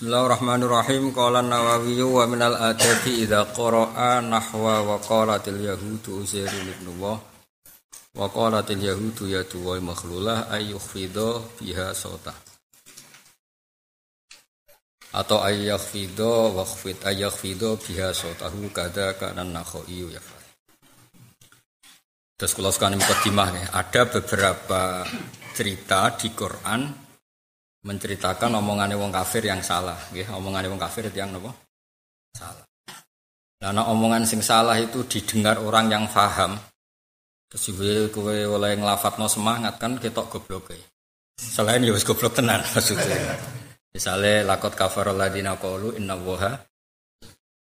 Bismillahirrahmanirrahim. 0.00 1.12
Qala 1.12 1.44
Nawawi 1.44 2.00
wa 2.00 2.24
minal 2.24 2.56
adabi 2.56 3.20
idza 3.20 3.44
qara'a 3.52 4.24
nahwa 4.24 4.80
wa 4.80 4.96
qalatil 4.96 5.60
yahudu 5.60 6.24
Uzairun 6.24 6.72
ibn 6.72 6.96
Allah 6.96 7.20
wa 8.16 8.24
qalatil 8.32 8.80
yahudu 8.80 9.28
ya 9.28 9.44
tuwa 9.44 9.76
makhlulah 9.76 10.48
ay 10.56 10.72
yukhfidha 10.72 11.44
biha 11.60 11.92
sawta. 11.92 12.32
Atau 15.12 15.44
ay 15.44 15.68
yakhfidha 15.68 16.48
wa 16.48 16.64
khfid 16.64 17.04
ay 17.04 17.20
yakhfidha 17.20 17.76
biha 17.76 18.16
sawtahu 18.16 18.72
kada 18.72 19.20
kana 19.20 19.44
nakhoi 19.44 20.08
ya. 20.16 20.22
Terus 22.40 22.56
kalau 22.56 22.72
sekarang 22.72 23.04
mukadimah 23.04 23.68
ada 23.68 24.08
beberapa 24.08 25.04
cerita 25.52 26.16
di 26.16 26.32
Quran 26.32 26.88
menceritakan 27.80 28.60
omongannya 28.60 28.96
wong 29.00 29.12
kafir 29.12 29.44
yang 29.44 29.64
salah, 29.64 29.96
ya, 30.12 30.28
omongannya 30.36 30.68
wong 30.68 30.80
kafir 30.80 31.08
itu 31.08 31.16
yang 31.20 31.32
nopo 31.32 31.52
salah. 32.36 32.64
Karena 33.60 33.84
omongan 33.92 34.24
sing 34.24 34.40
salah 34.40 34.76
itu 34.80 35.04
didengar 35.04 35.60
orang 35.60 35.92
yang 35.92 36.04
faham, 36.08 36.56
terus 37.48 37.72
kue 38.12 38.48
oleh 38.48 38.72
ngelafat 38.76 39.20
no 39.20 39.28
semangat 39.28 39.76
kan 39.76 40.00
ketok 40.00 40.32
goblok 40.32 40.72
ya. 40.72 40.80
Selain 41.40 41.80
ya 41.80 41.92
goblok 41.92 42.36
tenan 42.36 42.60
maksudnya. 42.60 43.36
Misalnya 43.90 44.46
lakot 44.46 44.76
kafar 44.78 45.10
ladina 45.10 45.58
qalu 45.58 45.98
inna 45.98 46.14
woha. 46.14 46.52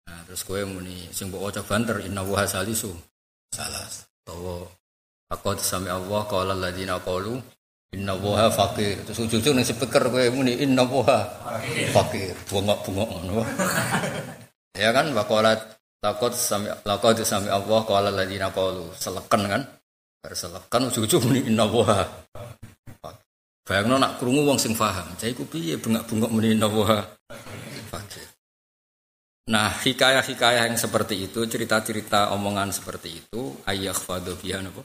Nah, 0.09 0.19
terus 0.25 0.41
gue 0.41 0.65
muni 0.65 1.05
sing 1.13 1.29
mbok 1.29 1.51
waca 1.51 1.61
banter 1.61 2.01
inna 2.01 2.25
woha 2.25 2.49
salisu. 2.49 2.89
Salah. 3.53 3.85
Tawa 4.25 4.65
lakot 5.29 5.61
sami 5.61 5.93
Allah 5.93 6.21
qala 6.25 6.57
ladina 6.57 6.97
qalu 6.97 7.37
Inna 7.95 8.13
woha 8.19 8.51
fakir. 8.51 8.99
Terus 9.07 9.23
ujung-ujung 9.23 9.55
ning 9.55 9.63
speaker 9.63 10.11
kowe 10.11 10.25
muni 10.35 10.59
inna 10.59 10.83
woha 10.83 11.23
fakir. 11.95 12.35
Bungok-bungok 12.51 13.07
ngono. 13.07 13.41
ya 14.83 14.91
kan 14.91 15.15
waqalat 15.15 15.63
lakot 16.03 16.35
sami 16.35 16.67
lakot 16.83 17.23
sami 17.23 17.47
Allah 17.47 17.79
qala 17.87 18.11
alladziina 18.11 18.51
qalu 18.51 18.91
seleken 18.99 19.41
kan. 19.47 19.61
Berselekan 20.19 20.91
ujung-ujung 20.91 21.23
muni 21.23 21.41
inna 21.47 21.63
woha. 21.63 22.03
Bayangno 23.65 23.97
nak 23.97 24.19
krungu 24.19 24.43
wong 24.43 24.59
sing 24.59 24.75
paham. 24.75 25.07
Cah 25.15 25.25
iku 25.31 25.47
piye 25.47 25.79
bengak-bungok 25.79 26.29
muni 26.29 26.51
inna 26.51 26.67
woha 26.67 26.99
fakir. 27.89 28.27
Nah, 29.45 29.69
hikayah-hikayah 29.71 30.65
yang 30.65 30.77
seperti 30.77 31.29
itu, 31.29 31.45
cerita-cerita 31.45 32.33
omongan 32.33 32.73
seperti 32.73 33.21
itu, 33.21 33.53
ayah 33.69 33.93
fadu 33.93 34.33
biha 34.41 34.57
napa? 34.57 34.81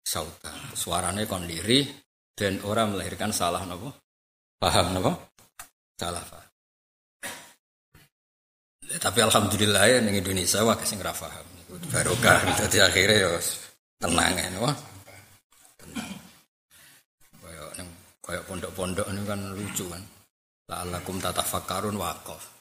Sauta. 0.00 0.52
Suarane 0.72 1.28
kon 1.28 1.44
dan 2.36 2.60
orang 2.66 2.96
melahirkan 2.96 3.30
salah 3.30 3.62
nopo? 3.64 3.94
Paham 4.60 4.96
nopo? 4.96 5.12
Salah 5.96 6.22
paham 6.26 6.48
ya, 8.90 8.98
tapi 8.98 9.22
alhamdulillah 9.22 9.82
ya 9.86 9.98
di 10.02 10.18
Indonesia 10.18 10.66
wah 10.66 10.74
kasih 10.74 10.98
nggak 10.98 11.14
paham. 11.14 11.46
Barokah. 11.94 12.42
Jadi 12.58 12.82
akhirnya 12.82 13.16
ya 13.22 13.30
tenang 14.02 14.34
ya 14.34 14.46
nopo? 14.50 14.70
Tenang. 15.78 16.10
Kayak 17.38 17.70
kayak 18.22 18.42
pondok-pondok 18.50 19.06
ini 19.06 19.22
kan 19.22 19.40
lucu 19.54 19.84
kan. 19.86 20.02
La'allakum 20.70 21.18
tatafakarun 21.18 21.98
wakof 21.98 22.60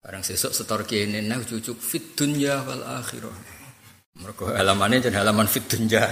barang 0.00 0.24
sesuk 0.24 0.56
setor 0.56 0.88
kene 0.88 1.20
nah 1.20 1.36
cucuk 1.44 1.76
fit 1.76 2.16
dunya 2.16 2.64
wal 2.64 2.80
akhirah 2.80 3.59
mereka 4.18 4.50
halamannya 4.58 5.06
jadi 5.06 5.22
halaman 5.22 5.46
fit 5.46 5.70
dunya 5.70 6.02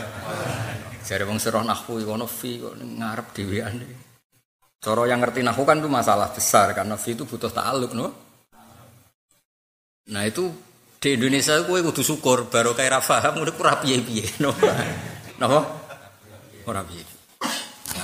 Jare 1.08 1.24
wong 1.24 1.40
serah 1.40 1.64
nahwu 1.64 2.04
ono 2.04 2.28
fi 2.28 2.60
kok 2.60 2.76
ngarep 2.76 3.32
dhewean. 3.32 3.80
Cara 4.76 5.08
yang 5.08 5.24
ngerti 5.24 5.40
nahwu 5.40 5.64
kan 5.64 5.80
itu 5.80 5.88
masalah 5.88 6.28
besar 6.36 6.76
karena 6.76 7.00
fi 7.00 7.16
itu 7.16 7.24
butuh 7.24 7.48
ta'alluq 7.48 7.92
no. 7.96 8.12
Nah 10.12 10.22
itu 10.28 10.52
di 11.00 11.16
Indonesia 11.16 11.64
kowe 11.64 11.80
kudu 11.80 12.04
syukur 12.04 12.52
baru 12.52 12.76
kayak 12.76 12.92
ra 12.92 13.00
paham 13.00 13.40
udah 13.40 13.56
ora 13.56 13.80
piye-piye 13.80 14.44
no. 14.44 14.52
Napa? 15.40 15.64
Ora 16.68 16.84
piye. 16.84 17.00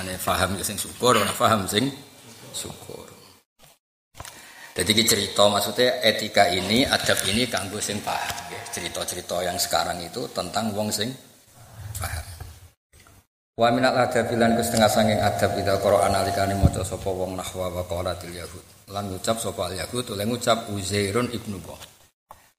Ane 0.00 0.16
paham 0.16 0.56
ya 0.56 0.65
sing 0.65 0.81
syukur, 0.81 1.21
ora 1.21 1.34
paham 1.37 1.69
sing 1.69 1.93
syukur. 2.56 3.04
Jadi 4.72 4.91
cerita 5.04 5.44
maksudnya 5.53 6.00
etika 6.00 6.49
ini, 6.49 6.88
adab 6.88 7.21
ini 7.28 7.44
kanggo 7.53 7.84
sing 7.84 8.00
paham. 8.00 8.63
Cerita-cerita 8.74 9.38
yang 9.46 9.54
sekarang 9.54 10.02
itu 10.02 10.26
tentang 10.34 10.74
wong 10.74 10.90
sing 10.90 11.14
paham. 11.94 12.26
Wa 13.54 13.70
minal 13.70 13.94
adab 13.94 14.34
lan 14.34 14.58
setengah 14.58 14.90
sanging 14.90 15.22
adab 15.22 15.54
ida 15.54 15.78
Qur'an 15.78 16.10
alikane 16.10 16.58
maca 16.58 16.82
sapa 16.82 17.06
wong 17.06 17.38
nahwa 17.38 17.70
wa 17.70 17.86
qalatil 17.86 18.34
yahud. 18.34 18.90
Lan 18.90 19.14
ngucap 19.14 19.38
sapa 19.38 19.70
al 19.70 19.78
yahud 19.78 20.18
oleh 20.18 20.26
ngucap 20.26 20.74
Uzairun 20.74 21.30
ibnu 21.30 21.62
Allah. 21.62 21.80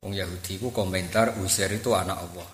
Wong 0.07 0.15
Yahudi 0.15 0.55
ku 0.55 0.71
komentar 0.71 1.35
Uzair 1.43 1.75
itu 1.75 1.91
anak 1.91 2.15
Allah. 2.15 2.47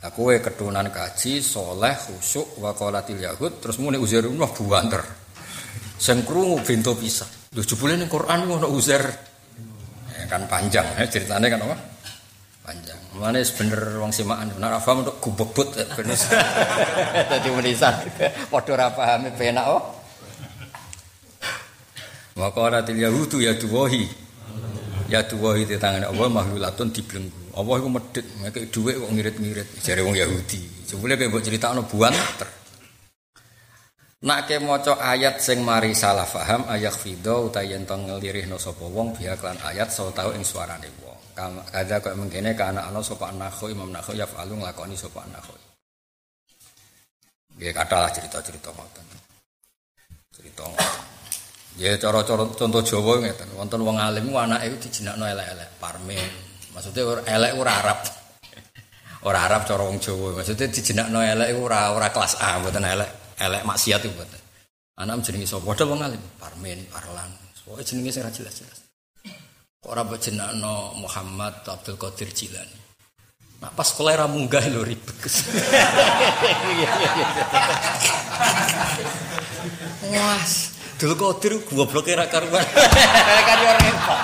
Lah 0.00 0.10
kowe 0.14 0.32
keturunan 0.38 0.94
kaji, 0.94 1.42
soleh, 1.42 1.92
khusyuk 1.98 2.62
wa 2.62 2.70
qalatil 2.70 3.18
yahud 3.18 3.58
terus 3.58 3.82
muni 3.82 3.98
Uzair 3.98 4.30
ibnu 4.30 4.46
buanter. 4.46 5.02
Sing 5.98 6.22
krungu 6.22 6.62
bento 6.62 6.94
pisah. 6.94 7.50
Lho 7.50 7.66
jebule 7.66 7.98
ning 7.98 8.06
Quran 8.06 8.46
ngono 8.46 8.70
Uzair. 8.70 9.02
Ya, 10.14 10.24
kan 10.30 10.46
panjang 10.46 10.86
ya, 10.94 11.04
ceritanya 11.10 11.50
kan 11.50 11.66
apa? 11.66 11.76
Panjang. 12.64 13.00
Mana 13.16 13.40
bener 13.42 13.80
wong 13.98 14.12
simaan 14.14 14.52
bener 14.54 14.72
apa 14.78 14.90
untuk 14.94 15.16
gubebut 15.18 15.68
bener. 15.96 16.18
Dadi 17.30 17.48
menisan. 17.50 17.94
Padha 18.48 18.70
ora 18.74 18.86
paham 18.92 19.30
penak 19.34 19.66
oh. 19.68 19.82
Maka 22.38 22.58
ora 22.58 22.80
yahudu 22.86 23.42
ya 23.42 23.52
tuwahi. 23.58 24.04
Ya 25.10 25.26
tuwahi 25.26 25.66
di 25.66 25.74
tangan 25.74 26.06
Allah 26.06 26.28
makhlulatun 26.30 26.94
dibelenggu. 26.94 27.40
Allah 27.50 27.74
iku 27.82 27.88
medhit, 27.90 28.26
nek 28.40 28.54
dhuwit 28.70 28.94
kok 28.94 29.10
ngirit-ngirit 29.10 29.68
jare 29.82 30.06
wong 30.06 30.14
Yahudi. 30.14 30.86
Jebule 30.86 31.18
kaya 31.18 31.28
mbok 31.28 31.42
critakno 31.42 31.82
buan. 31.82 32.14
Nak 34.20 34.40
ke 34.46 34.60
maca 34.60 35.00
ayat 35.00 35.40
sing 35.40 35.64
mari 35.64 35.96
salah 35.96 36.28
paham 36.28 36.68
ayat 36.68 36.92
fido 36.92 37.48
utayen 37.48 37.88
tong 37.88 38.04
ngelirihno 38.04 38.60
sapa 38.60 38.84
wong 38.84 39.16
lan 39.16 39.56
ayat 39.64 39.88
so 39.88 40.12
tau 40.12 40.30
ing 40.36 40.44
suarane 40.44 40.92
wong. 41.00 41.19
Kada 41.72 41.96
kok 42.02 42.16
mengkene 42.18 42.52
ka 42.52 42.74
anak 42.74 42.90
ana 42.92 43.00
sapa 43.00 43.32
anakho 43.32 43.72
Imam 43.72 43.88
Nakho 43.88 44.12
ya 44.12 44.28
falu 44.28 44.60
nglakoni 44.60 44.98
sapa 44.98 45.24
anakho. 45.24 45.54
Nggih 47.56 47.72
kathah 47.72 48.08
cerita-cerita 48.12 48.68
ngoten. 48.72 49.04
Cerita 50.32 50.64
ngoten. 50.68 51.00
Ya 51.78 51.94
cara-cara 51.96 52.44
contoh 52.50 52.82
Jawa 52.82 53.22
ngeten, 53.22 53.48
wonten 53.54 53.80
wong 53.86 53.96
alim 53.96 54.34
anake 54.34 54.74
dijenakno 54.82 55.24
elek-elek, 55.24 55.70
parmen. 55.78 56.30
Maksudnya 56.74 57.22
elek 57.24 57.52
ora 57.56 57.72
Arab. 57.78 57.98
Ora 59.28 59.44
Arab 59.44 59.68
cara 59.68 59.84
wong 59.84 60.00
Jawa. 60.00 60.40
Maksudnya 60.40 60.66
dijenakno 60.66 61.20
elek 61.22 61.52
ora 61.56 61.92
ora 61.92 62.08
kelas 62.08 62.40
A, 62.40 62.58
mboten 62.58 62.84
elek, 62.84 63.36
elek 63.38 63.62
maksiat 63.68 64.00
iku 64.02 64.12
mboten. 64.16 64.42
Anak 65.00 65.24
jenenge 65.24 65.46
sapa? 65.48 65.64
Padha 65.64 65.84
wong 65.88 66.00
alim, 66.04 66.22
parmen, 66.36 66.80
parlan. 66.92 67.30
Pokoke 67.70 67.86
jenenge 67.86 68.10
sing 68.10 68.26
jelas-jelas. 68.26 68.89
Ora 69.88 70.04
no 70.60 70.92
Muhammad 71.00 71.64
Abdul 71.64 71.96
Qadir 71.96 72.28
Jilani. 72.36 72.76
Nah, 73.64 73.72
pas 73.72 73.88
sekolah 73.88 74.12
era 74.12 74.28
munggah 74.28 74.60
lho 74.68 74.84
ribet. 74.84 75.16
Was, 80.12 80.76
Abdul 81.00 81.16
Qadir 81.16 81.64
goblok 81.72 82.12
era 82.12 82.28
karuan. 82.28 82.60
kan 82.60 83.56
yo 83.64 83.72
repot. 83.80 84.20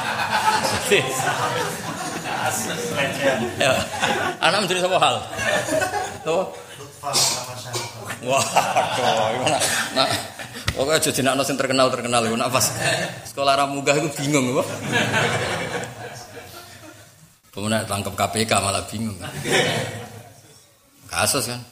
Ya. 3.56 3.80
Anak 4.44 4.68
menjadi 4.68 4.84
sama 4.84 5.00
hal. 5.00 5.24
Tuh. 6.20 6.52
Wah, 8.28 8.44
gimana? 9.32 9.58
Nah, 9.96 10.08
Pokoknya 10.76 11.00
aja 11.00 11.08
jenakno 11.08 11.40
sing 11.40 11.56
terkenal-terkenal 11.56 12.28
iku 12.28 12.36
nak 12.36 12.52
pas 12.52 12.68
sekolah 13.32 13.56
ramugah 13.56 13.96
itu 13.96 14.12
bingung 14.12 14.60
kok. 14.60 14.68
Kemudian 17.56 17.88
tangkap 17.88 18.12
KPK 18.12 18.52
malah 18.60 18.84
bingung. 18.84 19.16
Kasus 21.08 21.48
kan. 21.48 21.64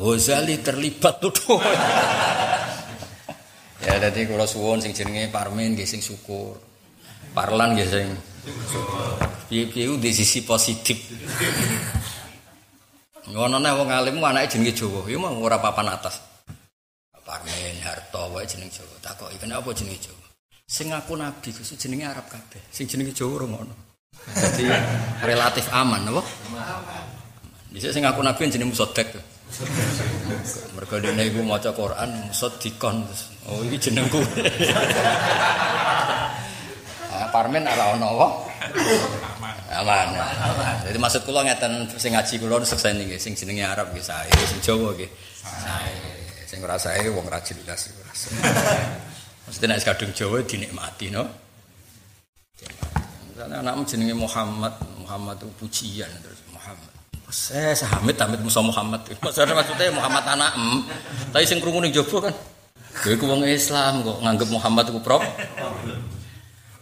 Hozali 0.00 0.56
terlibat 0.64 1.20
tuh. 1.20 1.60
ya 3.84 4.00
jadi 4.00 4.24
kalau 4.24 4.48
suwon 4.48 4.80
sing 4.80 4.96
jenenge 4.96 5.28
Parmen 5.28 5.76
nggih 5.76 5.84
sing 5.84 6.00
syukur. 6.00 6.56
Parlan 7.36 7.76
nggih 7.76 7.88
sing 7.92 8.08
piye-piye 9.52 10.00
di 10.00 10.10
sisi 10.16 10.40
positif. 10.48 10.96
Ngono 13.28 13.60
nek 13.60 13.76
wong 13.76 13.92
alim 13.92 14.16
anake 14.24 14.56
jenenge 14.56 14.72
Jawa, 14.80 15.04
ya 15.04 15.20
mau 15.20 15.36
ora 15.36 15.60
papan 15.60 15.92
atas. 15.92 16.31
Harta, 17.82 18.30
wae 18.30 18.46
jeneng 18.46 18.70
Jawa. 18.70 18.94
Takoki 19.02 19.36
kenapa 19.42 19.74
jenenge 19.74 20.08
Jawa? 20.08 20.26
Sing 20.62 20.88
ngaku 20.88 21.18
nabi 21.18 21.52
Gusti 21.52 21.74
jenenge 21.76 22.06
Arab 22.08 22.26
kabeh. 22.30 22.62
Sing 22.70 22.86
jenenge 22.86 23.12
Jawa 23.12 23.42
ora 23.42 23.46
ngono. 23.50 23.74
Jadi 24.32 24.64
relatif 25.26 25.66
aman 25.74 26.06
apa? 26.06 26.22
Aman. 26.54 27.04
Bisa 27.74 27.90
sing 27.90 28.06
ngaku 28.06 28.22
nabi 28.22 28.48
jenenge 28.48 28.70
Musaddiq. 28.70 29.10
Mergo 30.72 30.96
dene 30.96 31.28
iku 31.28 31.44
maca 31.44 31.74
Quran 31.76 32.30
Musaddiqon. 32.30 33.04
Oh 33.50 33.60
iki 33.66 33.90
jenengku. 33.90 34.22
parmen 37.32 37.64
ora 37.64 37.84
ono 37.96 38.06
apa? 38.16 38.28
Aman. 39.72 40.08
Jadi 40.84 40.98
maksud 41.00 41.24
kula 41.24 41.42
ngeten 41.48 41.88
sing 41.96 42.12
ngaji 42.12 42.34
kula 42.38 42.60
sukses 42.64 42.92
niki 42.92 43.16
sing 43.16 43.32
jenenge 43.32 43.64
Arab 43.64 43.90
nggih 43.90 44.04
sae, 44.04 44.28
sing 44.48 44.60
Jawa 44.60 44.92
nggih. 44.92 45.10
Sae. 45.42 46.21
Sing 46.52 46.60
ora 46.60 46.76
sae 46.76 47.08
wong 47.08 47.32
ra 47.32 47.40
jelas 47.40 47.88
iku. 47.88 48.04
Mesti 49.48 49.64
nek 49.64 49.80
kadung 49.88 50.12
Jawa 50.12 50.44
dinikmati 50.44 51.08
no. 51.08 51.24
Misalnya 53.32 53.64
anakmu 53.64 53.88
jenenge 53.88 54.12
Muhammad, 54.12 54.76
Muhammad 55.00 55.40
itu 55.40 55.48
pujian 55.56 56.12
terus 56.20 56.44
Muhammad. 56.52 56.92
Saya 57.32 57.72
Hamid, 57.96 58.20
Hamid 58.20 58.44
Musa 58.44 58.60
Muhammad. 58.60 59.00
Maksudnya 59.24 59.56
maksudnya 59.56 59.96
Muhammad 59.96 60.28
anak 60.28 60.52
em. 60.52 60.84
Tapi 61.32 61.48
sing 61.48 61.56
krungu 61.64 61.80
ning 61.80 61.88
jaba 61.88 62.28
kan. 62.28 62.36
Kowe 63.00 63.16
ku 63.16 63.24
wong 63.24 63.48
Islam 63.48 64.04
kok 64.04 64.20
nganggep 64.20 64.48
Muhammad 64.52 64.92
ku 64.92 65.00
prop. 65.00 65.24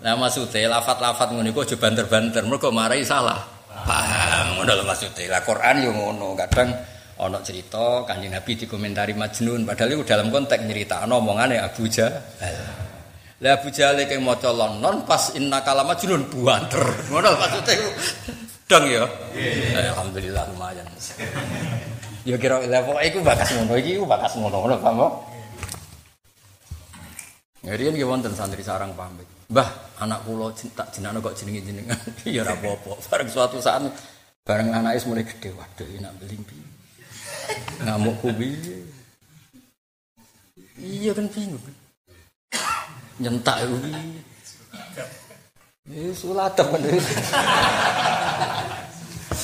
Nah 0.02 0.18
maksudnya 0.18 0.66
lafat-lafat 0.66 1.30
ngono 1.30 1.46
iku 1.46 1.62
aja 1.62 1.78
banter-banter, 1.78 2.42
mergo 2.42 2.74
marai 2.74 3.06
salah. 3.06 3.38
Paham 3.86 4.58
ngono 4.58 4.82
lho 4.82 4.82
maksudnya. 4.82 5.30
Lah 5.30 5.46
Quran 5.46 5.86
yo 5.86 5.94
ngono, 5.94 6.34
kadang 6.34 6.74
ana 7.20 7.44
cerita 7.44 8.08
Kanjeng 8.08 8.32
Nabi 8.32 8.56
dikomentari 8.56 9.12
Majnun 9.12 9.68
padahal 9.68 10.00
itu 10.00 10.04
dalam 10.08 10.32
konteks 10.32 10.64
nyeritakno 10.64 11.20
omongane 11.20 11.60
Abu 11.60 11.84
Jahal. 11.84 12.16
Lah 13.40 13.52
Abu 13.60 13.68
Jahal 13.68 14.00
iki 14.00 14.16
maca 14.16 14.48
lonon 14.48 15.04
pas 15.04 15.36
inna 15.36 15.60
kala 15.60 15.84
Majnun 15.84 16.32
buanter. 16.32 16.80
Ngono 17.12 17.28
maksudnya 17.36 17.76
dong 18.64 18.84
ya. 18.88 19.04
Alhamdulillah 19.76 20.44
lumayan. 20.56 20.88
Ya 22.24 22.36
kira 22.40 22.64
lah 22.64 22.80
pokoke 22.84 23.04
iku 23.04 23.18
bakas 23.20 23.48
ngono 23.52 23.72
iki 23.76 24.00
bakas 24.00 24.32
ngono 24.40 24.56
ngono 24.64 24.76
paham 24.80 25.00
Ngerian 27.60 27.92
ya 27.92 28.08
wonten 28.08 28.32
santri 28.32 28.64
sarang 28.64 28.96
pamit. 28.96 29.28
Mbah, 29.52 30.00
anak 30.00 30.24
kula 30.24 30.48
tak 30.72 30.96
jenenge 30.96 31.20
kok 31.20 31.36
jenenge 31.36 31.60
jenengan. 31.60 32.00
ya 32.24 32.40
ora 32.40 32.56
apa-apa. 32.56 33.04
Bareng 33.04 33.28
suatu 33.28 33.60
saat 33.60 33.84
bareng 34.48 34.72
anaknya 34.72 35.04
mulai 35.04 35.28
gede, 35.28 35.52
waduh 35.52 35.84
enak 35.84 36.12
belimpi. 36.16 36.69
Ngamuk 37.80 38.14
kubi. 38.20 38.54
Iya 40.80 41.12
kan 41.16 41.26
bingung. 41.32 41.64
Nyentak 43.20 43.64
kubi. 43.64 43.92
Eh 45.90 46.12
sulatep 46.14 46.66
kan. 46.70 46.82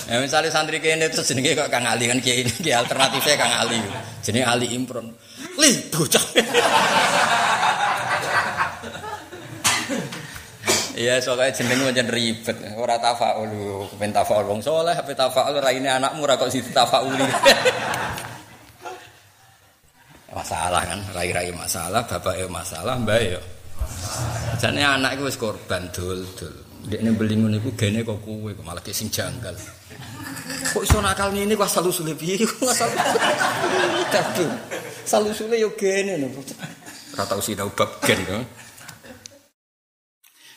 Ya 0.07 0.23
misalnya 0.23 0.55
santri 0.55 0.79
kene 0.79 1.11
terus 1.11 1.27
jenenge 1.27 1.59
kok 1.59 1.67
Kang 1.67 1.83
Ali 1.83 2.07
kan 2.07 2.23
kiai 2.23 2.47
ini 2.47 2.71
alternatifnya 2.71 3.35
Kang 3.35 3.55
Ali. 3.59 3.83
Jenenge 4.23 4.47
Ali 4.47 4.67
Imron. 4.79 5.11
Li 5.59 5.71
bocah. 5.91 6.23
Iya, 10.97 11.21
soalnya 11.21 11.53
jeneng 11.53 11.93
pancen 11.93 12.09
ribet. 12.09 12.57
Ora 12.73 12.97
tafaul, 12.97 13.53
kepen 13.93 14.17
tafaul 14.17 14.49
wong 14.49 14.65
saleh, 14.65 14.97
ape 14.97 15.13
tafaul 15.13 15.61
raine 15.61 15.93
anakmu 15.93 16.25
ora 16.25 16.41
kok 16.41 16.49
siti 16.49 16.73
tafauli. 16.73 17.21
masalah 20.37 20.85
kan, 20.85 21.01
rai-rai 21.17 21.53
masalah, 21.53 22.01
bapak 22.09 22.49
masalah, 22.49 22.97
mbak 22.97 23.21
yo. 23.29 23.41
Jane 24.57 24.81
anak 24.81 25.21
iku 25.21 25.29
wis 25.29 25.37
korban 25.37 25.85
dul-dul. 25.93 26.65
Dekne 26.89 27.13
beli 27.13 27.35
ngono 27.37 27.61
iku 27.61 27.77
gene 27.77 28.01
kok 28.01 28.25
kok 28.25 28.65
malah 28.65 28.81
sing 28.89 29.13
janggal. 29.13 29.53
Kok 30.73 30.81
iso 30.81 31.03
nakal 31.05 31.35
ngene 31.35 31.53
kok 31.59 31.69
asal 31.69 31.85
usule 31.93 32.17
piye? 32.17 32.41
Kok 32.49 32.73
asal 32.73 32.89
Kadung. 34.09 34.55
Asal 35.05 35.29
usule 35.29 35.61
yo 35.61 35.75
gene 35.77 36.17
lho. 36.25 36.29
Ora 37.17 37.25
tau 37.29 37.69
bab 37.75 37.91
gen 38.01 38.21
yo. 38.25 38.39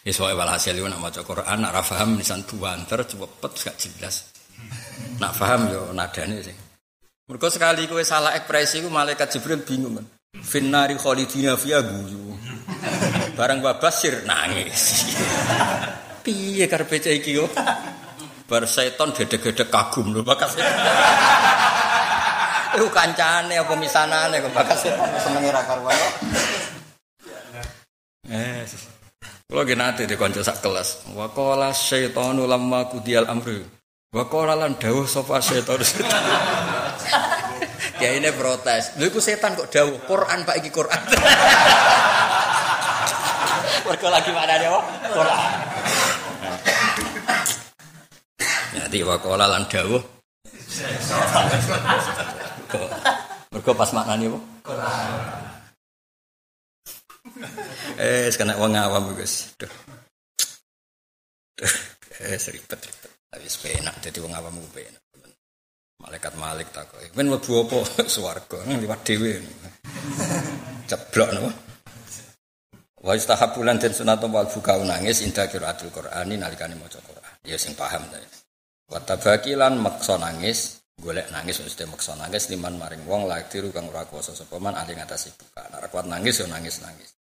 Ya 0.09 0.13
soalnya 0.17 0.41
walhasil 0.41 0.73
itu 0.73 0.89
nak 0.89 1.06
maca 1.06 1.21
Quran, 1.21 1.57
nak 1.61 1.69
rafaham 1.69 2.17
nisan 2.17 2.41
buanter, 2.41 3.06
cepet 3.06 3.51
gak 3.61 3.77
jelas. 3.77 4.33
Nak 5.21 5.38
faham 5.38 5.69
yo 5.69 5.94
nadane 5.94 6.41
sih. 6.41 6.57
Mereka 7.29 7.45
sekali 7.53 7.85
kue 7.85 8.01
salah 8.01 8.33
ekspresi, 8.33 8.81
ku 8.81 8.89
malaikat 8.89 9.38
Jibril 9.38 9.61
bingung 9.61 10.01
kan. 10.01 10.06
Finnari 10.41 10.97
khalidina 10.97 11.53
fiya 11.61 11.85
guyu. 11.85 12.33
Barang 13.38 13.61
babasir 13.61 14.25
nangis. 14.25 15.13
Piye 16.25 16.65
karepe 16.65 16.97
cah 16.97 17.13
iki 17.13 17.38
yo? 17.38 17.45
Bar 18.50 18.65
seton 18.65 19.13
gede-gede 19.13 19.69
kagum 19.69 20.09
lho 20.09 20.25
bakas. 20.25 20.57
Iku 22.81 22.89
kancane 22.89 23.61
apa 23.61 23.73
misanane 23.77 24.41
kok 24.41 24.57
bakas 24.57 24.89
senenge 25.21 25.53
ra 25.53 25.61
karuan. 25.69 25.94
Eh. 28.33 28.88
Kalau 29.49 29.65
gini 29.65 29.81
nanti 29.81 30.05
di 30.05 30.13
konco 30.13 30.45
sak 30.45 30.61
kelas, 30.61 31.09
wakola 31.17 31.73
syaitonu 31.73 32.45
lamma 32.45 32.85
kudial 32.85 33.25
amru, 33.25 33.65
wakola 34.13 34.53
lan 34.53 34.77
dawuh 34.77 35.09
sofa 35.09 35.41
syaiton. 35.41 35.81
ya 38.05 38.13
ini 38.13 38.29
protes, 38.37 38.93
lu 39.01 39.09
setan 39.17 39.57
kok 39.57 39.73
dawuh, 39.73 39.97
Quran 40.05 40.45
pak 40.45 40.53
iki 40.61 40.69
Quran. 40.69 41.01
Mereka 43.89 44.07
lagi 44.13 44.31
mana 44.37 44.53
dia 44.53 44.69
Quran. 45.17 45.51
Nanti 48.77 48.97
wakola 49.01 49.49
lan 49.49 49.65
dawuh. 49.65 50.01
Mereka 53.49 53.71
pas 53.73 53.89
maknanya 53.97 54.29
apa? 54.29 54.39
Quran. 54.61 55.48
Eh, 58.00 58.27
sekarang 58.31 58.59
uang 58.59 58.75
awam 58.75 59.12
guys. 59.15 59.51
Duh. 59.59 59.71
Duh. 61.59 61.75
Eh, 62.19 62.39
seribet 62.39 62.80
ribet. 62.80 63.12
Tapi 63.30 63.47
sepenak 63.47 63.95
jadi 64.03 64.19
uang 64.24 64.33
awam 64.36 64.56
gue 64.59 64.71
penak. 64.71 65.03
Malaikat 66.00 66.33
Malik 66.39 66.71
tak 66.71 66.88
kok. 66.88 67.03
Men 67.15 67.27
mlebu 67.27 67.68
apa 67.68 67.80
swarga 68.13 68.63
liwat 68.63 69.03
dhewe. 69.03 69.36
Ceblok 70.88 71.30
napa? 71.36 71.51
Wa 73.00 73.15
istahabulan 73.15 73.80
den 73.80 73.95
sunat 73.95 74.24
wal 74.27 74.47
buka 74.47 74.80
nangis 74.83 75.24
indah 75.24 75.47
qiraatul 75.47 75.92
Qur'ani 75.92 76.35
nalikane 76.39 76.75
maca 76.80 77.00
Qur'an. 77.03 77.35
Ya 77.44 77.59
sing 77.59 77.75
paham 77.75 78.03
ta. 78.12 78.19
Wa 78.88 79.00
tabakilan 79.03 79.75
maksa 79.80 80.19
nangis, 80.19 80.83
golek 81.00 81.27
nangis 81.31 81.63
mesti 81.63 81.88
maksa 81.88 82.15
nangis 82.15 82.47
liman 82.51 82.75
maring 82.80 83.03
wong 83.07 83.27
lak 83.27 83.47
tiru 83.51 83.71
kang 83.71 83.88
ora 83.92 84.03
kuwasa 84.07 84.35
sapa 84.35 84.56
man 84.59 84.75
ali 84.75 84.95
ngatasi 84.95 85.35
buka. 85.35 85.63
Nek 85.68 85.88
kuat 85.92 86.07
nangis 86.07 86.44
yo 86.44 86.47
nangis-nangis 86.47 87.19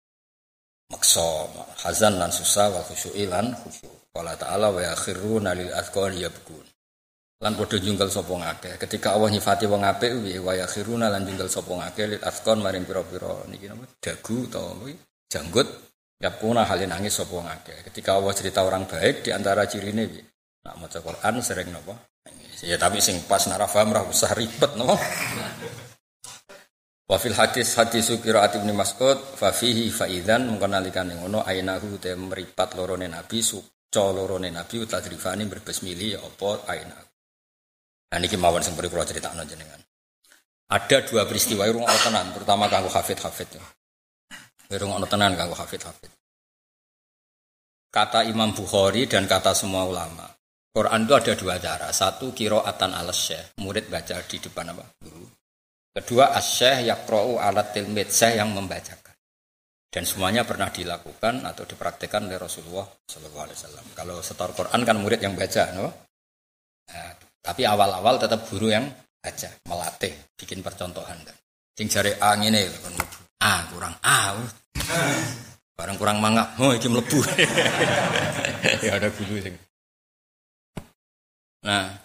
maksa 0.95 1.51
hazan 1.83 2.23
lan 2.23 2.31
susah 2.31 2.71
wa 2.71 2.81
khusyu'i 2.87 3.27
lan 3.27 3.51
khusyuk. 3.59 4.15
Qala 4.15 4.39
ta'ala 4.39 4.71
wa 4.71 4.79
yakhiruna 4.79 5.59
lil 5.59 5.75
azqani 5.75 6.23
yabkun. 6.23 6.63
Lan 7.43 7.59
padha 7.59 7.83
jungkel 7.83 8.07
sapa 8.07 8.31
ngakeh. 8.31 8.79
Ketika 8.79 9.19
Allah 9.19 9.35
nyifati 9.35 9.67
wong 9.67 9.83
apik 9.83 10.23
piye 10.23 10.39
wa 10.39 10.55
yakhiruna 10.55 11.11
lan 11.11 11.27
jungkel 11.27 11.51
sapa 11.51 11.75
ngakeh 11.75 12.15
lil 12.15 12.23
azqan 12.23 12.63
maring 12.63 12.87
pira-pira 12.87 13.43
niki 13.51 13.67
napa 13.67 13.91
dagu 13.99 14.47
utawa 14.47 14.87
janggut 15.27 15.67
yabkuna 16.23 16.63
halin 16.63 16.95
nangis 16.95 17.19
sapa 17.19 17.35
ngakeh. 17.43 17.91
Ketika 17.91 18.15
Allah 18.15 18.33
cerita 18.39 18.63
orang 18.63 18.87
baik 18.87 19.27
di 19.27 19.35
antara 19.35 19.67
cirine 19.67 20.07
piye? 20.07 20.23
Nak 20.63 20.75
maca 20.79 20.99
Quran 21.03 21.35
sering 21.43 21.69
napa? 21.75 21.99
Ya 22.63 22.79
tapi 22.79 23.03
sing 23.03 23.19
pas 23.27 23.45
nara 23.51 23.67
paham 23.67 23.93
ra 23.93 24.07
usah 24.07 24.31
ribet 24.39 24.79
napa. 24.79 24.95
Wa 27.05 27.21
fil 27.21 27.37
hadis 27.37 27.77
hadis 27.77 28.09
qiraat 28.17 28.57
Ibnu 28.57 28.73
Mas'ud 28.73 29.37
fa 29.37 29.53
fihi 29.53 29.93
faidan 29.93 30.49
mungkon 30.49 30.73
nalikan 30.73 31.13
ngono 31.13 31.45
ainahu 31.45 32.01
te 32.01 32.17
meripat 32.17 32.73
lorone 32.81 33.13
nabi 33.13 33.45
suca 33.45 34.09
lorone 34.09 34.49
nabi 34.49 34.81
utadrifani 34.81 35.45
berbesmili 35.45 36.17
ya 36.17 36.25
apa 36.25 36.65
aina. 36.73 36.97
Nah 38.09 38.19
niki 38.23 38.41
mawon 38.41 38.65
sing 38.65 38.73
perlu 38.73 38.89
kula 38.89 39.05
critakno 39.05 39.45
jenengan. 39.45 39.85
Ada 40.71 41.05
dua 41.05 41.29
peristiwa 41.29 41.69
irung 41.69 41.85
ana 41.85 41.99
tenan, 42.01 42.33
terutama 42.33 42.73
kanggo 42.73 42.89
hafid-hafid. 42.89 43.61
Irung 44.73 44.97
ana 44.97 45.05
tenan 45.05 45.37
kanggo 45.37 45.53
hafid-hafid. 45.59 46.09
Kata 47.93 48.25
Imam 48.25 48.57
Bukhari 48.57 49.05
dan 49.05 49.29
kata 49.29 49.53
semua 49.53 49.85
ulama. 49.85 50.25
Quran 50.73 51.07
itu 51.07 51.13
ada 51.15 51.33
dua 51.37 51.55
cara. 51.61 51.93
Satu 51.95 52.33
kiroatan 52.35 52.91
syekh, 53.13 53.55
murid 53.61 53.87
baca 53.93 54.19
di 54.25 54.37
depan 54.41 54.73
apa? 54.73 54.83
Guru. 54.99 55.34
Kedua 55.95 56.35
asyih 56.35 56.91
yakro'u 56.91 57.39
alat 57.39 57.71
tilmid 57.71 58.11
syekh 58.11 58.43
yang 58.43 58.51
membacakan. 58.51 59.15
Dan 59.87 60.03
semuanya 60.03 60.43
pernah 60.43 60.67
dilakukan 60.75 61.47
atau 61.47 61.63
dipraktikkan 61.63 62.27
oleh 62.27 62.35
Rasulullah 62.35 62.83
Wasallam. 62.83 63.87
Kalau 63.95 64.19
setor 64.19 64.51
Quran 64.51 64.83
kan 64.83 64.99
murid 64.99 65.23
yang 65.23 65.39
baca, 65.39 65.71
no? 65.71 65.87
Nah, 66.91 67.15
tapi 67.39 67.63
awal-awal 67.63 68.19
tetap 68.19 68.43
guru 68.51 68.75
yang 68.75 68.91
baca, 69.23 69.55
melatih, 69.71 70.11
bikin 70.35 70.67
percontohan 70.67 71.15
kan. 71.23 71.37
Sing 71.79 71.87
jare 71.87 72.19
A 72.19 72.35
ngene 72.35 72.67
A 73.39 73.55
kurang 73.71 73.95
A. 74.03 74.35
Barang 75.79 75.95
kurang 75.95 76.19
mangap, 76.19 76.59
oh 76.59 76.75
iki 76.75 76.91
mlebu. 76.91 77.23
ya 78.87 78.99
ada 78.99 79.15
guru 79.15 79.39
sing. 79.47 79.55
Nah, 81.63 82.04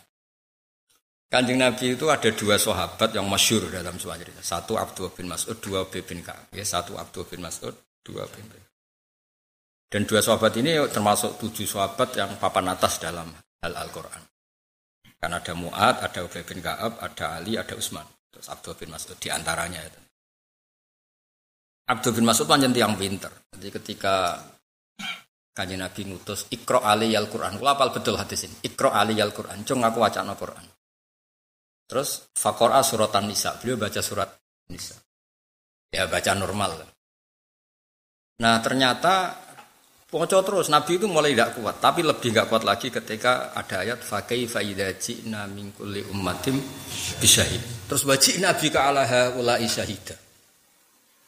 Kanjeng 1.30 1.62
Nabi 1.62 1.94
itu 1.94 2.10
ada 2.10 2.26
dua 2.34 2.58
sahabat 2.58 3.14
yang 3.14 3.30
masyur 3.30 3.70
dalam 3.70 4.02
sebuah 4.02 4.18
cerita. 4.18 4.42
Satu 4.42 4.82
Abdul 4.82 5.14
bin 5.14 5.30
Mas'ud, 5.30 5.62
dua 5.62 5.86
bin 5.86 6.26
Ka'ab. 6.26 6.50
Ya, 6.50 6.66
satu 6.66 6.98
Abdul 6.98 7.30
bin 7.30 7.46
Mas'ud, 7.46 7.78
dua 8.02 8.26
bin 8.34 8.50
Dan 9.94 10.10
dua 10.10 10.26
sahabat 10.26 10.58
ini 10.58 10.74
termasuk 10.90 11.38
tujuh 11.38 11.70
sahabat 11.70 12.18
yang 12.18 12.34
papan 12.42 12.74
atas 12.74 12.98
dalam 12.98 13.30
hal 13.62 13.74
Al-Quran. 13.78 14.26
Karena 15.22 15.38
ada 15.38 15.54
Mu'ad, 15.54 15.96
ada 16.02 16.20
Ubay 16.26 16.42
bin 16.42 16.66
Ka'ab, 16.66 16.98
ada 16.98 17.38
Ali, 17.38 17.62
ada 17.62 17.78
Utsman. 17.78 18.10
Terus 18.34 18.50
Abdul 18.50 18.74
bin 18.74 18.90
Mas'ud 18.90 19.18
di 19.22 19.30
antaranya 19.30 19.86
itu. 19.86 20.02
Abdul 21.94 22.18
bin 22.18 22.26
Mas'ud 22.26 22.50
panjang 22.50 22.74
tiang 22.74 22.98
pinter. 22.98 23.30
Jadi 23.54 23.70
ketika 23.70 24.42
kanjeng 25.54 25.78
Nabi 25.78 26.10
ngutus 26.10 26.50
Iqra 26.50 26.82
ali 26.82 27.14
al-Quran. 27.14 27.62
Kula 27.62 27.78
apal 27.78 27.94
betul 27.94 28.18
hadis 28.18 28.50
ini. 28.50 28.66
Iqra 28.66 28.98
ali 28.98 29.14
al-Quran. 29.22 29.62
Cung 29.62 29.86
aku 29.86 30.02
wacana 30.02 30.34
Quran. 30.34 30.79
Terus 31.90 32.30
Fakora 32.38 32.86
suratan 32.86 33.26
Nisa. 33.26 33.58
Beliau 33.58 33.82
baca 33.82 34.02
surat 34.06 34.30
Nisa. 34.70 34.94
Ya 35.90 36.06
baca 36.06 36.38
normal. 36.38 36.86
Nah 38.40 38.62
ternyata 38.62 39.34
Poco 40.10 40.42
terus 40.42 40.74
Nabi 40.74 40.98
itu 40.98 41.06
mulai 41.06 41.38
tidak 41.38 41.62
kuat, 41.62 41.78
tapi 41.78 42.02
lebih 42.02 42.34
tidak 42.34 42.50
kuat 42.50 42.66
lagi 42.66 42.90
ketika 42.90 43.54
ada 43.54 43.86
ayat 43.86 44.02
fakai 44.02 44.50
faidaji 44.50 45.22
ji'na 45.22 45.46
ummatim 46.10 46.58
bisyahid. 47.22 47.86
Terus 47.86 48.10
baca 48.10 48.30
Nabi 48.42 48.66
ka 48.74 48.90
ala 48.90 49.06
haula'i 49.06 49.70
syahida. 49.70 50.18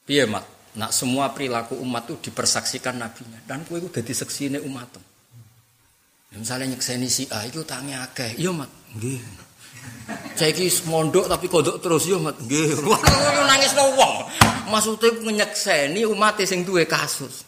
Piye 0.01 0.25
mat? 0.25 0.41
Nak 0.82 0.89
semua 0.98 1.30
perilaku 1.30 1.77
umat 1.77 2.10
itu 2.10 2.34
dipersaksikan 2.34 2.98
nabinya 2.98 3.38
dan 3.46 3.70
kue 3.70 3.77
itu 3.77 3.94
jadi 3.94 4.13
seksi 4.18 4.58
umat. 4.65 4.98
Misalnya 6.34 6.74
nyekseni 6.74 7.06
si 7.06 7.30
A 7.30 7.46
itu 7.46 7.62
tanya 7.62 8.08
akeh, 8.10 8.34
iya 8.39 8.50
mat, 8.50 8.72
nggih. 8.98 9.50
Saiki 10.35 10.67
mondok 10.89 11.29
tapi 11.29 11.45
kodok 11.45 11.77
terus 11.79 12.09
yo 12.09 12.17
mat. 12.17 12.35
Nggih. 12.41 12.81
Nangis 13.50 13.71
no 13.77 13.93
wong. 13.93 14.13
Maksude 14.73 15.21
nyekseni 15.21 16.07
umat 16.07 16.39
sing 16.43 16.65
duwe 16.65 16.89
kasus. 16.89 17.45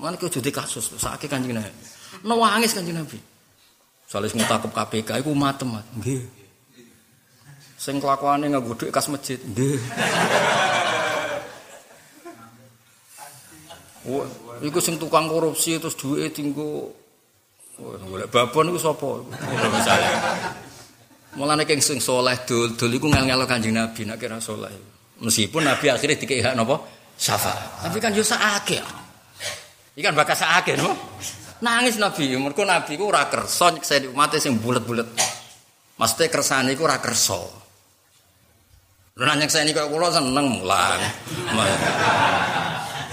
Mana 0.00 0.16
kau 0.16 0.32
jadi 0.32 0.48
kasus, 0.48 0.96
sakit 0.96 1.28
kanjeng 1.28 1.60
Nabi. 1.60 1.72
Nangis 2.24 2.72
kanjeng 2.72 2.96
Nabi. 2.96 3.20
Semua 4.10 4.48
takut 4.48 4.72
KPK, 4.74 5.22
itu 5.22 5.30
matem 5.36 5.76
mat. 5.76 5.86
Nggih. 5.94 6.24
Sing 7.80 8.02
kelakuannya 8.02 8.52
nggak 8.52 8.64
guduk 8.66 8.88
kas 8.90 9.08
masjid. 9.08 9.38
Nggih. 9.40 9.78
Wah, 14.10 14.26
iku 14.64 14.80
sing 14.80 14.96
tukang 14.96 15.28
korupsi 15.28 15.76
terus 15.76 15.96
duit 15.96 16.32
tinggu. 16.32 16.90
Golek 17.80 18.28
babon 18.28 18.72
iku 18.72 18.80
sapa? 18.80 19.08
Misalnya. 19.72 20.12
Mulane 21.38 21.62
keng 21.62 21.78
sing 21.78 22.02
soleh 22.02 22.34
dul 22.42 22.74
dul 22.74 22.90
iku 22.90 23.06
ngel-ngelo 23.06 23.46
Kanjeng 23.46 23.78
Nabi 23.78 24.02
nek 24.02 24.18
kira 24.18 24.42
soleh. 24.42 24.70
Meskipun 25.22 25.62
Nabi 25.62 25.86
akhirnya 25.92 26.16
dikei 26.18 26.42
hak 26.42 26.58
napa? 26.58 26.80
Syafaat. 27.14 27.86
Tapi 27.86 27.98
kan 28.02 28.10
yo 28.16 28.24
sakake. 28.24 28.80
Ikan 29.94 30.16
bakas 30.16 30.42
sakake 30.42 30.74
no. 30.80 30.90
Nangis 31.60 32.00
Nabi, 32.00 32.32
mergo 32.40 32.64
Nabi 32.64 32.96
ku 32.96 33.12
ora 33.12 33.28
kersa 33.28 33.76
nyekseni 33.76 34.08
umat 34.10 34.32
sing 34.40 34.56
bulet-bulet. 34.58 35.06
Maksudnya 36.00 36.32
kersane 36.32 36.72
iku 36.72 36.88
ora 36.88 36.96
kersa. 36.96 37.36
Lha 39.20 39.36
nyekseni 39.36 39.76
kok 39.76 39.92
kula 39.92 40.08
seneng 40.08 40.46
mulang. 40.48 41.00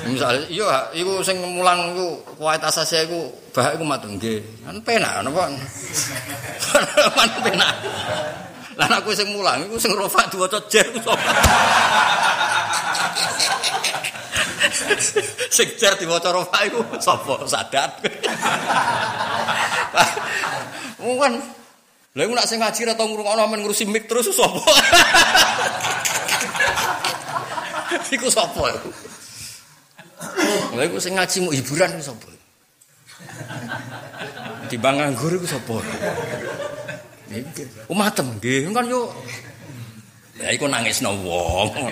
Misal 0.07 0.47
iya 0.47 0.87
iku 0.95 1.19
sing 1.19 1.43
mulang 1.43 1.91
iku 1.91 2.23
kualitas 2.39 2.79
asase 2.79 3.03
iku 3.07 3.27
bahak 3.51 3.75
iku 3.75 3.83
matur 3.83 4.09
nggih. 4.15 4.39
Kan 4.63 4.79
penak 4.85 5.25
napa. 5.25 5.51
Man 7.17 7.29
penak. 7.45 7.75
Lah 8.77 8.87
aku 9.01 9.11
sing 9.11 9.27
mulang 9.33 9.65
iku 9.67 9.75
sing 9.81 9.91
rofa 9.97 10.23
diwaca 10.31 10.59
jer 10.71 10.87
ku 10.95 10.99
sapa. 11.03 11.17
sing 15.57 15.67
jer 15.75 15.93
diwaca 15.99 16.31
rofa 16.31 16.57
iku 16.69 16.79
sapa 17.01 17.43
sadat. 17.49 17.91
Mungkin 21.03 21.33
Lha 22.17 22.25
iku 22.25 22.33
nak 22.33 22.49
sing 22.49 22.57
ngaji 22.57 22.81
ora 22.81 22.97
tau 22.97 23.13
ngrungokno 23.13 23.45
men 23.45 23.61
ngurusi 23.61 23.85
mik 23.85 24.09
terus 24.09 24.33
sapa? 24.33 24.57
Iku 28.09 28.25
sapa 28.33 28.73
iku? 28.73 28.89
Lha 30.73 30.81
iku 30.85 30.97
sing 30.97 31.13
ngaji 31.13 31.37
mu 31.45 31.49
hiburan 31.53 31.93
iku 31.97 32.03
sapa? 32.13 32.29
Timbang 34.67 34.97
nganggur 34.97 35.31
iku 35.37 35.47
sapa? 35.47 35.77
Nggih. 37.29 37.89
Umatem 37.91 38.27
nggih 38.37 38.71
kan 38.73 38.85
yo. 38.89 39.13
Ya 40.41 40.53
iku 40.53 40.65
nangisno 40.65 41.13
wong. 41.21 41.89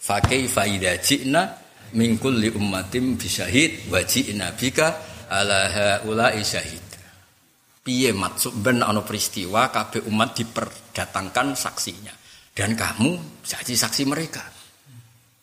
Fakih 0.00 0.48
faida 0.48 0.96
jina 0.98 1.54
min 1.94 2.16
kulli 2.16 2.50
ummatin 2.54 3.18
bisyahid 3.18 3.90
wa 3.90 4.00
ji'na 4.00 4.54
bika 4.54 4.96
ala 5.30 5.70
haula'i 5.70 6.42
syahid. 6.42 6.82
Piye 7.80 8.12
maksud 8.12 8.60
ben 8.60 8.84
ana 8.84 9.00
peristiwa 9.00 9.72
kabeh 9.72 10.04
umat 10.06 10.36
diperdatangkan 10.36 11.56
saksinya 11.56 12.12
dan 12.52 12.76
kamu 12.76 13.40
jadi 13.44 13.72
saksi 13.72 14.04
mereka. 14.04 14.59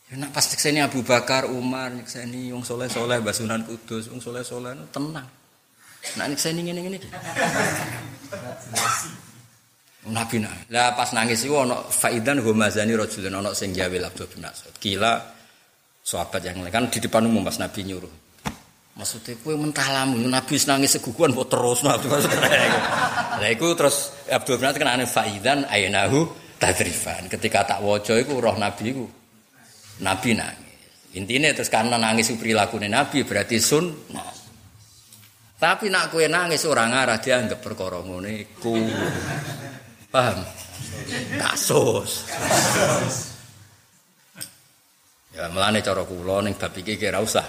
Ya 0.08 0.16
nak 0.16 0.32
pas 0.32 0.48
nyekseni 0.48 0.80
Abu 0.80 1.04
Bakar, 1.04 1.52
Umar, 1.52 1.92
nyekseni 1.92 2.56
wong 2.56 2.64
soleh-soleh, 2.64 3.20
Basunan 3.20 3.68
Kudus, 3.68 4.08
wong 4.08 4.24
soleh-soleh 4.24 4.72
tenang. 4.96 5.28
Nak 6.16 6.26
nyekseni 6.32 6.64
ngene-ngene 6.64 6.96
iki. 6.96 7.10
Nabi 10.08 10.40
nah. 10.40 10.56
Lah 10.72 10.96
pas 10.96 11.12
nangis 11.12 11.44
iku 11.44 11.60
ana 11.68 11.84
faidan 11.92 12.40
humazani 12.40 12.96
rajulun 12.96 13.36
ana 13.36 13.52
sing 13.52 13.76
gawe 13.76 13.92
Abdul 14.08 14.32
bin 14.32 14.48
Mas'ud. 14.48 14.72
Kila 14.80 15.20
sahabat 16.00 16.40
yang 16.48 16.64
lain 16.64 16.72
kan 16.72 16.88
di 16.88 17.04
depan 17.04 17.28
umum 17.28 17.44
pas 17.44 17.60
Nabi 17.60 17.84
nyuruh. 17.84 18.14
Maksudnya 18.96 19.36
kue 19.44 19.60
mentah 19.60 19.92
lamu, 19.92 20.24
Nabi 20.24 20.56
nangis 20.64 20.96
seguguan 20.96 21.36
buat 21.36 21.52
terus 21.52 21.84
Nabi 21.84 22.08
Lah 23.44 23.50
iku 23.52 23.76
terus 23.76 24.16
Abdul 24.32 24.56
bin 24.56 24.72
Mas'ud 24.72 24.80
kan 24.80 24.90
ane 24.96 25.04
faidan 25.04 25.68
aynahu 25.68 26.32
tadrifan. 26.56 27.28
Ketika 27.28 27.68
tak 27.68 27.84
waca 27.84 28.16
iku 28.16 28.40
roh 28.40 28.56
Nabi 28.56 28.96
iku 28.96 29.06
Nabi 30.04 30.38
nangis. 30.38 31.16
Intinya 31.18 31.50
terus 31.50 31.72
karena 31.72 31.98
nangis 31.98 32.30
perilaku 32.38 32.78
Nabi 32.78 33.26
berarti 33.26 33.58
sun. 33.58 33.90
Tapi 35.58 35.90
nak 35.90 36.14
kue 36.14 36.30
nangis 36.30 36.70
orang 36.70 36.94
arah 36.94 37.18
dia 37.18 37.42
anggap 37.42 37.66
iku. 37.66 38.78
Paham? 40.14 40.46
Kasus. 41.42 42.30
Ya 45.34 45.50
melane 45.50 45.82
cara 45.82 46.06
kula 46.06 46.46
ning 46.46 46.54
bab 46.54 46.74
iki 46.78 46.94
kira 46.98 47.18
usah. 47.18 47.46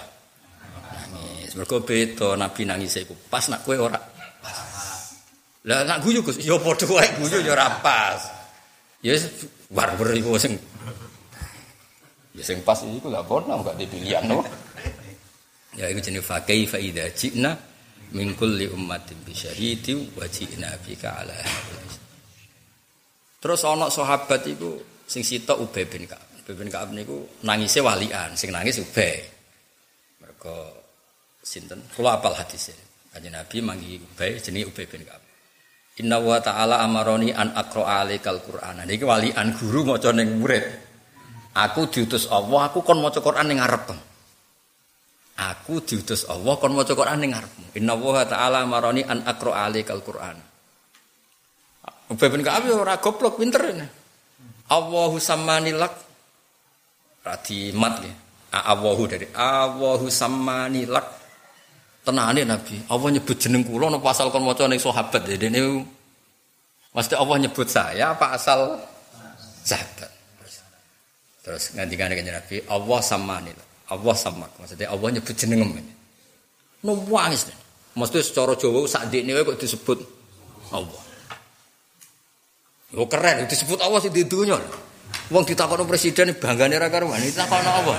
Nangis. 1.13 1.53
Mergo 1.53 1.85
beda 1.85 2.33
Nabi 2.41 2.65
nangis 2.65 2.97
iku 2.97 3.13
pas 3.29 3.45
nak 3.53 3.61
kue 3.69 3.77
ora. 3.77 4.01
Lah 5.69 5.85
nak 5.85 6.01
guyu 6.01 6.25
Gus, 6.25 6.41
ya 6.41 6.57
padha 6.57 6.89
wae 6.89 7.09
guyu 7.21 7.45
ya 7.45 7.53
ora 7.53 7.69
pas. 7.85 8.25
Ya 9.05 9.21
warwer 9.69 10.17
iku 10.17 10.41
sing 10.41 10.57
Ya 12.39 12.47
sing 12.47 12.63
pas 12.63 12.79
iku 12.79 13.11
lah 13.11 13.27
kono 13.27 13.59
enggak 13.59 13.75
dipilihan 13.75 14.23
no. 14.31 14.47
Ya 15.75 15.91
iku 15.91 15.99
jenenge 15.99 16.23
fa 16.23 16.39
idza 16.47 17.11
ji'na 17.11 17.51
min 18.15 18.39
kulli 18.39 18.71
ummatin 18.71 19.19
bi 19.27 19.35
syahidi 19.35 20.15
wa 20.15 20.23
ji'na 20.23 20.71
bika 20.87 21.19
ala 21.19 21.35
Terus 23.39 23.63
ana 23.67 23.87
sahabat 23.91 24.47
iku 24.51 24.79
sing 25.07 25.23
sitok 25.23 25.67
Ubay 25.67 25.87
bin 25.87 26.07
Ka'ab. 26.07 26.43
Ubay 26.43 26.55
bin 26.59 26.69
Ka'ab 26.71 26.91
niku 26.91 27.23
nangise 27.47 27.79
walian, 27.79 28.35
sing 28.35 28.51
nangis 28.51 28.83
Ubay. 28.83 29.23
Mergo 30.23 30.75
sinten? 31.43 31.79
Kula 31.95 32.19
apal 32.19 32.35
hadise. 32.35 32.75
Kanjeng 33.15 33.35
Nabi 33.35 33.63
mangi 33.63 33.99
Ubay 33.99 34.43
jenenge 34.43 34.67
Ubay 34.71 34.87
bin 34.91 35.07
Ka'ab. 35.07 35.23
Inna 36.03 36.19
wa 36.23 36.39
ta'ala 36.39 36.83
amaroni 36.83 37.31
an 37.35 37.55
aqra 37.55 38.03
alikal 38.03 38.43
Qur'an. 38.43 38.83
Niki 38.87 39.07
walian 39.07 39.55
guru 39.55 39.87
maca 39.87 40.11
ning 40.15 40.39
murid. 40.43 40.88
Aku 41.57 41.89
diutus 41.89 42.29
Allah, 42.29 42.69
aku 42.69 42.85
kon 42.85 43.01
maca 43.01 43.19
Quran 43.23 43.47
ning 43.49 43.59
ngarep. 43.63 43.95
Aku 45.39 45.79
diutus 45.87 46.27
Allah 46.27 46.59
kon 46.59 46.75
maca 46.75 46.91
Quran 46.99 47.19
ning 47.23 47.31
ngarepmu. 47.31 47.79
Inna 47.79 47.95
wa 47.95 48.27
ta'ala 48.27 48.67
marani 48.67 49.07
an 49.07 49.23
aqra 49.23 49.71
alikal 49.71 50.03
Quran. 50.03 50.35
Ubay 52.11 52.29
bin 52.35 52.43
Ka'ab 52.43 52.67
ora 52.75 52.99
goblok 52.99 53.39
pinter. 53.39 53.63
Allahu 54.69 55.17
sammani 55.23 55.71
lak 55.79 55.95
radi 57.23 57.71
mat 57.71 58.03
ya. 58.03 58.13
Allahu 58.59 59.07
dari 59.07 59.31
Allahu 59.31 60.11
sammani 60.11 60.91
lak 60.91 61.07
tenane 62.03 62.43
Nabi. 62.43 62.83
Allah 62.91 63.09
nyebut 63.15 63.39
jeneng 63.39 63.63
kula 63.63 63.95
napa 63.95 64.11
asal 64.11 64.35
kon 64.35 64.43
maca 64.43 64.67
ning 64.67 64.83
sahabat 64.83 65.23
ya. 65.23 65.39
Dene 65.39 65.87
Mesti 66.91 67.15
Allah 67.15 67.37
nyebut 67.47 67.69
saya 67.71 68.11
apa 68.11 68.35
asal 68.35 68.83
sahabat. 69.63 70.18
Terus 71.49 71.73
ngantikan 71.73 72.13
kanjeng 72.13 72.29
Nabi, 72.29 72.61
Allah 72.69 73.01
sama 73.01 73.41
nih, 73.41 73.57
Allah 73.89 74.13
sama. 74.13 74.45
Maksudnya 74.61 74.93
Allah 74.93 75.09
nyebut 75.17 75.33
jenengem. 75.33 75.81
Nangis. 76.85 77.49
Mesti 77.97 78.21
secara 78.21 78.53
Jawa 78.53 78.85
sak 78.85 79.09
ini 79.17 79.33
kok 79.33 79.57
disebut 79.57 79.97
Allah. 80.77 81.03
Yo 82.93 83.09
keren 83.09 83.49
disebut 83.49 83.81
Allah 83.81 83.97
sih 84.05 84.13
di 84.13 84.29
dunia. 84.29 84.61
Wong 85.33 85.45
ditakoni 85.49 85.89
presiden 85.89 86.37
banggane 86.37 86.77
ra 86.77 86.93
karuan, 86.93 87.17
ditakoni 87.17 87.65
apa? 87.65 87.95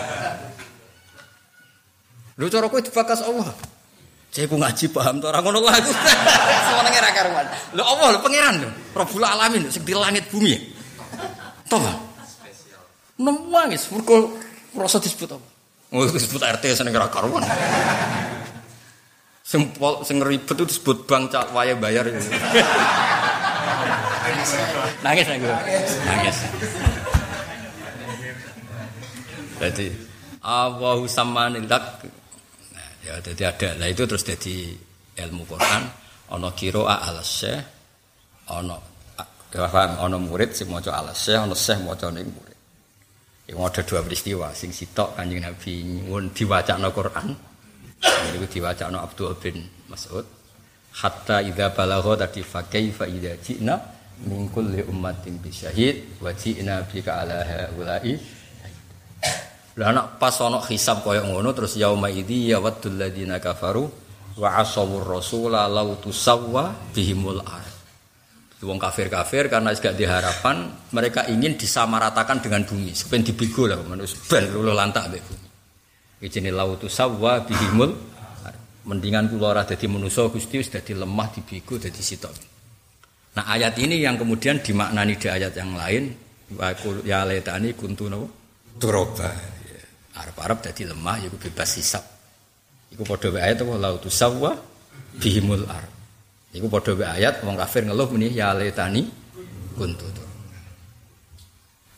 Lho 2.38 2.46
cara 2.54 2.70
kowe 2.70 2.78
dibakas 2.86 3.26
Allah. 3.26 3.50
Saya 4.30 4.46
ku 4.46 4.62
ngaji 4.62 4.94
paham 4.94 5.18
to 5.18 5.26
ora 5.26 5.42
ngono 5.42 5.66
aku. 5.66 5.90
Semenenge 6.70 7.00
ra 7.02 7.12
karuan. 7.18 7.46
Lho 7.74 7.82
Allah 7.82 8.08
lho 8.14 8.20
pangeran 8.22 8.56
lho. 8.62 8.70
Rabbul 8.94 9.26
alamin 9.26 9.74
sing 9.74 9.82
di 9.82 9.98
langit 9.98 10.30
bumi. 10.30 10.54
Toh. 11.66 12.09
Nangis 13.20 13.92
mergo 13.92 14.32
rasa 14.74 14.98
disebut 15.04 15.36
apa? 15.36 15.48
Oh 15.92 16.08
disebut 16.08 16.40
RT 16.40 16.64
seneng 16.72 16.96
ra 16.96 17.12
karuan. 17.12 17.44
Sing 19.44 19.74
sing 20.08 20.18
ribet 20.24 20.56
itu 20.56 20.66
disebut 20.66 21.04
bank 21.10 21.34
cak 21.34 21.52
waya 21.52 21.76
bayar 21.76 22.08
nangis 25.04 25.26
nangis. 25.28 25.90
Nangis. 26.06 26.38
Jadi 29.60 29.88
Allahu 30.40 31.04
samanilak 31.10 32.08
Ya, 33.10 33.18
jadi 33.26 33.50
ada. 33.50 33.70
Nah 33.80 33.88
itu 33.90 34.06
terus 34.06 34.22
jadi 34.22 34.76
ilmu 35.26 35.48
Quran. 35.50 35.82
Ono 36.38 36.54
kiro 36.54 36.86
ala 36.86 37.26
syekh, 37.26 37.58
ono 38.54 38.78
ya 39.50 39.66
paham, 39.66 39.98
ono 40.06 40.22
murid 40.22 40.54
sing 40.54 40.70
maca 40.70 40.94
ala 40.94 41.10
syekh, 41.10 41.42
ono 41.42 41.58
syekh 41.58 41.82
maca 41.82 42.14
ning 42.14 42.30
murid. 42.30 42.49
Iku 43.50 43.66
ada 43.66 43.82
dua 43.82 44.06
peristiwa, 44.06 44.54
sing 44.54 44.70
sitok 44.70 45.18
Kanjeng 45.18 45.42
Nabi 45.42 45.82
nyuwun 45.82 46.30
diwacana 46.30 46.94
Quran. 46.94 47.34
Niku 48.30 48.46
diwacana 48.46 49.02
Abdul 49.02 49.34
bin 49.42 49.66
Mas'ud. 49.90 50.22
Hatta 51.02 51.42
idza 51.42 51.74
balagha 51.74 52.26
tadi 52.26 52.46
fa 52.46 52.62
kaifa 52.66 53.10
idza 53.10 53.34
ji'na 53.42 53.74
min 54.28 54.52
kulli 54.52 54.84
ummatin 54.84 55.40
bi 55.40 55.48
syahid 55.48 56.20
wa 56.20 56.34
ji'na 56.34 56.84
bika 56.92 57.24
ala 57.24 57.40
haula'i 57.46 58.20
lah 59.80 59.96
anak 59.96 60.20
pas 60.20 60.36
ana 60.44 60.60
hisab 60.68 61.08
koyo 61.08 61.24
ngono 61.24 61.56
terus 61.56 61.80
yauma 61.80 62.12
idzi 62.12 62.52
ya 62.52 62.60
waddul 62.60 63.00
ladina 63.00 63.40
kafaru 63.40 63.88
wa 64.36 64.60
asawur 64.60 65.08
rasula 65.08 65.72
law 65.72 65.96
tusawwa 66.04 66.76
bihimul 66.92 67.40
ard. 67.48 67.69
Wong 68.60 68.76
kafir-kafir 68.76 69.48
karena 69.48 69.72
gak 69.72 69.96
diharapan 69.96 70.68
mereka 70.92 71.24
ingin 71.32 71.56
disamaratakan 71.56 72.44
dengan 72.44 72.68
bumi. 72.68 72.92
Sepen 72.92 73.24
dibigo 73.24 73.64
lah 73.64 73.80
manusia 73.80 74.20
ben 74.28 74.52
lulu 74.52 74.76
lantak 74.76 75.08
mbek 75.08 75.24
bumi. 75.24 75.48
Ijine 76.28 76.52
law 76.52 76.76
tusawwa 76.76 77.48
bihimul 77.48 77.96
mendingan 78.84 79.32
kula 79.32 79.56
ora 79.56 79.64
dadi 79.64 79.88
manusa 79.88 80.28
Gusti 80.28 80.60
wis 80.60 80.68
dadi 80.68 80.92
lemah 80.92 81.28
dibigo 81.32 81.80
dadi 81.80 82.04
sitok. 82.04 82.36
Nah 83.40 83.48
ayat 83.48 83.80
ini 83.80 84.04
yang 84.04 84.20
kemudian 84.20 84.60
dimaknani 84.60 85.16
di 85.16 85.28
ayat 85.32 85.56
yang 85.56 85.80
lain 85.80 86.12
ya 87.08 87.24
letani 87.24 87.72
kuntu 87.80 88.12
turoba 88.76 89.32
Arab-Arab 90.20 90.68
dadi 90.68 90.84
lemah 90.84 91.16
yaiku 91.24 91.40
bebas 91.40 91.80
hisab. 91.80 92.04
Iku 92.92 93.08
padha 93.08 93.32
wae 93.32 93.40
ayat 93.40 93.64
apa 93.64 93.74
lautu 93.80 94.12
sawwa 94.12 94.52
bihimul 95.16 95.64
ar. 95.72 95.99
Iku 96.50 96.66
padha 96.66 96.98
wae 96.98 97.22
ayat 97.22 97.46
wong 97.46 97.54
kafir 97.58 97.86
ngeluh 97.86 98.10
muni 98.10 98.34
ya 98.34 98.58
letani 98.58 99.06
kuntu. 99.78 100.06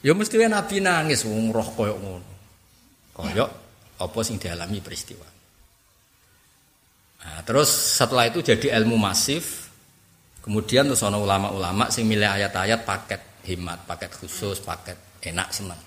Ya 0.01 0.11
mesti 0.11 0.35
Nabi 0.43 0.81
nangis 0.81 1.23
wong 1.23 1.55
roh 1.55 1.69
koyo 1.77 1.95
ngono. 1.95 2.31
Koyok 3.15 3.49
apa 4.01 4.19
sing 4.25 4.41
dialami 4.41 4.81
peristiwa. 4.81 5.27
Nah, 7.21 7.39
terus 7.45 7.69
setelah 7.69 8.27
itu 8.27 8.41
jadi 8.41 8.75
ilmu 8.81 8.97
masif. 8.97 9.69
Kemudian 10.41 10.89
terus 10.89 11.05
ana 11.05 11.21
ulama-ulama 11.21 11.93
sing 11.93 12.09
milih 12.09 12.25
ayat-ayat 12.25 12.81
paket 12.81 13.45
himat, 13.45 13.85
paket 13.85 14.09
khusus, 14.17 14.57
paket 14.57 14.97
enak 15.21 15.53
seneng. 15.53 15.77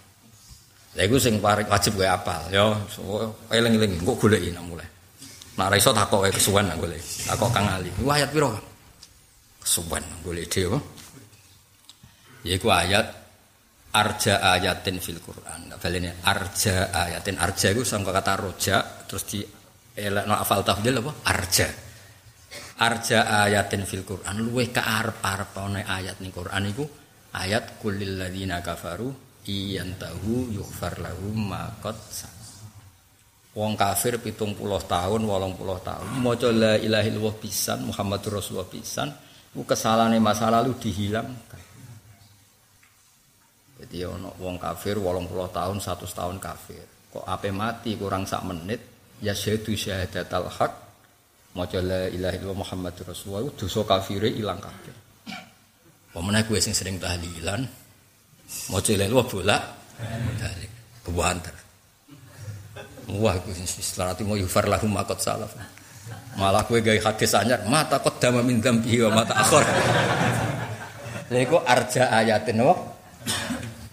Lha 0.94 1.02
iku 1.10 1.18
sing 1.18 1.42
wajib 1.42 1.98
gue 1.98 2.06
apal 2.06 2.54
ya. 2.54 2.70
Eling-eling 3.50 3.98
kok 3.98 4.14
goleki 4.14 4.54
mulai. 4.62 4.93
Nak 5.54 5.66
ra 5.70 5.76
iso 5.78 5.94
takok 5.94 6.26
wae 6.26 6.32
kesuwen 6.34 6.66
nak 6.66 6.82
golek. 6.82 6.98
Takok 6.98 7.50
Kang 7.54 7.70
Ali. 7.70 7.90
Iku 7.94 8.10
ayat 8.10 8.30
piro? 8.34 8.50
Kesuwen 9.62 10.04
golek 10.26 10.50
dhewe. 10.50 10.78
Yaiku 12.42 12.68
ayat 12.74 13.06
arja 13.94 14.42
ayatin 14.42 14.98
fil 14.98 15.22
Quran. 15.22 15.70
Balene 15.78 16.18
arja 16.26 16.90
ayatin. 16.90 17.38
Arja 17.38 17.70
iku 17.70 17.86
sangka 17.86 18.10
kata 18.10 18.32
roja 18.34 18.76
terus 19.06 19.24
di 19.30 19.40
elekno 19.94 20.34
afal 20.34 20.66
tafdil 20.66 20.98
apa? 20.98 21.12
Arja. 21.30 21.68
Arja 22.74 23.46
ayatin 23.46 23.86
fil 23.86 24.02
Quran 24.02 24.42
luweh 24.42 24.74
ka 24.74 24.82
arep-arep 24.82 25.54
ayat 25.86 26.18
ning 26.18 26.34
Quran 26.34 26.66
iku 26.74 26.84
ayat 27.38 27.78
kulil 27.78 28.18
ladzina 28.18 28.58
kafaru 28.58 29.10
iyan 29.46 29.94
tahu 29.94 30.50
yughfar 30.50 30.98
lahum 30.98 31.54
ma 31.54 31.70
qad 31.78 31.94
Wong 33.54 33.78
kafir 33.78 34.18
pitung 34.18 34.58
puluh 34.58 34.82
tahun, 34.82 35.22
walang 35.30 35.54
puluh 35.54 35.78
tahun. 35.78 36.18
Maca 36.18 36.50
la 36.50 36.74
ilaha 36.74 37.06
illallah 37.06 37.38
pisan, 37.38 37.86
Muhammadur 37.86 38.42
Rasulullah 38.42 38.66
pisan, 38.66 39.14
ku 39.54 39.62
kesalahan 39.62 40.18
masa 40.18 40.50
lalu 40.50 40.74
dihilangkan. 40.74 41.62
Jadi 43.78 43.96
ono 44.10 44.34
wong 44.42 44.58
kafir 44.58 44.98
walang 44.98 45.30
puluh 45.30 45.46
tahun, 45.54 45.78
satu 45.78 46.02
tahun 46.02 46.42
kafir. 46.42 46.82
Kok 47.14 47.22
ape 47.22 47.54
mati 47.54 47.94
kurang 47.94 48.26
sak 48.26 48.42
menit, 48.42 48.82
ya 49.22 49.30
syahadu 49.30 49.78
syahadatal 49.78 50.50
haq. 50.50 50.72
Maca 51.54 51.78
la 51.78 52.10
ilaha 52.10 52.34
illallah 52.34 52.58
Muhammadur 52.58 53.14
Rasulullah, 53.14 53.54
dosa 53.54 53.86
kafire 53.86 54.34
ilang 54.34 54.58
kabeh. 54.58 54.94
Pemenang 56.10 56.42
gue 56.46 56.58
sering 56.58 56.98
tahlilan, 56.98 57.62
mau 58.70 58.82
cilik 58.82 59.10
lu 59.10 59.22
bolak 59.22 59.62
balik 60.38 60.70
kebanter 61.02 61.63
wah 63.10 63.36
setelah 63.64 64.16
mau 64.24 64.36
yufar 64.38 64.68
lahu 64.68 64.88
makot 64.88 65.20
salaf. 65.20 65.52
Malah 66.34 66.66
gue 66.66 66.82
gaya 66.82 66.98
hadis 66.98 67.30
anyar 67.38 67.62
mata 67.70 68.02
kot 68.02 68.18
dama 68.18 68.42
min 68.42 68.58
dambi 68.58 68.98
wa 69.06 69.22
mata 69.22 69.38
akhor 69.38 69.62
Lego 71.30 71.62
arja 71.62 72.10
ayatin 72.10 72.58
wah 72.60 72.76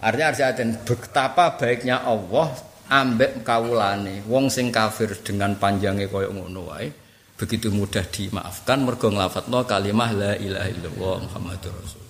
arja 0.02 0.34
arja 0.34 0.42
ayatin 0.50 0.82
betapa 0.82 1.54
baiknya 1.54 2.02
Allah 2.02 2.50
ambek 2.90 3.46
kawulane 3.46 4.26
wong 4.26 4.50
sing 4.52 4.74
kafir 4.74 5.16
dengan 5.22 5.56
panjangnya 5.56 6.10
koyo 6.10 6.34
ngono 6.34 6.74
wae 6.74 6.90
begitu 7.38 7.72
mudah 7.72 8.04
dimaafkan 8.04 8.84
mergo 8.84 9.08
nglafatno 9.08 9.64
kalimah 9.64 10.10
la 10.12 10.32
ilaha 10.36 10.68
illallah 10.68 11.16
muhammadur 11.24 11.72
rasul 11.72 12.04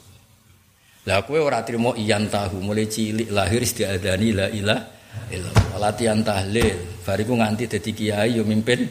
lah 1.07 1.23
kowe 1.23 1.38
ora 1.38 1.62
trimo 1.62 1.95
iyan 1.95 2.27
tahu 2.27 2.59
mulai 2.59 2.91
cilik 2.91 3.31
lahir 3.31 3.62
diadani 3.62 4.29
la 4.35 4.47
ilah 4.51 4.81
illallah. 5.33 5.79
Latihan 5.81 6.20
tahlil, 6.22 7.03
bariku 7.03 7.35
nganti 7.35 7.66
dadi 7.66 7.90
kiai 7.90 8.38
yo 8.38 8.46
mimpin 8.46 8.87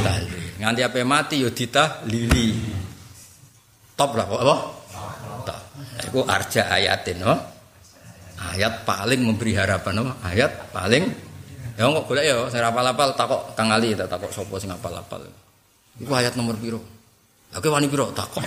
tahlil. 0.00 0.46
Nganti 0.56 0.80
apa 0.80 0.96
mati 1.04 1.42
yo 1.42 1.52
ditahlili. 1.52 2.56
Top 3.96 4.12
lah 4.16 4.24
kok 4.28 4.40
apa? 4.40 4.56
Top. 5.44 5.60
Iku 6.08 6.20
arja 6.24 6.68
ayatin 6.72 7.16
no. 7.20 7.34
Ayat 8.36 8.84
paling 8.84 9.20
memberi 9.24 9.56
harapan 9.56 9.92
no. 10.00 10.12
Ayat 10.24 10.72
paling 10.72 11.04
ya 11.76 11.84
kok 11.92 12.04
golek 12.08 12.24
ya 12.24 12.36
sing 12.48 12.64
apal-apal 12.64 13.12
takok 13.12 13.52
Kang 13.52 13.68
Ali 13.68 13.92
tak 13.92 14.08
takok 14.08 14.32
sapa 14.32 14.56
sing 14.56 14.72
apal-apal. 14.72 15.20
Iku 16.00 16.12
ayat 16.12 16.36
nomor 16.36 16.56
piro? 16.56 16.80
Oke 17.56 17.68
wani 17.72 17.88
piro 17.88 18.12
takok. 18.12 18.44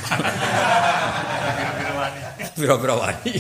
Biro-biro 2.58 2.96
wani. 3.06 3.34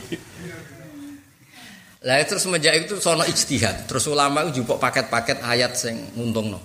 Lah 1.99 2.15
terus 2.23 2.47
semenjak 2.47 2.87
itu 2.87 2.95
sono 3.03 3.27
ijtihad. 3.27 3.87
Terus 3.89 4.07
ulama 4.07 4.47
itu 4.47 4.63
jupuk 4.63 4.79
paket-paket 4.79 5.43
ayat 5.43 5.75
sing 5.75 5.99
nguntungno. 6.15 6.59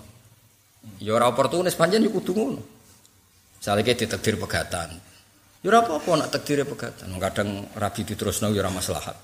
Ya 1.03 1.17
ora 1.17 1.27
oportunis 1.27 1.75
panjen 1.75 2.07
yo 2.07 2.15
kudu 2.15 2.33
ngono. 2.39 2.63
Misale 3.59 3.83
ditakdir 3.83 4.39
pegatan. 4.39 4.95
Ya 5.65 5.67
ora 5.73 5.83
apa-apa 5.83 6.11
nak 6.23 6.29
takdire 6.31 6.63
pegatan. 6.63 7.11
Kadang 7.19 7.67
rabi 7.75 8.07
diterusno 8.07 8.55
ya 8.55 8.63
ora 8.63 8.71
maslahat. 8.71 9.17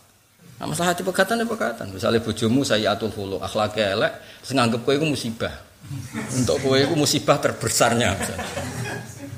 Nah, 0.60 0.68
masalah 0.68 0.92
hati 0.92 1.06
pegatan 1.06 1.40
ya 1.40 1.46
pegatan. 1.48 1.86
Misalnya 1.88 2.20
bojomu 2.20 2.60
saya 2.66 2.92
atul 2.92 3.08
hulu, 3.16 3.40
akhlaknya 3.40 3.96
elek, 3.96 4.12
senganggap 4.44 4.84
kue 4.84 4.92
itu 4.98 5.08
musibah. 5.08 5.54
Untuk 6.36 6.60
kue 6.60 6.84
itu 6.84 6.92
musibah 6.92 7.40
terbesarnya. 7.40 8.12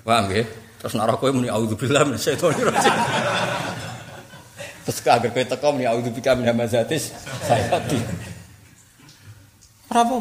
Paham 0.03 0.35
ya? 0.35 0.43
Terus 0.83 0.99
narah 0.99 1.15
kowe 1.15 1.31
muni 1.31 1.47
auzubillah 1.47 2.03
min 2.03 2.19
syaitonir 2.19 2.67
rajim. 2.67 2.95
Terus 4.83 4.99
kagak 5.01 5.31
kowe 5.31 5.45
teko 5.47 5.69
muni 5.75 5.87
audzubika 5.87 6.35
min 6.35 6.51
hamazatis 6.51 7.15
sayati. 7.47 7.99
Ora 9.93 10.03
apa 10.03 10.17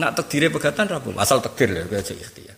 Nak 0.00 0.10
takdire 0.16 0.48
pegatan 0.48 0.88
apa 0.88 1.10
Asal 1.20 1.44
takdir 1.44 1.72
lho 1.72 1.84
aja 1.92 2.14
ikhtiar. 2.16 2.56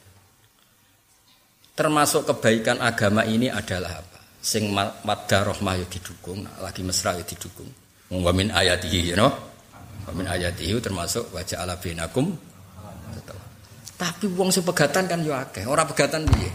Termasuk 1.73 2.29
kebaikan 2.29 2.79
agama 2.79 3.25
ini 3.25 3.49
adalah 3.49 3.99
apa? 3.99 4.19
Sing 4.43 4.71
madda 4.75 5.47
rahmah 5.47 5.79
ya 5.81 5.87
didukung, 5.89 6.45
lagi 6.61 6.83
mesra 6.85 7.17
ya 7.17 7.25
didukung. 7.25 7.71
Wa 8.13 8.29
min 8.35 8.53
ayatihi, 8.53 9.15
you 9.15 9.17
know? 9.17 9.33
Wa 10.05 10.13
min 10.13 10.29
ayatihi 10.29 10.77
termasuk 10.85 11.33
wajah 11.33 11.65
ala 11.65 11.81
binakum. 11.81 12.37
Tapi 13.97 14.27
wong 14.35 14.51
sing 14.51 14.67
pegatan 14.67 15.07
kan 15.07 15.23
yo 15.23 15.33
akeh. 15.33 15.63
Ora 15.65 15.87
pegatan 15.87 16.27
piye? 16.27 16.51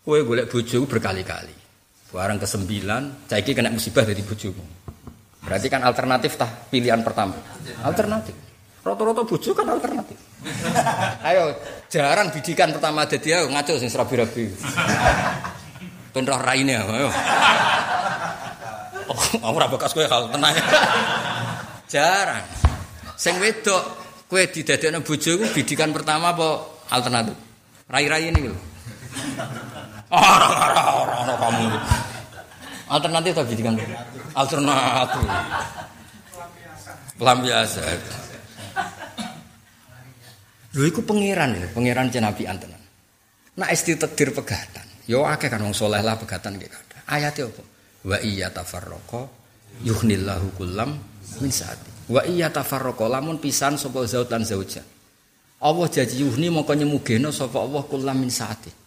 Kue 0.00 0.22
golek 0.22 0.48
bojo 0.48 0.86
berkali-kali. 0.86 1.69
Barang 2.10 2.42
ke 2.42 2.46
sembilan, 2.46 3.30
saiki 3.30 3.54
kena 3.54 3.70
musibah 3.70 4.02
dari 4.02 4.18
bojomu. 4.26 4.64
Berarti 5.46 5.66
kan 5.70 5.86
alternatif 5.86 6.34
tah 6.34 6.50
pilihan 6.50 7.00
pertama. 7.06 7.38
Alternatif. 7.86 8.34
Roto-roto 8.80 9.22
bojo 9.28 9.50
kan 9.54 9.68
alternatif. 9.70 10.16
Ayo, 11.28 11.52
jarang 11.92 12.32
bidikan 12.32 12.72
pertama 12.72 13.04
dadi 13.04 13.28
ayo 13.36 13.52
ngaco 13.52 13.76
sing 13.76 13.92
serabi-rabi. 13.92 14.48
Ben 16.16 16.26
roh 16.26 16.40
raine 16.42 16.74
ayo. 16.74 17.10
Oh, 19.10 19.58
ora 19.58 19.66
bekas 19.66 19.90
kowe 19.90 20.06
hal 20.06 20.30
tenang. 20.30 20.54
jarang. 21.90 22.46
Sing 23.18 23.42
wedok 23.42 23.82
kowe 24.30 24.38
didadekno 24.38 25.02
bojo 25.02 25.34
iku 25.34 25.50
bidikan 25.50 25.90
pertama 25.90 26.30
apa 26.30 26.62
alternatif? 26.94 27.34
Rai-rai 27.90 28.30
ini 28.30 28.46
lho. 28.46 28.54
Ora 30.10 30.46
ora 30.50 30.82
ora 31.06 31.14
ora 31.22 31.34
kamu. 31.38 31.64
Alternatif 32.90 33.32
atau 33.38 33.46
bidikan? 33.46 33.74
Alternatif. 34.34 35.26
Pelampiasan. 37.14 37.98
Lho 40.74 40.82
iku 40.86 41.02
pangeran 41.06 41.54
lho, 41.54 41.68
pangeran 41.70 42.10
Nabi 42.10 42.42
antenan. 42.46 42.82
Nak 43.54 43.68
esti 43.70 43.94
takdir 43.94 44.34
pegatan. 44.34 44.86
Yo 45.06 45.22
akeh 45.26 45.46
kan 45.46 45.62
wong 45.62 45.74
saleh 45.74 46.02
lah 46.02 46.18
pegatan 46.18 46.58
nggih 46.58 46.70
kada. 46.70 46.98
Ayate 47.10 47.46
apa? 47.46 47.62
Wa 48.06 48.18
iya 48.22 48.50
tafarraqa 48.50 49.26
yuhnillahu 49.86 50.54
kullam 50.58 50.98
min 51.38 51.50
saati. 51.50 52.10
Wa 52.10 52.26
iya 52.26 52.50
tafarraqa 52.50 53.06
lamun 53.06 53.38
pisan 53.38 53.78
sapa 53.78 54.06
zaut 54.06 54.30
lan 54.30 54.42
zauja. 54.42 54.82
Allah 55.60 55.86
janji 55.92 56.22
yuhni 56.24 56.48
mongko 56.50 56.72
nyemugeno 56.72 57.30
sapa 57.30 57.62
Allah 57.62 57.82
kullam 57.86 58.16
min 58.22 58.30
saati. 58.30 58.79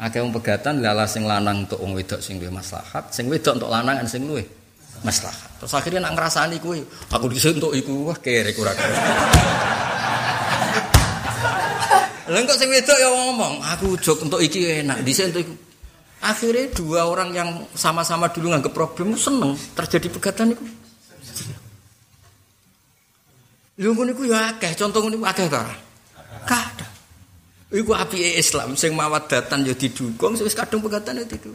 Akeh 0.00 0.24
wong 0.24 0.32
pegatan 0.32 0.80
lala 0.80 1.04
sing 1.04 1.28
lanang 1.28 1.68
untuk 1.68 1.76
wong 1.76 1.92
wedok 1.92 2.24
sing 2.24 2.40
luwih 2.40 2.48
maslahat, 2.48 3.12
sing 3.12 3.28
wedok 3.28 3.60
untuk 3.60 3.68
lanang 3.68 4.00
sing 4.08 4.24
luwih 4.24 4.48
maslahat. 5.04 5.60
Terus 5.60 5.76
akhirnya 5.76 6.08
nak 6.08 6.16
ngrasani 6.16 6.56
kuwi, 6.56 6.80
aku 7.12 7.28
disentuk 7.28 7.76
iku 7.76 8.08
wah 8.08 8.16
kere 8.16 8.56
kurang. 8.56 8.80
Lah 12.32 12.40
kok 12.48 12.56
sing 12.56 12.72
wedok 12.72 12.96
ya 12.96 13.12
ngomong, 13.12 13.60
aku 13.60 14.00
jok 14.00 14.24
untuk 14.24 14.40
iki 14.40 14.80
enak, 14.80 15.04
dhisik 15.04 15.36
untuk 15.36 15.44
iku. 15.44 15.54
Akhirnya 16.20 16.68
dua 16.72 17.04
orang 17.04 17.32
yang 17.36 17.50
sama-sama 17.76 18.32
dulu 18.32 18.56
nganggep 18.56 18.72
problem 18.72 19.16
seneng 19.20 19.52
terjadi 19.76 20.08
pegatan 20.08 20.56
itu. 20.56 20.64
Lu 23.84 23.92
ngono 23.92 24.12
iku 24.16 24.28
ya 24.28 24.56
akeh, 24.56 24.76
contoh 24.76 25.00
ngono 25.04 25.24
akeh 25.28 25.48
ta? 25.48 25.64
Kada. 26.48 26.89
Iku 27.70 27.94
api 27.94 28.34
Islam 28.34 28.74
sing 28.74 28.98
mawadatan 28.98 29.62
ya 29.62 29.74
didukung, 29.78 30.34
wis 30.34 30.58
kadung 30.58 30.82
pegatan 30.82 31.22
itu. 31.22 31.54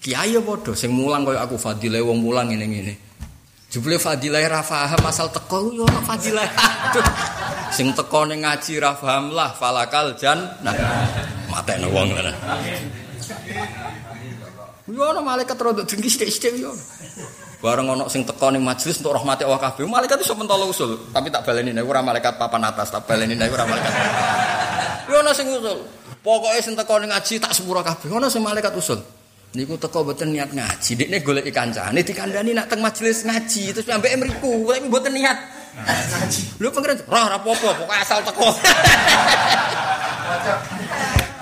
Kiai 0.00 0.32
ya 0.32 0.40
padha 0.40 0.72
sing 0.72 0.88
mulang 0.94 1.28
kaya 1.28 1.44
aku 1.44 1.60
fadilah 1.60 2.00
wong 2.00 2.24
mulang 2.24 2.48
ngene-ngene. 2.48 2.96
Jebule 3.68 4.00
fadilah 4.00 4.40
ra 4.48 4.64
paham 4.64 5.04
asal 5.04 5.28
teko 5.28 5.68
yo 5.76 5.84
ono 5.84 6.00
fadilah. 6.00 6.48
Sing 7.76 7.92
teko 7.92 8.24
ning 8.24 8.40
ngaji 8.40 8.80
ra 8.80 8.96
lah 9.28 9.52
falakal 9.52 10.16
jan. 10.16 10.40
Nah, 10.64 10.72
matekno 11.52 11.92
wong 11.92 12.08
ngono. 12.08 12.32
Yo 14.88 15.02
ono 15.12 15.20
malaikat 15.20 15.60
rodok 15.60 15.84
dengki 15.84 16.08
sithik-sithik 16.08 16.56
yo. 16.56 16.72
Bareng 17.60 17.92
ono 17.92 18.08
sing 18.08 18.24
teko 18.24 18.48
ning 18.48 18.64
majelis 18.64 19.04
untuk 19.04 19.12
rahmati 19.12 19.44
Allah 19.44 19.60
kabeh. 19.60 19.84
Malaikat 19.84 20.24
iso 20.24 20.32
mentolo 20.32 20.72
usul, 20.72 21.12
tapi 21.12 21.28
tak 21.28 21.44
baleni 21.44 21.76
nek 21.76 21.84
ora 21.84 22.00
malaikat 22.00 22.40
papan 22.40 22.64
atas, 22.64 22.88
tak 22.88 23.04
baleni 23.04 23.36
nek 23.36 23.52
ora 23.52 23.68
malaikat. 23.68 23.92
Ono 25.08 25.30
sing 25.32 25.48
usul. 25.48 25.78
Pokoke 26.20 26.60
sing 26.60 26.76
teko 26.76 27.00
ning 27.00 27.08
ngaji 27.08 27.40
tak 27.40 27.56
sepuro 27.56 27.80
kabeh. 27.80 28.12
Ono 28.12 28.28
sing 28.28 28.44
malaikat 28.44 28.76
usul. 28.76 29.00
Niku 29.56 29.80
teko 29.80 30.04
boten 30.04 30.28
niat 30.36 30.52
ngaji, 30.52 30.92
dekne 30.92 31.24
golek 31.24 31.48
kancane 31.48 32.04
dikandani 32.04 32.52
nak 32.52 32.68
teng 32.68 32.84
majelis 32.84 33.24
ngaji, 33.24 33.72
terus 33.72 33.88
ambek 33.88 34.20
mriku, 34.20 34.68
tapi 34.68 34.92
boten 34.92 35.16
niat 35.16 35.40
ngaji. 35.72 36.60
Lho 36.60 36.68
pengen 36.68 37.00
roh 37.08 37.22
ora 37.24 37.40
apa-apa, 37.40 37.68
pokoke 37.80 37.94
asal 37.96 38.20
teko. 38.28 38.44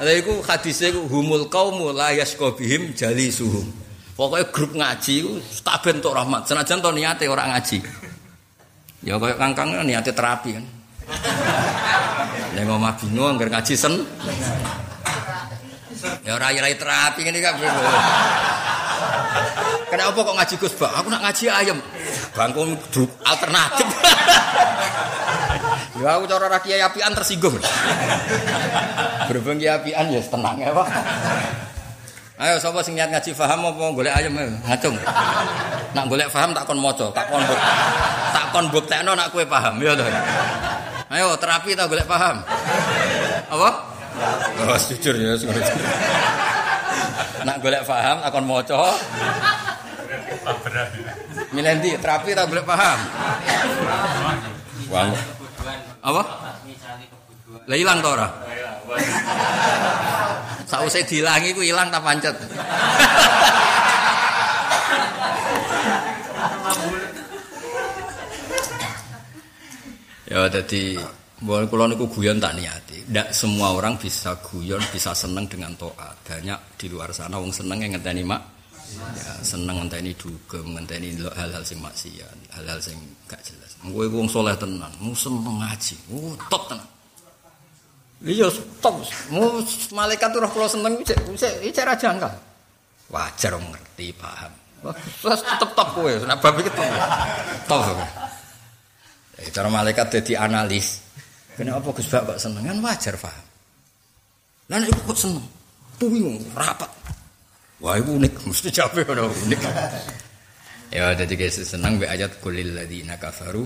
Lha 0.06 0.12
iku 0.22 0.38
hadise 0.46 0.94
iku 0.94 1.02
humul 1.10 1.50
qaumu 1.50 1.90
la 1.90 2.14
yasqabihim 2.14 2.94
jalisuhum. 2.94 3.66
Pokoke 4.14 4.54
grup 4.54 4.78
ngaji 4.78 5.26
iku 5.26 5.42
tak 5.66 5.82
ben 5.82 5.98
tok 5.98 6.14
rahmat, 6.14 6.46
senajan 6.46 6.78
to 6.78 6.94
niate 6.94 7.26
ora 7.26 7.50
ngaji. 7.50 7.82
Ya 9.02 9.18
koyo 9.18 9.34
kangkang 9.34 9.82
niate 9.82 10.14
terapi 10.14 10.54
kan. 10.54 10.64
Nek 12.56 12.72
omah 12.72 12.96
bingung 12.96 13.36
anggar 13.36 13.52
ngaji 13.52 13.76
sen. 13.76 14.00
Ya 16.24 16.40
ora 16.40 16.48
rai 16.48 16.72
terapi 16.72 17.20
ngene 17.20 17.44
kan. 17.44 17.60
Kenapa 19.92 20.16
kok 20.16 20.36
ngaji 20.40 20.54
Gus 20.56 20.74
Bak? 20.80 20.92
Aku 21.04 21.12
nak 21.12 21.20
ngaji 21.20 21.52
ayam. 21.52 21.78
Bangku 22.32 22.64
alternatif. 23.28 23.86
ya 26.00 26.16
aku 26.16 26.24
cara 26.24 26.48
ra 26.48 26.58
kiai 26.64 26.80
apian 26.80 27.12
tersinggung. 27.12 27.60
Berhubung 29.28 29.60
kiai 29.60 29.76
apian 29.76 30.08
ya 30.08 30.24
tenang 30.24 30.56
ya, 30.56 30.72
Pak. 30.72 30.88
Ayo 32.36 32.56
sapa 32.60 32.80
sing 32.80 32.96
niat 32.96 33.12
ngaji 33.12 33.36
paham 33.36 33.68
apa 33.68 33.84
golek 33.92 34.12
ayam 34.16 34.32
ngacung. 34.64 34.96
Nak 35.92 36.04
golek 36.08 36.28
paham 36.32 36.56
tak 36.56 36.64
kon 36.64 36.80
maca, 36.80 37.12
tak 37.12 37.28
kon 37.28 37.40
tak 38.32 38.46
kon 38.48 38.64
buktekno 38.72 39.12
nak 39.12 39.28
kowe 39.28 39.44
paham 39.44 39.76
ya 39.80 39.92
to. 39.92 40.04
Ayo 41.06 41.38
terapi 41.38 41.78
tak 41.78 41.86
golek 41.86 42.06
paham. 42.10 42.42
Apa? 43.46 43.70
Oh, 44.66 44.78
jujur 44.90 45.14
ya, 45.14 45.38
Nak 47.46 47.56
golek 47.62 47.86
paham, 47.86 48.26
akan 48.26 48.42
moco. 48.42 48.74
Milendi 51.54 51.94
terapi 52.02 52.34
tak 52.34 52.50
golek 52.50 52.66
paham. 52.66 52.98
Wang. 54.90 55.10
Apa? 56.02 56.22
Lah 57.66 57.76
ilang 57.78 57.98
to 58.02 58.10
ora? 58.10 58.28
Sausé 60.66 61.06
dilangi 61.06 61.54
ku 61.54 61.62
ilang 61.62 61.94
tak 61.94 62.02
pancet. 62.02 62.34
Ya 70.26 70.50
dadi 70.50 70.98
Bahwa 71.36 71.68
kalau 71.68 71.84
niku 71.92 72.08
guyon 72.08 72.40
tak 72.40 72.56
niati. 72.56 73.04
Tidak 73.04 73.28
semua 73.28 73.76
orang 73.76 74.00
bisa 74.00 74.40
guyon, 74.40 74.80
bisa 74.88 75.12
seneng 75.12 75.44
dengan 75.44 75.76
toa. 75.76 76.16
Banyak 76.24 76.80
di 76.80 76.88
luar 76.88 77.12
sana 77.12 77.36
wong 77.36 77.52
seneng 77.52 77.76
yang 77.84 77.92
ngenteni 77.92 78.24
mak. 78.24 78.40
Ya, 78.96 79.34
seneng 79.44 79.84
ngenteni 79.84 80.16
dugem, 80.16 80.64
ngenteni 80.72 81.12
hal-hal 81.36 81.60
sing 81.66 81.76
maksiat, 81.82 82.56
hal-hal 82.56 82.80
sing 82.80 82.96
gak 83.28 83.42
jelas. 83.44 83.76
Gue 83.84 84.08
wong 84.08 84.30
soleh 84.30 84.56
tenan, 84.56 84.88
mu 85.02 85.12
seneng 85.12 85.60
ngaji, 85.60 85.96
mu 86.08 86.32
top 86.48 86.72
tenan. 86.72 86.88
Iya 88.24 88.48
top, 88.80 88.96
mu 89.28 89.60
malaikat 89.92 90.32
roh 90.38 90.48
kalau 90.48 90.70
seneng, 90.70 91.02
cek 91.04 91.18
cek 91.36 91.68
cek 91.68 91.84
raja 91.84 92.14
enggak. 92.16 92.32
Wajar 93.12 93.58
ngerti 93.58 94.14
paham. 94.16 94.54
Terus 95.20 95.42
tetep 95.42 95.70
top 95.74 95.88
kowe, 95.92 96.12
nek 96.22 96.38
bab 96.38 96.56
iki 96.56 96.70
top. 96.72 96.86
Top. 97.68 97.98
Eh, 99.36 99.52
cara 99.52 99.68
malaikat 99.68 100.20
jadi 100.20 100.48
analis, 100.48 101.06
Kenapa 101.56 101.88
Gus 101.88 102.12
Bak 102.12 102.36
seneng? 102.36 102.68
Kan 102.68 102.78
wajar 102.84 103.16
paham. 103.16 103.44
Lah 104.68 104.76
nek 104.76 104.92
kok 104.92 105.16
seneng? 105.16 105.46
Bingung, 105.96 106.36
rapat. 106.52 106.92
Wah, 107.80 107.96
itu 107.96 108.12
unik, 108.12 108.44
mesti 108.44 108.68
capek 108.68 109.08
kalau 109.08 109.32
unik. 109.32 109.60
ya, 110.92 111.16
jadi 111.16 111.32
guys 111.32 111.56
seneng 111.64 111.96
be 111.96 112.04
ayat 112.04 112.36
kulil 112.44 112.76
ladina 112.76 113.16
kafaru 113.16 113.64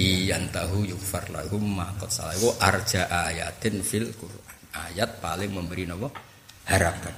iyan 0.00 0.48
tahu 0.48 0.88
yufar 0.88 1.28
lahum 1.28 1.60
ma 1.60 1.92
qad 2.00 2.08
salahu 2.08 2.56
arja 2.56 3.08
ayatin 3.08 3.84
fil 3.84 4.08
Qur'an. 4.16 4.56
Ayat 4.88 5.20
paling 5.20 5.52
memberi 5.52 5.84
nopo 5.84 6.08
harapan. 6.68 7.16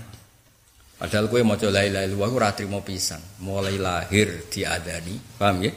Padahal 0.99 1.31
kowe 1.31 1.43
maca 1.47 1.71
la 1.71 1.87
ilaha 1.87 2.05
illallah 2.11 2.31
ora 2.35 2.51
trimo 2.55 2.83
pisan. 2.83 3.23
Mulai 3.47 3.79
lahir 3.79 4.51
diadani, 4.51 5.15
paham 5.39 5.63
ya? 5.63 5.71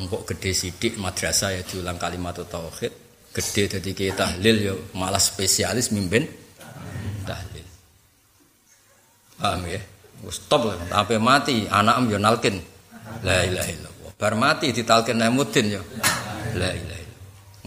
Engkok 0.00 0.32
gede 0.32 0.56
sidik 0.56 0.96
madrasah 0.96 1.52
ya 1.52 1.62
diulang 1.62 2.00
kalimat 2.00 2.40
tauhid. 2.40 2.92
Gede 3.36 3.78
jadi 3.78 3.90
kita 3.92 4.16
tahlil 4.24 4.56
yo 4.58 4.74
malah 4.96 5.20
spesialis 5.20 5.92
mimpin 5.92 6.24
tahlil. 7.28 7.66
Paham 9.36 9.68
ya? 9.68 9.80
Stop 10.32 10.72
lah. 10.72 10.76
Tapi 10.88 11.20
mati 11.20 11.68
anak 11.68 12.08
yo 12.08 12.16
nalkin. 12.16 12.56
La 13.20 13.44
ilaha 13.44 13.68
illallah. 13.68 14.10
Bar 14.16 14.34
mati 14.40 14.72
ditalkin 14.72 15.20
namuddin 15.20 15.66
yo 15.68 15.82
la 16.56 16.72
ilaha 16.72 17.00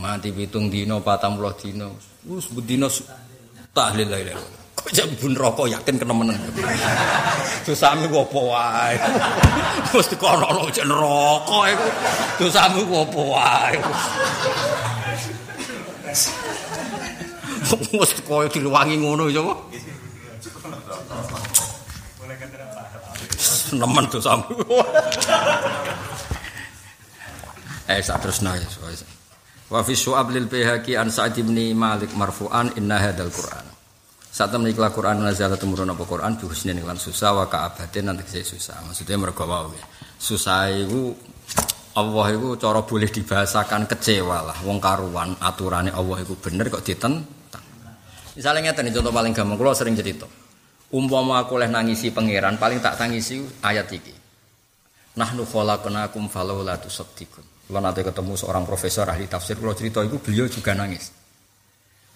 mati 0.04 0.36
pitung 0.36 0.68
dino 0.68 1.00
patang 1.00 1.40
puluh 1.40 1.56
dino 1.56 1.96
us 2.28 2.52
budino 2.52 2.92
tahlil 3.72 4.10
la 4.12 4.18
ilaha 4.20 4.63
kok 4.84 5.10
bun 5.20 5.34
rokok 5.40 5.68
yakin 5.72 5.96
kena 5.96 6.12
meneng 6.12 6.40
dosami 7.64 8.12
ku 8.12 8.20
apa 8.20 8.40
wae 8.40 8.96
wis 9.96 10.08
dikono 10.12 10.68
jen 10.76 10.92
rokok 10.92 11.64
iku 11.72 11.88
dosami 12.44 12.84
ku 12.84 12.96
apa 13.08 13.22
wae 13.22 13.76
Wes 17.74 18.12
koyo 18.28 18.52
diluwangi 18.52 19.02
ngono 19.02 19.32
ya? 19.34 19.42
Nemen 23.74 24.06
to 24.14 24.22
sampe. 24.22 24.54
Eh 27.90 28.00
sak 28.06 28.22
terus 28.22 28.46
nang 28.46 28.62
Wa 29.74 29.82
fi 29.82 29.98
su'ab 29.98 30.30
lil 30.30 30.46
Baihaqi 30.46 30.94
an 30.94 31.10
bin 31.34 31.58
Malik 31.74 32.14
marfu'an 32.14 32.78
inna 32.78 33.02
hadzal 33.02 33.34
Qur'an. 33.34 33.73
Saat 34.34 34.50
temen 34.50 34.66
ikhlas 34.66 34.90
Quran 34.98 35.22
nazala 35.22 35.54
temurun 35.62 35.94
apa 35.94 36.10
Quran 36.10 36.34
bi 36.34 36.50
husnin 36.50 36.82
lan 36.82 36.98
susah 36.98 37.38
wa 37.38 37.46
ka'abatin 37.46 38.10
nanti 38.10 38.26
saya 38.26 38.42
susah. 38.42 38.82
Maksudnya 38.82 39.22
mergo 39.22 39.46
wae. 39.46 39.78
Susah 40.18 40.74
iku 40.74 41.14
Allah 41.94 42.26
iku 42.34 42.58
cara 42.58 42.82
boleh 42.82 43.14
dibahasakan 43.14 43.86
kecewa 43.86 44.42
lah. 44.42 44.58
Wong 44.66 44.82
karuan 44.82 45.38
aturane 45.38 45.94
Allah 45.94 46.26
iku 46.26 46.34
bener 46.42 46.66
kok 46.74 46.82
ditentang. 46.82 47.62
Misalnya 48.34 48.74
ngeten 48.74 48.90
contoh 48.90 49.14
paling 49.14 49.38
gampang 49.38 49.54
kula 49.54 49.78
sering 49.78 49.94
cerita. 49.94 50.26
Umpama 50.90 51.38
aku 51.46 51.62
leh 51.62 51.70
nangisi 51.70 52.10
pangeran 52.10 52.58
paling 52.58 52.82
tak 52.82 52.98
tangisi 52.98 53.38
ayat 53.62 53.86
iki. 53.94 54.18
Nahnu 55.14 55.46
khalaqnakum 55.46 56.26
falawla 56.26 56.82
tusaddiqun. 56.82 57.70
Kalau 57.70 57.82
nanti 57.86 58.02
ketemu 58.02 58.34
seorang 58.34 58.66
profesor 58.66 59.06
ahli 59.06 59.30
tafsir, 59.30 59.62
kalau 59.62 59.78
cerita 59.78 60.02
itu 60.02 60.18
beliau 60.18 60.50
juga 60.50 60.74
nangis. 60.74 61.23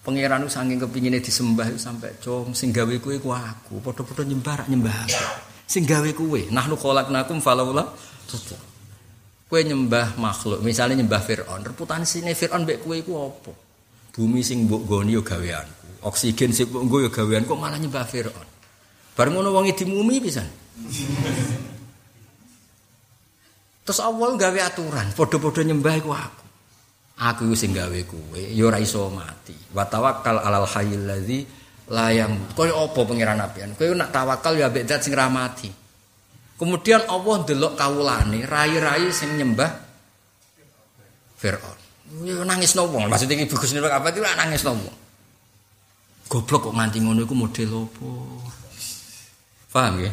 Pangeran 0.06 0.46
itu 0.46 0.50
saking 0.54 0.78
kepinginnya 0.78 1.20
disembah 1.20 1.68
sampai 1.76 2.16
com 2.22 2.54
sing 2.56 2.72
gawe 2.72 2.94
kue 3.02 3.20
ku 3.20 3.34
aku, 3.34 3.82
podo-podo 3.82 4.24
nyembah 4.24 4.64
nyembah 4.70 5.04
aku. 5.04 5.24
Sing 5.68 5.84
gawe 5.84 6.08
nu 6.08 6.76
kolak 6.80 7.12
nakum 7.12 7.44
falaula 7.44 7.92
Kue 9.48 9.64
nyembah 9.64 10.20
makhluk, 10.20 10.60
misalnya 10.60 11.00
nyembah 11.00 11.24
Fir'aun, 11.24 11.64
reputasi 11.64 12.20
ini 12.20 12.36
Fir'aun 12.36 12.68
bek 12.68 12.84
kue 12.84 13.00
ku 13.00 13.16
apa? 13.16 13.52
Bumi 14.12 14.44
sing 14.44 14.68
mbok 14.68 14.84
goni 14.84 15.16
yo 15.16 15.24
gaweanku, 15.24 16.04
oksigen 16.04 16.52
sing 16.52 16.68
mbok 16.68 16.84
nggo 16.84 16.96
yo 17.08 17.10
gaweanku 17.12 17.56
malah 17.56 17.80
nyembah 17.80 18.04
Fir'aun. 18.04 18.48
Bareng 19.16 19.32
ngono 19.40 19.48
wong 19.56 19.72
dimumi 19.72 20.20
pisan. 20.20 20.44
Terus 23.88 24.04
awal 24.04 24.36
gawe 24.36 24.60
aturan, 24.68 25.16
podo-podo 25.16 25.64
nyembah 25.64 25.96
iku 25.96 26.12
aku. 26.12 26.47
Aku 27.18 27.50
sing 27.58 27.74
gawe 27.74 27.98
kuwe, 28.06 28.54
ya 28.54 28.62
ora 28.70 28.78
iso 28.78 29.10
mati. 29.10 29.50
Wa 29.74 29.82
tawakkal 29.90 30.38
alal 30.38 30.62
hayyil 30.70 31.02
ladzi 31.02 31.42
la 31.90 32.14
yamut. 32.14 32.54
Koyo 32.54 32.78
apa 32.78 33.00
pangeran 33.02 33.42
apian? 33.42 33.74
Kowe 33.74 33.90
nak 33.90 34.14
tawakal 34.14 34.54
ya 34.54 34.70
mbek 34.70 34.86
zat 34.86 35.02
sing 35.02 35.18
ra 35.18 35.26
mati. 35.26 35.66
Kemudian 36.58 37.06
Allah 37.10 37.34
ndelok 37.42 37.74
kawulane, 37.74 38.46
rai-rai 38.46 39.10
sing 39.10 39.34
nyembah 39.34 39.70
Firaun. 41.38 41.78
Ya 42.22 42.42
nangis 42.46 42.78
no 42.78 42.86
wong. 42.86 43.10
Maksudnya 43.10 43.38
iki 43.38 43.50
bagus 43.50 43.70
nek 43.74 43.90
apa 43.90 44.10
itu 44.14 44.22
nangis 44.22 44.62
no 44.62 44.78
wong. 44.78 44.96
Goblok 46.28 46.70
kok 46.70 46.74
nganti 46.76 46.98
ngono 47.02 47.24
iku 47.24 47.34
model 47.34 47.88
apa? 47.88 48.10
Paham 49.74 49.94
ya? 50.06 50.12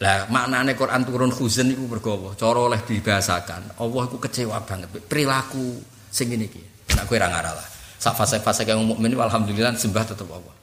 Lah 0.00 0.24
maknane 0.32 0.72
Quran 0.72 1.04
turun 1.04 1.28
khuzan 1.28 1.76
iku 1.76 1.84
mergo 1.84 2.16
apa? 2.16 2.32
Cara 2.40 2.56
oleh 2.56 2.80
dibahasakan. 2.80 3.76
Allah 3.76 4.02
iku 4.08 4.16
kecewa 4.16 4.56
banget 4.64 4.88
perilaku 5.04 5.76
sing 6.08 6.32
ngene 6.32 6.48
iki. 6.48 6.64
Nek 6.96 7.04
kowe 7.04 7.20
ora 7.20 7.28
ngaralah. 7.28 7.66
Sak 8.00 8.16
fase-fase 8.16 8.64
kang 8.64 8.80
mukmin 8.80 9.12
alhamdulillah 9.12 9.76
sembah 9.76 10.04
tetep 10.08 10.24
Allah. 10.32 10.56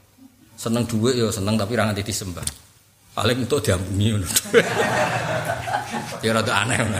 Seneng 0.58 0.90
dhuwit 0.90 1.22
ya 1.22 1.30
seneng 1.30 1.54
tapi 1.54 1.78
ora 1.78 1.86
nganti 1.86 2.02
disembah. 2.02 2.42
Paling 3.14 3.46
untuk 3.46 3.62
diampuni 3.62 4.10
ngono. 4.10 4.26
ya 6.26 6.34
rada 6.34 6.54
aneh 6.58 6.82
ngono. 6.82 6.98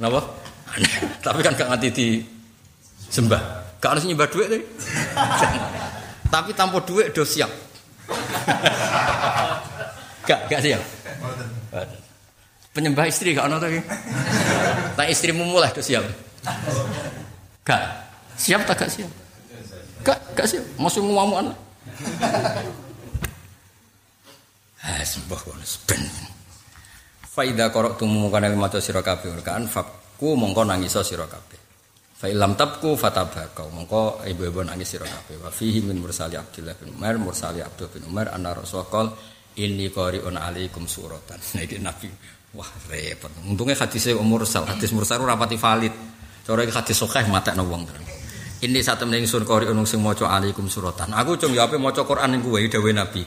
Napa? 0.00 0.20
Aneh. 0.72 0.92
Tapi 1.20 1.44
kan 1.44 1.52
gak 1.52 1.68
nganti 1.68 1.88
disembah. 1.92 3.42
Gak 3.84 4.00
harus 4.00 4.08
nyembah 4.08 4.32
deh. 4.32 4.64
tapi 6.32 6.56
tanpa 6.56 6.80
dhuwit 6.80 7.12
do 7.12 7.20
siap. 7.20 7.52
gak, 10.28 10.48
gak 10.48 10.64
siap. 10.64 11.03
Penyembah 12.74 13.06
istri 13.06 13.34
gak 13.34 13.46
ono 13.46 13.62
to 13.62 13.70
Tak 14.98 15.06
istrimu 15.06 15.46
mulai 15.46 15.70
tuh 15.70 15.82
siap. 15.82 16.02
Gak. 17.62 17.82
Siap 18.34 18.66
tak 18.66 18.82
gak 18.82 18.90
siap? 18.90 19.10
Gak, 20.02 20.18
gak 20.34 20.46
siap. 20.50 20.64
Masih 20.78 21.00
mau 21.02 21.30
anak. 21.40 21.54
Ah, 24.84 25.00
sembah 25.00 25.40
kono 25.40 25.64
ben. 25.88 26.02
Faida 27.24 27.72
korok 27.72 27.96
tumu 27.96 28.28
kana 28.28 28.52
maca 28.52 28.78
sira 28.78 29.02
kabeh 29.02 29.32
kan 29.42 29.66
fakku 29.66 30.36
mongko 30.36 30.62
nangis 30.68 30.94
sira 31.02 31.24
kabeh. 31.24 31.58
Fa 32.14 32.30
ilam 32.30 32.54
tabku 32.54 32.94
fatabakau 32.94 33.72
mongko 33.72 34.22
ibu-ibu 34.28 34.60
nangis 34.62 34.92
sira 34.92 35.08
kabeh. 35.08 35.40
Wa 35.40 35.48
fihi 35.48 35.80
min 35.82 35.98
mursali 35.98 36.36
Abdullah 36.36 36.76
bin 36.76 36.94
Umar 36.94 37.16
mursali 37.16 37.64
Abdul 37.64 37.88
bin 37.90 38.02
Umar 38.06 38.28
anna 38.30 38.52
Rasulullah 38.52 39.16
ini 39.60 39.90
qari'un 39.90 40.36
alaikum 40.38 40.86
suratan. 40.88 41.38
Nah 41.54 41.62
iki 41.62 41.78
Nabi 41.78 42.08
wah 42.54 42.70
repot. 42.90 43.30
Untungnya 43.42 43.74
hadisnya 43.74 44.14
mursal, 44.22 44.66
hadis 44.66 44.94
mursal 44.94 45.22
rapati 45.22 45.58
valid. 45.58 45.94
Cara 46.46 46.60
iki 46.62 46.72
hadis 46.74 46.96
sahih 46.98 47.26
matekno 47.30 47.66
wong. 47.66 47.86
Ini 48.64 48.80
satu 48.80 49.04
meneng 49.04 49.28
sun 49.28 49.44
qari'un 49.44 49.76
sing 49.84 50.00
maca 50.00 50.30
alaikum 50.30 50.70
suratan. 50.70 51.12
Aku 51.12 51.36
cung 51.36 51.52
ya 51.52 51.68
ape 51.68 51.76
maca 51.76 52.06
Quran 52.06 52.38
ning 52.38 52.40
kuwe 52.40 52.64
dawuh 52.70 52.94
Nabi. 52.94 53.20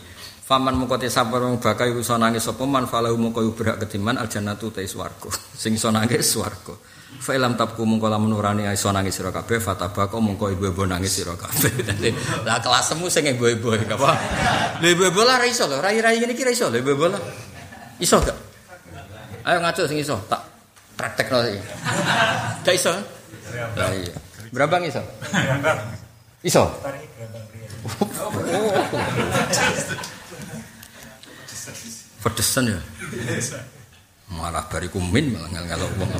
Faman 0.47 0.79
mengko 0.79 0.95
te 0.95 1.11
sabar 1.11 1.43
mung 1.43 1.59
bakal 1.59 1.91
iso 1.91 2.15
nangis 2.15 2.47
sapa 2.47 2.63
man 2.63 2.87
falahu 2.87 3.19
mengko 3.19 3.43
berhak 3.51 3.83
ketiman 3.83 4.15
aljannatu 4.15 4.71
te 4.71 4.87
swarga. 4.87 5.27
Sing 5.61 5.75
iso 5.75 5.91
nangis. 5.91 6.39
Fa'ilam 7.07 7.55
tabku 7.55 7.87
mungko 7.87 8.11
lamun 8.11 8.35
urani 8.35 8.67
iso 8.67 8.91
nangis 8.91 9.15
sira 9.15 9.31
kabeh 9.31 9.63
fatabako 9.63 10.19
mungko 10.19 10.51
ibu-ibu 10.51 10.83
nangis 10.83 11.15
sira 11.15 11.39
kabeh. 11.39 11.71
Lah 12.47 12.59
kelasmu 12.59 13.07
sing 13.07 13.31
ibu-ibu 13.31 13.79
apa? 13.79 14.11
Lha 14.83 14.87
ibu-ibu 14.91 15.23
lah 15.23 15.39
iso 15.47 15.71
lho, 15.71 15.79
rai-rai 15.79 16.19
ngene 16.19 16.35
iki 16.35 16.43
iso 16.51 16.67
lho 16.67 16.83
ibu-ibu 16.83 17.07
lah. 17.07 17.21
Iso 18.03 18.19
gak? 18.19 18.35
Ayo 19.47 19.63
ngaco 19.63 19.87
sing 19.87 20.03
iso, 20.03 20.19
tak 20.27 20.43
praktekno 20.99 21.47
iki. 21.47 21.61
Gak 22.67 22.75
iso? 22.75 22.91
Lah 23.55 23.89
iya. 23.95 24.13
Berapa 24.51 24.83
iso? 24.83 25.01
Iso? 26.43 26.63
Pedesan 32.19 32.67
ya? 32.67 32.79
Malah 34.27 34.67
bariku 34.67 34.99
min 34.99 35.31
malah 35.31 35.49
ngel-ngel 35.55 35.87
wong. 35.95 36.11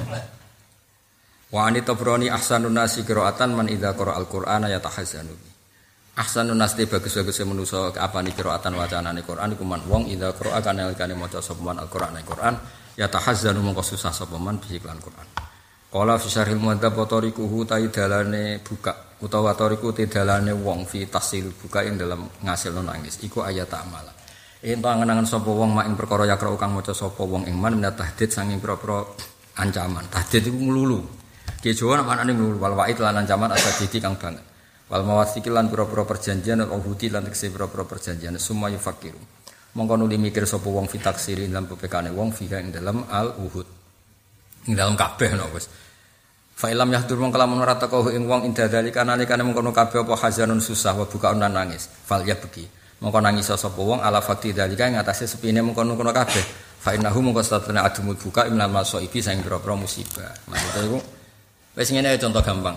Wa 1.48 1.72
ani 1.72 1.80
tabrani 1.80 2.28
ahsanun 2.28 2.76
nasi 2.76 3.08
qiraatan 3.08 3.56
man 3.56 3.72
idza 3.72 3.96
qara 3.96 4.20
al-Qur'ana 4.20 4.68
yatahazzanu. 4.68 5.32
Ahsanun 6.20 6.60
nasi 6.60 6.84
bagus-bagus 6.84 7.40
manusa 7.48 7.96
apane 7.96 8.36
qiraatan 8.36 8.76
wacanane 8.76 9.24
Qur'an 9.24 9.56
iku 9.56 9.64
man 9.64 9.80
wong 9.88 10.12
idza 10.12 10.36
qara 10.36 10.60
kana 10.60 10.92
kane 10.92 11.16
maca 11.16 11.40
sapa 11.40 11.64
al-Qur'an 11.72 12.20
Qur'an 12.28 12.56
yatahazzanu 13.00 13.64
mongko 13.64 13.80
susah 13.80 14.12
sapa 14.12 14.36
man 14.36 14.60
Qur'an. 14.60 15.28
Qala 15.88 16.20
fi 16.20 16.28
syarhil 16.28 16.60
muadzab 16.60 17.00
tarikuhu 17.08 17.64
dalane 17.64 18.60
buka 18.60 19.16
utawa 19.24 19.56
tariku 19.56 19.96
dalane 19.96 20.52
wong 20.52 20.84
fi 20.84 21.08
tasil 21.08 21.56
buka 21.56 21.80
ing 21.88 21.96
dalam 21.96 22.28
ngasilno 22.44 22.84
nangis 22.84 23.24
iku 23.24 23.48
ayat 23.48 23.72
amala. 23.72 24.12
Ento 24.60 24.84
angen-angen 24.84 25.24
sapa 25.24 25.48
wong 25.48 25.72
mak 25.72 25.88
ing 25.88 25.96
perkara 25.96 26.28
yakra 26.28 26.52
kang 26.60 26.76
maca 26.76 26.92
sapa 26.92 27.24
wong 27.24 27.48
ing 27.48 27.56
man 27.56 27.80
tahdid 27.80 28.28
sanging 28.28 28.60
pira-pira 28.60 29.00
ancaman. 29.64 30.04
Tahdid 30.12 30.52
iku 30.52 30.60
nglulu. 30.60 31.17
Ki 31.58 31.74
Jawa 31.74 32.02
nak 32.02 32.06
manane 32.06 32.38
wal 32.38 32.74
wa'id 32.78 33.02
lan 33.02 33.26
ancaman 33.26 33.54
didi 33.58 33.98
kang 33.98 34.14
banget. 34.18 34.46
Wal 34.88 35.04
mawasiki 35.04 35.52
lan 35.52 35.68
pira-pira 35.68 36.08
perjanjian 36.08 36.64
lan 36.64 36.72
uhudi 36.72 37.12
lan 37.12 37.28
tekse 37.28 37.52
pira-pira 37.52 37.84
perjanjian 37.84 38.38
summa 38.40 38.72
yufakiru. 38.72 39.20
Mongko 39.76 39.94
nuli 40.00 40.16
mikir 40.16 40.48
sapa 40.48 40.70
wong 40.72 40.88
fi 40.88 40.98
taksiri 41.02 41.50
lan 41.52 41.68
pepekane 41.68 42.14
wong 42.16 42.32
fi 42.32 42.48
ing 42.48 42.72
dalam 42.72 43.04
al 43.12 43.36
uhud. 43.36 43.68
Ing 44.70 44.74
dalam 44.74 44.96
kabeh 44.96 45.36
no 45.36 45.52
wis. 45.52 45.68
Fa 46.58 46.72
ilam 46.72 46.88
yahdur 46.90 47.20
mongko 47.20 47.38
lamun 47.38 47.62
teko 47.62 48.10
ing 48.16 48.26
wong 48.26 48.48
inda 48.48 48.72
dalika 48.72 49.04
nalikane 49.04 49.44
mengkono 49.44 49.76
kabeh 49.76 50.08
apa 50.08 50.14
hazanun 50.18 50.64
susah 50.64 50.96
wa 50.96 51.06
buka 51.06 51.36
lan 51.36 51.52
nangis. 51.52 51.90
Fal 51.90 52.24
ya 52.24 52.40
begi. 52.40 52.64
Mongko 53.04 53.20
nangis 53.20 53.52
sapa 53.52 53.78
wong 53.78 54.00
ala 54.00 54.24
fakti 54.24 54.56
dalika 54.56 54.88
ing 54.88 54.96
atase 54.98 55.28
sepine 55.28 55.60
mengkono-kono 55.62 56.16
kabeh. 56.16 56.46
Fa 56.80 56.96
innahu 56.96 57.20
mongko 57.28 57.44
satune 57.44 57.84
adumul 57.84 58.16
buka 58.16 58.48
imnal 58.48 58.72
masaibi 58.72 59.20
saing 59.20 59.44
pira-pira 59.44 59.76
musibah. 59.76 60.32
Maksudnya 60.48 60.82
iku 60.88 61.17
Wes 61.78 61.94
ngene 61.94 62.18
contoh 62.18 62.42
gampang. 62.42 62.74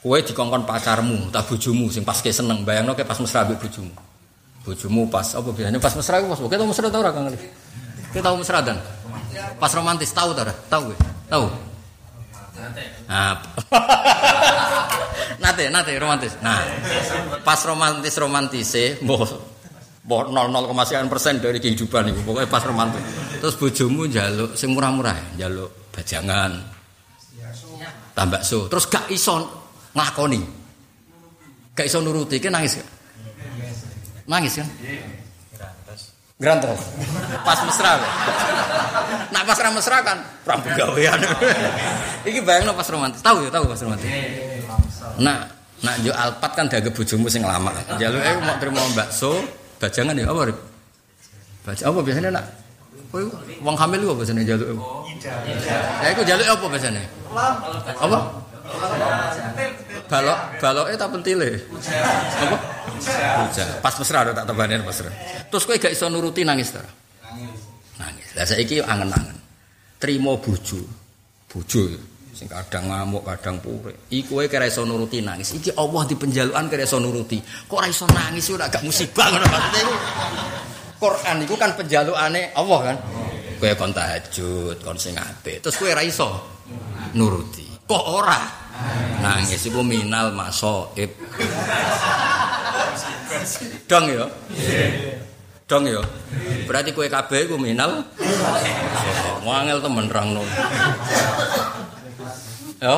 Kowe 0.00 0.16
dikongkon 0.16 0.64
pacarmu, 0.64 1.28
tak 1.28 1.44
bojomu 1.44 1.92
sing 1.92 2.08
pas 2.08 2.16
ke 2.16 2.32
seneng, 2.32 2.64
bayangno 2.64 2.96
ke 2.96 3.04
pas 3.04 3.20
mesra 3.20 3.44
mbek 3.44 3.60
bojomu. 3.60 3.92
Bojomu 4.64 5.04
pas 5.12 5.28
apa 5.36 5.52
biasanya 5.52 5.76
pas 5.76 5.92
mesra 5.92 6.24
pas 6.24 6.40
kowe 6.40 6.48
tau 6.48 6.64
mesra 6.64 6.88
ta 6.88 6.96
ora 6.96 7.12
Kang 7.12 7.28
Ali? 7.28 7.36
Kowe 8.16 8.20
tau 8.24 8.36
mesra 8.40 8.64
dan? 8.64 8.80
Pas 9.60 9.72
romantis 9.76 10.08
tahu 10.08 10.32
ta 10.32 10.48
ora? 10.48 10.54
Tahu 10.72 10.82
kowe? 10.88 10.96
Tahu? 11.28 11.46
Nah. 13.12 13.36
nate, 15.44 15.68
nate 15.68 15.92
romantis. 16.00 16.32
Nah, 16.40 16.64
pas 17.44 17.60
romantis 17.68 18.16
romantis 18.16 18.72
mbok 19.04 19.28
mbok 20.00 20.32
0,0 20.32 21.12
persen 21.12 21.44
dari 21.44 21.60
kehidupan 21.60 22.08
itu 22.08 22.24
pokoknya 22.24 22.48
pas 22.48 22.64
romantis. 22.64 23.04
Terus 23.36 23.52
bojomu 23.60 24.08
njaluk 24.08 24.56
sing 24.56 24.72
murah-murah, 24.72 25.36
njaluk 25.36 25.92
bajangan, 25.92 26.79
tambah 28.20 28.44
so 28.44 28.68
terus 28.68 28.84
gak 28.84 29.08
iso 29.08 29.48
ngakoni 29.96 30.44
gak 31.72 31.88
iso 31.88 32.04
nuruti 32.04 32.36
kan 32.36 32.52
nangis 32.52 32.76
gak 32.76 32.88
nangis 34.28 34.60
kan 34.60 34.68
Grantol. 36.40 36.72
Pas 37.44 37.60
mesra. 37.68 38.00
Nak 39.28 39.42
pas 39.44 39.58
ra 39.60 39.68
mesra 39.76 40.00
kan 40.00 40.24
perang 40.40 40.64
gawean. 40.64 41.20
Iki 42.24 42.40
bayangno 42.40 42.72
pas 42.72 42.88
romantis. 42.88 43.20
Tahu 43.20 43.44
ya, 43.44 43.52
tahu 43.52 43.68
pas 43.68 43.76
romantis. 43.84 44.08
Nah, 45.20 45.44
nak 45.84 46.00
yo 46.00 46.16
alpat 46.16 46.56
kan 46.56 46.64
dage 46.64 46.88
bojomu 46.96 47.28
sing 47.28 47.44
lama. 47.44 47.76
Jaluke 48.00 48.40
mau 48.40 48.56
terima 48.56 48.80
bakso, 48.96 49.36
bajangan 49.76 50.16
ya 50.16 50.32
apa? 50.32 50.48
Baca 51.60 51.82
apa 51.92 51.98
biasanya 52.00 52.30
nak? 52.32 52.44
Wong 53.60 53.76
hamil 53.76 54.00
kok 54.00 54.16
biasanya 54.24 54.42
jaluk 54.48 54.80
apa? 54.80 54.84
Ya 55.20 56.08
iku 56.16 56.22
jaluk 56.24 56.46
apa 56.48 56.64
biasanya? 56.64 57.02
Apa? 58.00 58.18
Balok, 60.10 60.38
baloke 60.58 60.92
tak 60.96 61.08
pentile. 61.12 61.50
Apa? 62.40 62.56
Puja. 63.00 63.64
Pas 63.84 63.94
mesra 63.94 64.20
tak 64.32 64.46
tebanin 64.48 64.82
mesra. 64.82 65.10
Terus 65.52 65.64
kowe 65.68 65.76
gak 65.76 65.92
iso 65.92 66.08
nuruti 66.08 66.42
nangis 66.42 66.72
ta? 66.74 66.82
Nangis. 68.00 68.28
Lah 68.34 68.44
saiki 68.48 68.80
angen-angen. 68.80 69.36
Trimo 70.00 70.40
bojo. 70.40 70.80
Bojo 71.50 71.82
sing 72.30 72.48
kadang 72.48 72.88
ngamuk, 72.88 73.20
kadang 73.28 73.60
pure. 73.60 74.08
Iku 74.08 74.40
kowe 74.40 74.46
kira 74.48 74.64
iso 74.64 74.88
nuruti 74.88 75.20
nangis. 75.20 75.52
Iki 75.52 75.76
Allah 75.76 76.02
di 76.08 76.16
penjaluan 76.16 76.72
kira 76.72 76.88
iso 76.88 76.96
nuruti. 76.96 77.36
Kok 77.68 77.76
ora 77.76 77.86
iso 77.86 78.08
nangis 78.08 78.48
ora 78.48 78.72
gak 78.72 78.80
musibah 78.80 79.28
ngono 79.28 79.44
maksudnya 79.44 79.80
iku. 79.84 79.94
Quran 81.00 81.36
iku 81.44 81.54
kan 81.60 81.70
penjalukane 81.76 82.56
Allah 82.56 82.80
kan. 82.80 82.96
Kowe 83.60 83.76
kon 83.76 83.92
tahajud, 83.92 84.80
kon 84.80 84.96
sing 84.96 85.12
apik. 85.20 85.60
Terus 85.60 85.76
kowe 85.76 85.92
ora 85.92 86.00
iso 86.00 86.32
nuruti. 87.12 87.68
Kok 87.84 88.04
ora? 88.08 88.40
Nangis 89.20 89.68
iku 89.68 89.84
minal 89.84 90.32
masoib. 90.32 91.12
Dong 93.84 94.04
ya. 94.08 94.24
Dong 95.68 95.84
ya. 95.84 96.00
Berarti 96.64 96.96
kue 96.96 97.12
kabeh 97.12 97.44
iku 97.44 97.60
minal. 97.60 98.00
Wangel 99.44 99.84
temen 99.84 100.08
rangno. 100.08 100.40
Ya. 102.80 102.96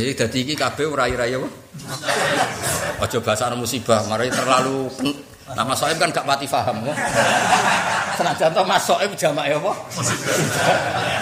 Iki 0.00 0.12
dadi 0.16 0.38
iki 0.48 0.54
kabeh 0.56 0.88
rai-rai 0.88 1.36
apa? 1.36 1.48
Aja 3.04 3.20
bahasa 3.20 3.52
musibah, 3.52 4.00
mari 4.08 4.32
terlalu 4.32 4.88
Nah 5.54 5.60
Mas 5.60 5.84
kan 5.84 6.08
gak 6.08 6.24
pati 6.24 6.48
paham. 6.48 6.88
Senajan 8.14 8.50
to 8.54 8.62
Mas 8.62 8.82
Soeb 8.86 9.12
jamak 9.18 9.50
apa? 9.50 9.72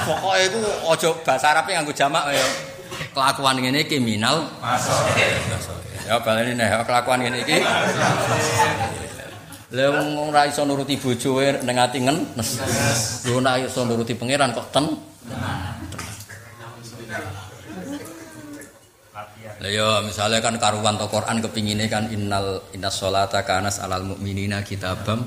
Pokoke 0.05 0.39
iku 0.45 0.61
aja 0.93 1.11
bahasa 1.25 1.47
Arab 1.57 1.65
nganggo 1.69 1.93
jamak 1.97 2.29
ya. 2.29 2.47
Kelakuan 3.13 3.57
ngene 3.61 3.85
iki 3.85 3.97
minal 4.01 4.49
Mas 4.61 4.85
Ya 6.05 6.19
baleni 6.21 6.59
nek 6.59 6.85
kelakuan 6.85 7.25
ngene 7.25 7.45
iki. 7.45 7.59
Lah 9.73 9.89
wong 9.89 10.29
ora 10.29 10.45
iso 10.45 10.69
nuruti 10.69 11.01
bojoe 11.01 11.65
ning 11.65 11.77
ati 11.81 11.99
ngenes. 12.05 12.49
Lho 13.25 13.41
nek 13.41 13.73
iso 13.73 13.89
nuruti 13.89 14.13
pangeran 14.13 14.53
kok 14.53 14.69
ten. 14.69 14.87
Lah 19.63 19.71
ya 19.71 20.03
misalnya 20.03 20.43
kan 20.43 20.59
karuan 20.59 20.99
to 20.99 21.07
Quran 21.07 21.39
kepingine 21.39 21.87
kan 21.87 22.11
innal 22.11 22.67
innas 22.75 22.99
sholata 22.99 23.47
kanas 23.47 23.79
alal 23.79 24.03
mukminina 24.03 24.67
kitabam. 24.67 25.23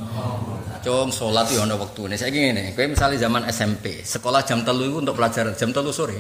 Cung 0.83 1.09
salat 1.09 1.47
yo 1.55 1.63
ana 1.63 1.79
wektune. 1.79 2.19
Saiki 2.19 2.51
ngene, 2.51 2.75
kowe 2.75 2.85
misalnya 2.85 3.25
zaman 3.25 3.47
SMP, 3.47 4.05
sekolah 4.05 4.43
jam 4.43 4.61
telu 4.61 4.85
itu 4.85 4.97
untuk 5.01 5.15
pelajaran 5.15 5.55
jam 5.55 5.71
telu 5.71 5.89
sore. 5.89 6.19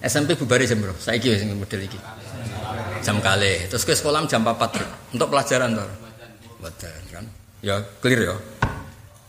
SMP 0.00 0.32
bubare 0.34 0.64
jam 0.64 0.80
berapa? 0.80 0.96
Saiki 0.96 1.28
wis 1.28 1.44
model 1.44 1.86
iki. 1.86 2.00
Jam 3.04 3.20
kali. 3.20 3.68
Terus 3.68 3.84
ke 3.84 3.92
sekolah 3.92 4.24
jam 4.26 4.42
4 4.42 5.14
untuk 5.14 5.28
pelajaran 5.30 5.76
to. 5.76 5.86
Betul 6.58 6.98
kan? 7.12 7.24
Ya 7.60 7.78
clear 8.00 8.32
ya. 8.32 8.36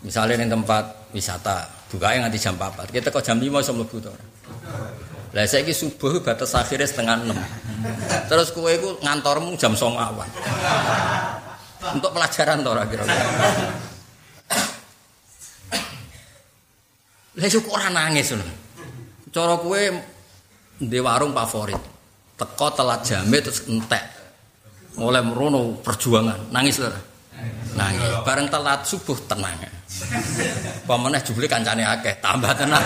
Misalnya 0.02 0.42
ning 0.42 0.50
tempat 0.50 1.12
wisata, 1.14 1.70
bukanya 1.92 2.26
nganti 2.26 2.40
jam 2.40 2.56
4. 2.56 2.88
Kita 2.90 3.12
kok 3.12 3.22
jam 3.22 3.38
5 3.38 3.62
iso 3.62 3.72
mlebu. 3.76 3.98
Lah 5.38 5.46
saiki 5.46 5.70
subuh 5.70 6.18
batas 6.26 6.58
akhirnya 6.58 6.90
setengah 6.90 7.22
enam. 7.22 7.38
Terus 8.26 8.50
kue 8.58 8.74
itu 8.74 8.98
ngantormu 9.06 9.54
jam 9.54 9.78
song 9.78 9.94
awan. 9.94 10.26
Untuk 11.94 12.10
pelajaran 12.10 12.66
toh 12.66 12.74
kira-kira. 12.74 13.06
Lah 17.38 17.46
kok 17.54 17.70
ora 17.70 17.88
nangis 17.94 18.34
ngono. 18.34 18.50
Cara 19.30 19.62
kue 19.62 19.82
di 20.82 20.98
warung 20.98 21.38
favorit. 21.38 21.78
Teko 22.34 22.68
telat 22.74 23.06
jamnya 23.06 23.38
terus 23.38 23.62
entek. 23.70 24.02
Mulai 24.98 25.22
merono 25.22 25.78
perjuangan, 25.86 26.50
nangis 26.50 26.82
lho. 26.82 26.90
Nangis. 27.78 28.26
Bareng 28.26 28.50
telat 28.50 28.90
subuh 28.90 29.14
tenang. 29.30 29.54
Pemeneh 30.90 31.22
jubli 31.22 31.46
kancane 31.46 31.86
akeh, 31.86 32.18
tambah 32.26 32.50
tenang. 32.58 32.82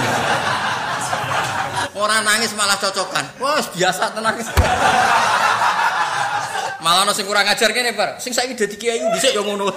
Orang 1.92 2.24
nangis 2.24 2.56
malah 2.56 2.80
cocokan. 2.80 3.26
Wah, 3.44 3.60
biasa 3.60 4.16
tenang. 4.16 4.40
malah 6.82 7.04
nasi 7.04 7.28
kurang 7.28 7.44
ajar 7.46 7.70
gini, 7.76 7.92
Pak. 7.92 8.24
Sing 8.24 8.32
saiki 8.32 8.56
dadi 8.56 8.80
kiai 8.80 9.04
bisa 9.12 9.28
yo 9.36 9.44
ngono. 9.44 9.68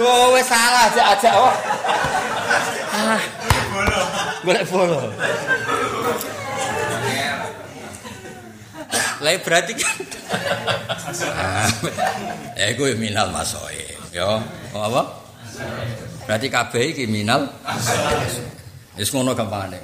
Loh, 0.00 0.32
wes 0.32 0.48
salah 0.48 0.88
aja 0.92 1.02
aja. 1.12 1.30
Ah. 2.96 3.20
Golek 4.44 4.64
bolo. 4.68 5.12
Lah 9.20 9.32
berarti 9.40 9.72
kan. 9.76 9.96
Ya 12.56 12.72
iku 12.72 12.88
minal 12.96 13.32
masoe. 13.32 13.96
Yo, 14.12 14.40
apa? 14.72 15.02
Berarti 16.26 16.46
kabeh 16.50 16.82
iki 16.92 17.04
minal. 17.06 17.46
Wis 18.98 19.08
ngono 19.14 19.32
gampangane. 19.32 19.78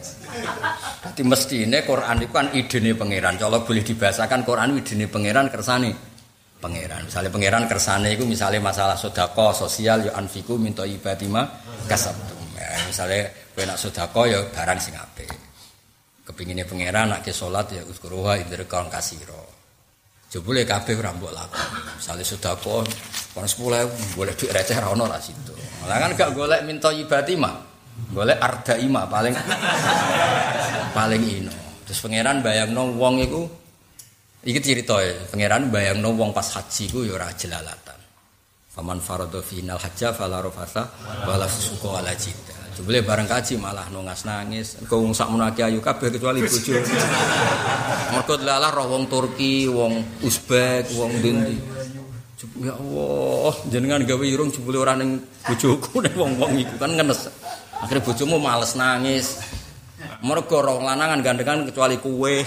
Dadi 1.05 1.23
mestine 1.23 1.85
Quran 1.87 2.17
iku 2.27 2.33
kan 2.35 2.49
idene 2.51 2.99
pangeran. 2.99 3.39
Kalau 3.39 3.63
boleh 3.63 3.85
dibahasakan 3.87 4.43
Quran 4.43 4.83
idene 4.83 5.07
pangeran 5.07 5.47
kersane 5.53 5.93
pangeran. 6.59 7.07
Misalnya 7.07 7.31
pangeran 7.31 7.65
kersane 7.71 8.09
iku 8.19 8.25
misalnya 8.27 8.59
masalah 8.59 8.97
sedekah 8.99 9.53
sosial 9.55 10.09
ya 10.09 10.13
anfiku 10.19 10.59
minta 10.59 10.83
ibadima 10.83 11.47
kasabtum. 11.87 12.41
Ya, 12.59 12.75
misalnya 12.89 13.31
kowe 13.53 13.63
nak 13.69 13.79
sedekah 13.79 14.25
ya 14.27 14.39
barang 14.51 14.79
sing 14.81 14.95
apik. 14.99 15.29
Kepingine 16.27 16.67
pangeran 16.67 17.13
nak 17.13 17.21
ke 17.23 17.35
salat 17.35 17.69
ya 17.71 17.83
uzkuruha 17.87 18.41
indrekal 18.41 18.89
kasiro. 18.89 19.62
Jebule 20.33 20.65
kabeh 20.65 20.97
ora 20.97 21.13
mbok 21.13 21.29
lakoni. 21.37 21.93
Misale 22.01 22.25
sedekah 22.25 22.57
kon 22.65 22.89
10.000 23.37 24.17
golek 24.17 24.33
duit 24.41 24.49
receh 24.49 24.81
ra 24.81 24.89
ono 24.89 25.05
ra 25.05 25.21
situ. 25.21 25.53
Lah 25.85 26.01
kan 26.01 26.17
gak 26.17 26.33
golek 26.33 26.65
minta 26.65 26.89
ibati 26.89 27.37
mah. 27.37 27.53
Golek 28.17 28.41
arda 28.41 28.81
ima 28.81 29.05
paling 29.05 29.37
paling 30.97 31.23
ino. 31.29 31.53
Terus 31.85 32.01
pangeran 32.01 32.41
bayangno 32.41 32.97
wong 32.97 33.21
iku 33.21 33.45
iki 34.49 34.57
cerita 34.65 35.05
ya. 35.05 35.21
Pangeran 35.29 35.69
bayangno 35.69 36.17
wong 36.17 36.33
pas 36.33 36.49
haji 36.57 36.89
ku 36.89 37.05
ya 37.05 37.13
ora 37.13 37.29
jelalatan. 37.37 38.01
Faman 38.73 39.05
farada 39.05 39.45
final 39.45 39.77
hajja 39.77 40.17
fala 40.17 40.41
rafasa 40.41 40.89
wala 41.29 41.45
fusuqa 41.45 42.01
wala 42.01 42.17
jidda. 42.17 42.57
Jebule 42.73 43.05
bareng 43.05 43.29
kaji 43.29 43.61
malah 43.61 43.85
nungas 43.93 44.25
nangis. 44.25 44.81
Wong 44.89 45.13
sak 45.13 45.29
menake 45.29 45.61
ayu 45.61 45.85
kabeh 45.85 46.09
kecuali 46.09 46.41
bojo. 46.41 46.73
Mergo 48.17 48.35
lalah 48.41 48.73
roh 48.73 48.97
wong 48.97 49.05
Turki, 49.13 49.69
wong 49.69 50.01
Uzbek, 50.25 50.89
wong 50.97 51.13
Dindi. 51.21 51.57
Ya 52.59 52.75
Allah, 52.75 53.55
jenengan 53.71 54.03
gawe 54.03 54.25
irung 54.27 54.51
jebule 54.51 54.83
ora 54.83 54.99
ning 54.99 55.23
bojoku 55.47 56.03
ning 56.03 56.11
wong-wong 56.19 56.59
iku 56.59 56.75
kan 56.75 56.91
ngenes. 56.91 57.31
Akhire 57.79 58.03
bojomu 58.03 58.41
males 58.43 58.75
nangis. 58.75 59.39
Mergo 60.25 60.59
roh 60.59 60.83
lanangan 60.83 61.23
gandengan 61.23 61.69
kecuali 61.71 62.03
kue. 62.03 62.43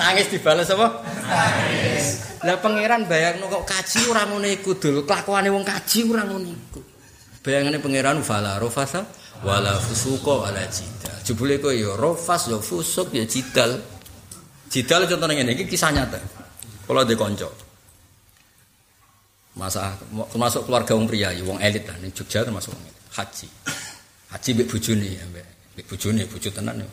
nangis 0.00 0.26
dibales 0.34 0.66
apa? 0.72 1.04
Nangis. 1.04 2.04
Lah 2.40 2.56
pangeran 2.58 3.04
bayangno 3.04 3.52
kok 3.52 3.68
kaji 3.68 4.08
ora 4.08 4.24
ngono 4.24 4.48
iku 4.48 4.74
dul. 4.74 5.04
Kelakuane 5.04 5.52
wong 5.52 5.62
kaji 5.62 5.98
ora 6.08 6.24
ngono 6.24 6.48
iku. 6.48 6.89
Bayangane 7.40 7.80
pangeran 7.80 8.20
fala 8.20 8.60
rofasa 8.60 9.00
wala 9.40 9.80
fusuqa 9.80 10.44
wala 10.44 10.60
jidal. 10.68 11.16
Jebule 11.24 11.56
kok 11.56 11.72
ya 11.72 11.96
rofas 11.96 12.52
ya 12.52 12.60
fusuk 12.60 13.16
ya 13.16 13.24
jidal. 13.24 13.80
Jidal 14.68 15.08
contohnya 15.08 15.40
ngene 15.40 15.56
iki 15.56 15.64
kisah 15.64 15.88
nyata. 15.88 16.20
Kalau 16.84 17.02
di 17.08 17.16
konco. 17.16 17.48
Masa 19.56 19.96
termasuk 20.30 20.68
keluarga 20.68 20.92
wong 20.94 21.08
priayi, 21.08 21.40
wong 21.42 21.58
elit 21.58 21.88
lah 21.88 21.96
ning 22.04 22.12
Jogja 22.12 22.44
termasuk 22.44 22.76
wong 22.76 22.84
elit. 22.84 22.98
Haji. 23.16 23.48
Haji 24.36 24.48
mbek 24.54 24.66
bojone 24.70 25.08
ya, 25.08 25.24
mbek 25.26 25.46
mbek 25.74 25.84
bojone, 25.90 26.22
bojo 26.28 26.48
tenan 26.52 26.76
ya. 26.84 26.88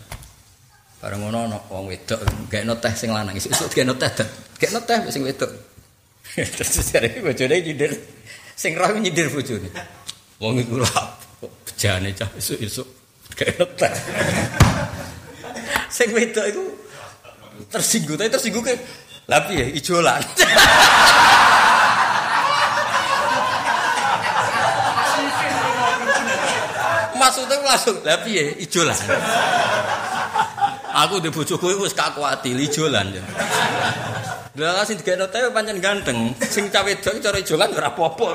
Bareng 0.98 1.22
ngono 1.22 1.38
ana 1.46 1.58
wong 1.70 1.92
wedok 1.92 2.24
gaekno 2.50 2.74
teh 2.82 2.94
sing 2.98 3.14
lanang, 3.14 3.38
isuk 3.38 3.70
gaekno 3.70 3.94
teh, 4.00 4.10
gaekno 4.58 4.80
teh 4.82 5.00
sing 5.12 5.22
wedok. 5.28 5.52
Terus 6.58 6.88
jare 6.88 7.20
bojone 7.20 7.56
nyindir. 7.62 7.92
Sing 8.58 8.74
roh 8.74 8.90
nyindir 8.96 9.30
bojone. 9.30 9.97
Wong 10.38 10.62
iku 10.62 10.78
ora 10.78 11.18
bejane 11.66 12.14
cah 12.14 12.30
isuk-isuk 12.38 12.86
gaekno 13.34 13.66
teh. 13.74 13.90
Sing 15.90 16.14
wedok 16.14 16.46
iku 16.46 16.64
tersinggung, 17.74 18.22
tapi 18.22 18.30
tersinggung 18.30 18.62
ke 18.62 18.78
Lah 19.28 19.44
piye 19.44 19.76
ijolan. 19.76 20.24
Maksudnya 27.18 27.60
langsung 27.60 28.00
lah 28.08 28.24
piye 28.24 28.56
ijolan. 28.64 28.96
Aku 31.04 31.20
di 31.20 31.28
bojoku 31.28 31.82
wis 31.84 31.92
kakuati 31.92 32.56
ijolan 32.56 33.12
ya. 33.12 33.24
Lah 34.58 34.88
sing 34.88 34.96
digekno 35.02 35.28
pancen 35.28 35.84
ganteng, 35.84 36.32
sing 36.40 36.72
cawe 36.72 36.88
wedok 36.88 37.20
cara 37.20 37.38
ijolan 37.42 37.70
ora 37.76 37.92
apa-apa. 37.92 38.28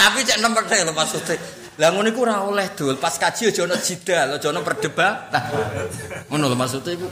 Tapi 0.00 0.24
cek 0.24 0.40
nomor 0.40 0.64
teh 0.64 0.80
lho 0.80 0.96
maksudnya. 0.96 1.36
Lah 1.76 1.92
ngono 1.92 2.08
iku 2.08 2.24
ora 2.24 2.44
oleh 2.44 2.72
dul, 2.72 2.96
pas 2.96 3.12
kaji 3.16 3.52
aja 3.52 3.64
ana 3.68 3.76
jidal, 3.76 4.36
aja 4.36 4.48
ana 4.48 4.60
perdebatan. 4.64 5.44
Ngono 6.32 6.48
lho 6.48 6.56
maksudnya 6.56 6.96
iku. 6.96 7.08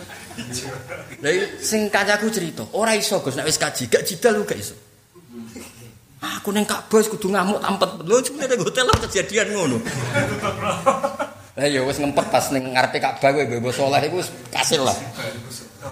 Lah 1.20 1.30
sing 1.60 1.92
kancaku 1.92 2.32
cerita, 2.32 2.64
ora 2.72 2.96
iso 2.96 3.20
Gus 3.20 3.36
nek 3.36 3.44
wis 3.44 3.60
kaji, 3.60 3.92
gak 3.92 4.04
jidal 4.08 4.40
lu 4.40 4.48
gak 4.48 4.56
iso. 4.56 4.72
Aku 6.18 6.50
neng 6.50 6.64
Ka'bah 6.64 7.04
kudu 7.04 7.28
ngamuk 7.28 7.60
tampet. 7.60 7.90
Lho 8.08 8.16
cuma 8.24 8.48
ning 8.48 8.60
hotel 8.60 8.88
kejadian 9.04 9.46
ngono. 9.52 9.78
Lah 11.58 11.66
ya 11.68 11.84
wis 11.84 12.00
ngempet 12.00 12.26
pas 12.32 12.44
ning 12.50 12.72
ngarepe 12.72 12.98
Ka'bah 13.04 13.30
kowe 13.36 13.44
Bebo 13.44 13.68
iku 13.68 14.16
wis 14.16 14.32
kasil 14.48 14.80
lah. 14.80 14.96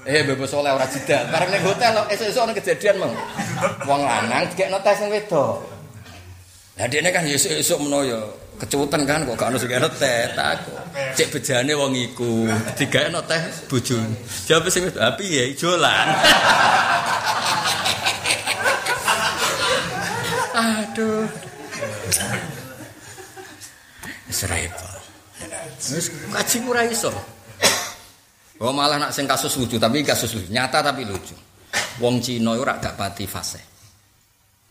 Eh 0.09 0.25
Bebo 0.25 0.49
Saleh 0.49 0.73
ora 0.73 0.89
jidal. 0.89 1.29
Bareng 1.29 1.53
ning 1.53 1.61
hotel 1.61 1.93
esuk-esuk 2.09 2.43
ana 2.43 2.53
kejadian 2.57 3.05
mong. 3.05 3.13
Wong 3.85 4.01
lanang 4.01 4.49
dikekno 4.49 4.81
tes 4.81 4.97
sing 4.97 5.13
wedok. 5.13 5.76
Lah 6.77 6.87
dene 6.93 7.09
kan 7.09 7.25
esuk-esuk 7.25 7.81
menoyo. 7.81 8.21
Ya 8.21 8.21
kecutan 8.57 9.05
kan 9.05 9.29
kok 9.29 9.37
gak 9.37 9.53
ono 9.53 9.61
sing 9.61 9.69
kena 9.69 9.89
teh 9.93 10.33
tak 10.33 10.65
cek 11.13 11.29
bejane 11.29 11.77
wong 11.77 11.93
iku. 11.93 12.49
Digakno 12.77 13.21
teh 13.29 13.41
bojone. 13.69 14.17
Jawab 14.49 14.69
sing 14.73 14.89
wis 14.89 14.97
api 14.97 15.25
ya 15.29 15.45
ijolan? 15.45 16.09
Aduh. 20.57 21.29
Serempel 24.33 24.97
wis 25.77 26.09
kaji 26.33 26.57
ora 26.65 26.83
iso. 26.89 27.13
Oh 28.57 28.73
malah 28.73 28.97
nak 28.97 29.13
sing 29.13 29.29
kasus 29.29 29.53
lucu 29.61 29.77
tapi 29.77 30.01
kasus 30.01 30.33
lucu. 30.33 30.49
Nyata 30.49 30.81
tapi 30.81 31.05
lucu. 31.05 31.37
Wong 32.01 32.25
Cina 32.25 32.57
ora 32.57 32.81
gak 32.81 32.97
pati 32.97 33.29
fase. 33.29 33.61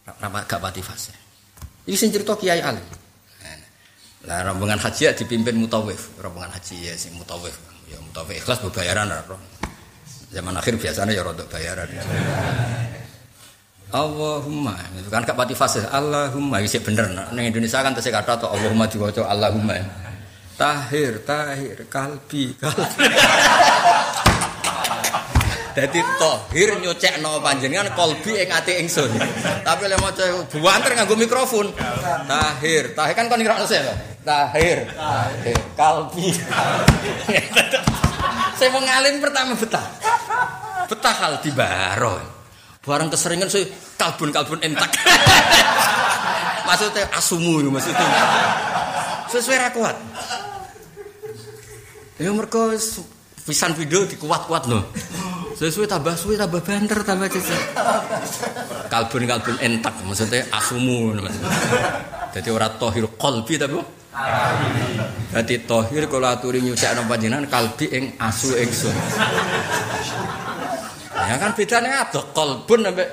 Ora 0.10 0.42
gak 0.42 0.58
pati 0.58 0.82
fase. 0.82 1.25
Iki 1.86 1.98
sing 1.98 2.10
cerita 2.10 2.34
Kiai 2.34 2.62
Ali. 2.62 2.82
Lah 4.26 4.42
rombongan 4.42 4.82
haji 4.82 5.06
ya 5.06 5.14
dipimpin 5.14 5.54
mutawif, 5.54 6.18
rombongan 6.18 6.50
haji 6.50 6.90
ya 6.90 6.94
sing 6.98 7.14
mutawif. 7.14 7.54
Ya 7.86 8.02
mutawif 8.02 8.42
ikhlas 8.42 8.58
bayaran 8.74 9.06
ora. 9.10 9.38
Zaman 10.34 10.58
akhir 10.58 10.82
biasanya 10.82 11.14
ya 11.14 11.22
rodok 11.22 11.46
bayaran. 11.48 11.86
Allahumma 13.94 14.76
itu 14.98 15.08
kan 15.14 15.24
gak 15.24 15.38
pati 15.38 15.54
fase 15.54 15.86
Allahumma 15.88 16.58
iki 16.60 16.82
bener 16.82 17.06
ning 17.32 17.54
Indonesia 17.54 17.80
kan 17.86 17.94
tesih 17.94 18.12
kata 18.12 18.42
to 18.42 18.50
Allahumma 18.50 18.90
diwaca 18.90 19.24
Allahumma 19.30 19.78
tahir 20.58 21.22
tahir 21.22 21.86
kalbi 21.88 22.58
kalbi 22.58 23.06
Dadi 25.76 26.00
tohir 26.16 26.80
nyucekno 26.80 27.44
panjenengan 27.44 27.92
kolbi 28.00 28.32
ing 28.40 28.48
ati 28.48 28.80
ingsun. 28.80 29.12
Tapi 29.60 29.92
lek 29.92 30.00
maca 30.00 30.24
buanter 30.56 30.96
nganggo 30.96 31.20
mikrofon. 31.20 31.68
Tahir, 32.32 32.96
tahir 32.96 33.12
kan 33.12 33.28
kon 33.28 33.44
ngira 33.44 33.60
sih 33.68 33.84
Tahir, 34.24 34.88
tahir, 34.88 35.60
kalbi. 35.76 36.32
Saya 38.56 38.72
mau 38.72 38.80
ngalin 38.80 39.20
pertama 39.20 39.52
betah. 39.60 39.84
Betah 40.88 41.16
hal 41.20 41.34
di 41.44 41.52
baro. 41.52 42.24
Barang 42.88 43.12
keseringan 43.12 43.52
saya 43.52 43.68
kalbun-kalbun 44.00 44.64
entak. 44.64 44.96
maksudnya 46.72 47.04
asumu 47.20 47.60
maksudnya. 47.68 48.08
Sesuai 49.28 49.60
rakuat. 49.60 50.00
Ya 52.16 52.32
mereka 52.32 52.72
pisan 53.44 53.76
video 53.76 54.08
dikuat-kuat 54.08 54.72
loh. 54.72 54.88
Sesuai 55.56 55.88
tambah 55.88 56.12
suwe 56.20 56.36
tambah 56.36 56.60
banter 56.60 57.00
tambah 57.08 57.32
cecek. 57.32 57.80
Kalbun 58.92 59.24
kalbun 59.24 59.56
entak 59.64 59.96
maksudnya 60.04 60.44
asumu. 60.52 61.16
Jadi 62.36 62.50
orang 62.52 62.76
tohir 62.76 63.08
kolbi 63.16 63.56
tapi 63.56 63.80
Jadi 65.32 65.56
tohir 65.64 66.08
kalau 66.12 66.28
aturi 66.28 66.60
nyucak 66.60 66.92
nama 66.96 67.08
panjenengan 67.08 67.48
kalbi 67.48 67.88
ing 67.88 68.04
asu 68.20 68.52
sun. 68.72 68.96
Ya 71.16 71.40
kan 71.40 71.56
bedanya 71.56 72.04
ada 72.04 72.22
kolbun 72.36 72.84
sampai 72.84 73.08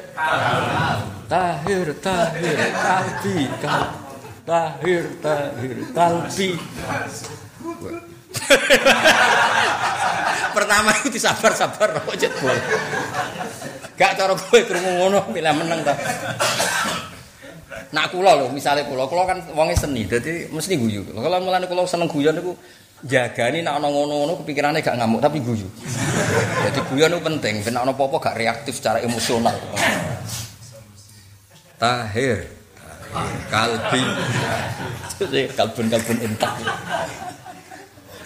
tahir 1.30 1.94
tahir 2.02 2.58
kalbi 2.74 3.46
kalbi 3.62 4.18
tahir 4.42 5.06
tahir 5.22 5.78
kalbi. 5.94 6.48
Pertama 10.52 10.92
itu 11.00 11.08
disabar-sabar 11.12 11.98
kok 12.04 12.16
jebol. 12.20 12.56
Gak 13.96 14.16
cara 14.20 14.32
kowe 14.36 14.60
krungu 14.64 14.92
ngono 15.00 15.28
milih 15.32 15.52
meneng 15.56 15.80
ta. 15.84 15.96
Nak 17.92 18.08
kula 18.08 18.40
lho, 18.40 18.48
misale 18.48 18.88
kula, 18.88 19.04
kula 19.04 19.28
kan 19.28 19.38
wonge 19.52 19.76
seni, 19.76 20.08
dadi 20.08 20.48
mesti 20.48 20.80
guyu. 20.80 21.04
Kalau 21.12 21.40
mulane 21.44 21.68
kula 21.68 21.84
seneng 21.84 22.08
guyon 22.08 22.32
niku 22.36 22.56
jagani 23.04 23.60
nek 23.60 23.76
ana 23.76 23.88
ngono-ngono 23.92 24.40
kepikirane 24.40 24.80
gak 24.80 24.96
ngamuk 24.96 25.20
tapi 25.20 25.44
guyu. 25.44 25.68
Jadi 26.68 26.80
guyon 26.88 27.12
itu 27.12 27.20
penting, 27.20 27.54
ben 27.60 27.76
ana 27.76 27.92
apa-apa 27.92 28.16
gak 28.32 28.36
reaktif 28.40 28.80
secara 28.80 29.04
emosional. 29.04 29.52
Tahir. 31.76 32.48
Kalbi. 33.52 34.02
Kalbun-kalbun 35.52 36.18
entak. 36.24 36.56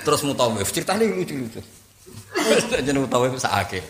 Terus 0.07 0.23
mutawif, 0.23 0.71
ceritanya 0.71 1.11
lucu-lucu. 1.11 1.59
Jeneng 2.85 3.09
utawa 3.09 3.29
iku 3.29 3.39
sakake. 3.41 3.81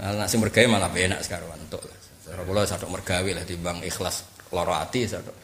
Nah, 0.00 0.28
sing 0.28 0.38
mergawe 0.40 0.66
malah 0.68 0.92
enak 0.92 1.20
sekarang 1.24 1.48
untuk. 1.56 1.80
Cara 2.24 2.40
kula 2.44 2.64
sadok 2.64 2.90
mergawe 2.92 3.30
lah 3.30 3.44
timbang 3.44 3.80
ikhlas 3.84 4.24
lara 4.52 4.84
ati 4.84 5.04
sadok. 5.04 5.36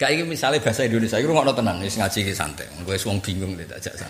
Kayak 0.00 0.12
ini 0.16 0.32
misalnya 0.32 0.64
bahasa 0.64 0.88
Indonesia, 0.88 1.20
itu 1.20 1.28
ngono 1.28 1.52
tenang, 1.52 1.76
wis 1.84 2.00
ngaji 2.00 2.24
ki 2.24 2.32
santai. 2.32 2.64
Gue 2.88 2.96
wong 3.04 3.20
bingung 3.20 3.52
deh 3.52 3.68
tak 3.68 3.84
santai. 3.84 4.08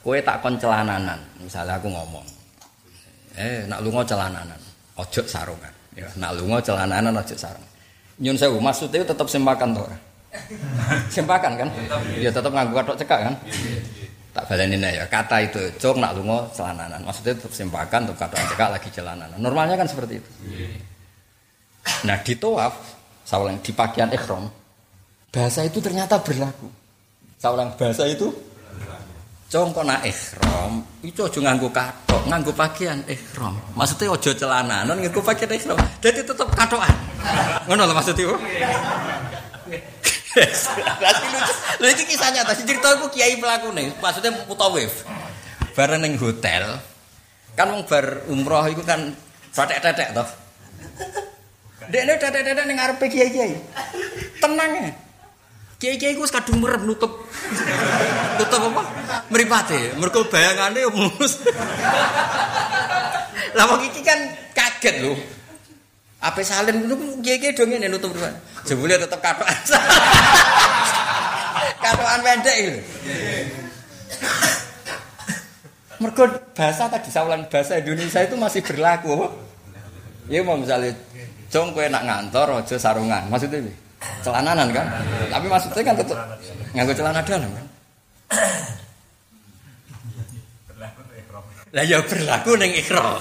Kue 0.00 0.18
tak 0.24 0.40
kon 0.40 0.56
celananan, 0.56 1.20
misalnya 1.38 1.76
aku 1.76 1.92
ngomong, 1.92 2.24
eh 3.36 3.68
nak 3.68 3.84
lungo 3.84 4.00
celananan, 4.02 4.56
ojo 4.96 5.22
sarungan. 5.28 5.70
Ya, 5.92 6.08
nak 6.16 6.32
lungo 6.34 6.56
celananan 6.64 7.12
ojo 7.12 7.36
sarungan. 7.36 7.70
Nyun 8.18 8.40
sewu 8.40 8.56
maksudnya 8.56 9.04
tetap 9.04 9.28
sempakan 9.28 9.76
tuh. 9.76 9.86
Sempakan 11.12 11.60
kan? 11.60 11.68
Ya 12.16 12.32
tetap 12.32 12.52
nganggu 12.52 12.72
katok 12.76 12.96
cekak 13.04 13.20
kan? 13.30 13.34
Tak 14.32 14.44
baleni 14.48 14.80
ya. 14.80 15.04
Kata 15.04 15.44
itu 15.44 15.60
cok 15.76 16.00
nak 16.00 16.16
lungo 16.16 16.48
celananan. 16.56 17.04
Maksudnya 17.04 17.36
tetap 17.36 17.52
sempakan, 17.52 18.08
tetap 18.08 18.28
katok 18.28 18.40
cekak 18.56 18.68
lagi 18.72 18.88
celananan. 18.88 19.36
Normalnya 19.36 19.76
kan 19.76 19.84
seperti 19.84 20.18
itu. 20.20 20.30
Nah 22.08 22.16
di 22.24 22.32
tawaf, 22.38 22.74
saulang 23.26 23.60
di 23.60 23.74
pakaian 23.74 24.08
ikhram, 24.08 24.48
bahasa 25.28 25.66
itu 25.66 25.82
ternyata 25.82 26.16
berlaku. 26.22 26.70
Saulang 27.42 27.74
bahasa 27.74 28.06
itu 28.06 28.30
Cong 29.52 29.68
nak 29.84 30.00
ikhram, 30.00 30.80
itu 31.04 31.20
aja 31.28 31.36
nganggo 31.44 31.68
katok, 31.68 32.24
nganggo 32.24 32.56
pakaian 32.56 33.04
ikhram. 33.04 33.52
Maksudnya 33.76 34.16
aja 34.16 34.32
celananan 34.32 34.96
nganggo 34.96 35.20
pakaian 35.20 35.52
ikhram. 35.52 35.76
Jadi 36.00 36.24
tetap 36.24 36.48
katokan. 36.56 36.96
Ngono 37.68 37.84
lho 37.84 37.92
maksudnya. 37.92 38.32
Berarti 40.32 41.26
lucu. 41.28 41.54
Iki 41.82 42.04
kisah 42.08 42.28
nyata. 42.32 42.56
Cerita 42.56 42.96
iku 42.96 43.12
kiai 43.12 43.36
pelakune, 43.36 43.92
maksudnya 44.00 44.32
mutawif. 44.48 45.04
Bareng 45.76 46.04
ning 46.04 46.16
hotel. 46.16 46.80
Kan 47.52 47.68
wong 47.68 47.84
bar 47.84 48.24
umroh 48.32 48.64
iku 48.72 48.80
kan 48.84 49.12
tetek-tetek 49.52 50.16
toh. 50.16 50.28
Dekne 51.92 52.16
tetek-tetek 52.16 52.64
ning 52.64 52.76
ngarepe 52.80 53.06
kiai-kiai. 53.12 53.52
Tenang 54.40 54.70
ya. 54.72 54.90
Kiai-kiai 55.82 56.14
ku 56.14 56.24
kadung 56.30 56.62
merem 56.62 56.86
nutup. 56.86 57.26
Nutup 58.38 58.60
apa? 58.70 58.82
Mripate. 59.28 59.98
Mergo 59.98 60.24
bayangane 60.30 60.86
mulus. 60.88 61.42
Lah 63.52 63.64
wong 63.68 63.84
iki 63.90 64.00
kan 64.00 64.16
kaget 64.56 65.02
lho. 65.04 65.12
Ape 66.22 66.46
salin 66.46 66.86
ngono 66.86 67.18
kiye-kiye 67.18 67.50
do 67.50 67.66
ngene 67.66 67.90
nutup 67.90 68.14
ruwan. 68.14 68.30
Jebule 68.62 68.94
tetep 68.94 69.18
katokan. 69.18 69.52
katokan 71.82 72.20
pendek 72.22 72.56
iki. 72.62 72.74
Mergo 75.98 76.24
bahasa 76.54 76.86
tadi 76.86 77.10
saulan 77.10 77.42
bahasa 77.50 77.82
Indonesia 77.82 78.22
itu 78.22 78.38
masih 78.38 78.62
berlaku. 78.62 79.34
Ya 80.30 80.46
mau 80.46 80.54
misalnya 80.54 80.94
jong 81.50 81.74
kowe 81.74 81.90
nak 81.90 82.06
ngantor 82.06 82.62
aja 82.62 82.78
sarungan. 82.78 83.26
Maksudnya 83.26 83.58
piye? 83.58 83.74
Celananan 84.22 84.70
kan? 84.70 84.86
Tapi 85.26 85.46
maksudnya 85.50 85.82
kan 85.82 85.94
tetep 85.98 86.18
nganggo 86.74 86.94
celana 86.94 87.20
dalam 87.26 87.50
kan. 87.50 87.66
Lah 91.74 91.82
ya 91.82 91.98
berlaku 92.06 92.54
ning 92.62 92.78
ikhram. 92.78 93.18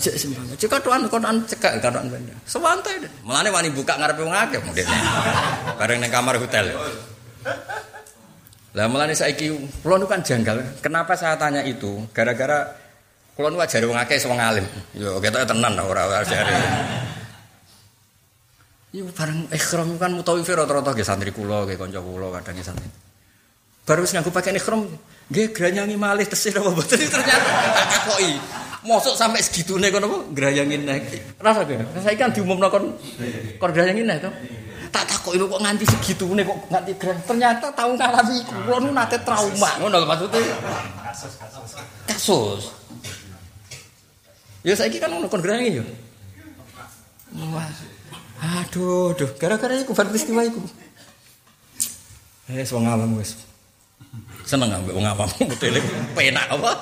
Cek 0.00 0.16
sembang. 0.16 0.48
Cek 0.56 0.70
katoan 0.72 1.04
konan 1.12 1.44
cekak 1.44 1.76
katoan 1.84 2.08
benda. 2.08 2.32
Sewantai. 2.48 3.04
Mulane 3.20 3.52
wani 3.52 3.68
buka 3.68 4.00
ngarepe 4.00 4.24
wong 4.24 4.32
akeh 4.32 4.60
mungkin. 4.64 4.88
Bareng 5.76 6.00
ning 6.00 6.08
kamar 6.08 6.40
hotel. 6.40 6.72
Lah 8.72 8.86
mulane 8.88 9.12
saiki 9.12 9.52
kula 9.84 10.00
kan 10.08 10.24
janggal. 10.24 10.80
Kenapa 10.80 11.12
saya 11.14 11.36
tanya 11.36 11.60
itu? 11.60 12.08
Gara-gara 12.16 12.72
kula 13.36 13.52
nu 13.52 13.60
ajare 13.60 13.84
wong 13.84 14.00
akeh 14.00 14.16
wong 14.24 14.40
alim. 14.40 14.64
Yo 14.96 15.20
ketok 15.20 15.44
tenan 15.44 15.76
ora 15.76 16.08
ora 16.08 16.24
ajare. 16.24 16.56
Iku 18.90 19.06
bareng 19.14 19.46
ikhram 19.54 19.94
kan 20.02 20.10
mutawif 20.16 20.50
rata-rata 20.50 20.90
nggih 20.96 21.06
santri 21.06 21.30
kula 21.30 21.62
nggih 21.68 21.78
kanca 21.78 22.00
kula 22.02 22.26
kadang 22.40 22.58
santri. 22.64 22.90
Baru 23.86 24.02
wis 24.02 24.16
nganggo 24.16 24.34
pakaian 24.34 24.58
ikhram 24.58 24.82
nggih 25.30 25.54
granyangi 25.54 25.94
malih 25.94 26.26
tesih 26.26 26.56
apa 26.58 26.74
mboten 26.74 26.98
ternyata 26.98 27.50
tak. 27.70 28.59
Mosok 28.80 29.12
sampai 29.12 29.44
segitune 29.44 29.92
kono 29.92 30.08
apa 30.08 30.18
grayangin 30.32 30.88
nek. 30.88 31.04
Rasa 31.36 31.68
ge. 31.68 31.76
Saiki 32.00 32.16
kan 32.16 32.32
diumumno 32.32 32.72
kon 32.72 32.96
kon 33.60 33.70
grayangin 33.76 34.08
nek 34.08 34.24
to. 34.24 34.30
Tak 34.90 35.04
takoki 35.06 35.36
kok 35.36 35.60
nganti 35.60 35.84
segitune 35.84 36.40
kok 36.42 36.58
nganti 36.72 36.92
gran. 36.96 37.16
Ternyata 37.28 37.68
tahu 37.76 37.94
ngalami 38.00 38.34
iku. 38.40 38.52
Kula 38.64 38.78
nu 38.80 38.90
nate 38.96 39.20
trauma. 39.20 39.70
Ngono 39.84 39.96
lho 40.00 40.06
maksudnya. 40.08 40.56
Kasus 41.04 41.32
kasus. 42.08 42.62
Ya 44.64 44.72
saiki 44.72 44.96
kan 44.96 45.12
ngono 45.12 45.28
kon 45.28 45.44
grayangin 45.44 45.84
yo. 45.84 45.84
Aduh, 48.40 49.12
aduh, 49.12 49.30
gara-gara 49.36 49.76
iku 49.76 49.92
bar 49.92 50.08
peristiwa 50.08 50.40
iku. 50.40 50.64
Eh, 52.48 52.64
wong 52.72 52.88
awam 52.88 53.20
wis. 53.20 53.36
Seneng 54.48 54.72
ambek 54.72 54.96
wong 54.96 55.04
awam 55.04 55.28
penak 56.16 56.46
apa? 56.48 56.72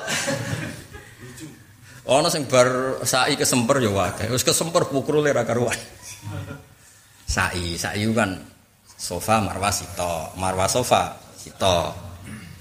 Ana 2.08 2.32
sing 2.32 2.48
bar 2.48 2.96
sai 3.04 3.36
kesemper 3.36 3.84
ya 3.84 3.92
wae. 3.92 4.32
Wis 4.32 4.40
kesemper 4.40 4.88
pukrule 4.88 5.28
ra 5.28 5.44
karuan. 5.44 5.76
Sai, 7.28 7.76
sai 7.76 8.00
kan 8.16 8.40
sofa 8.96 9.44
marwa 9.44 9.68
sito, 9.68 10.32
marwa 10.40 10.64
sofa 10.64 11.12
sito. 11.36 11.92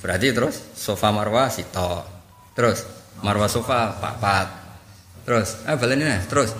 Berarti 0.04 0.36
terus 0.36 0.60
sofa 0.76 1.16
marwa 1.16 1.48
sito. 1.48 2.04
Terus 2.52 2.84
marwa 3.24 3.48
sofa 3.48 3.96
papat. 3.96 4.48
Terus, 5.24 5.64
eh 5.64 5.80
balene 5.80 6.28
terus. 6.28 6.52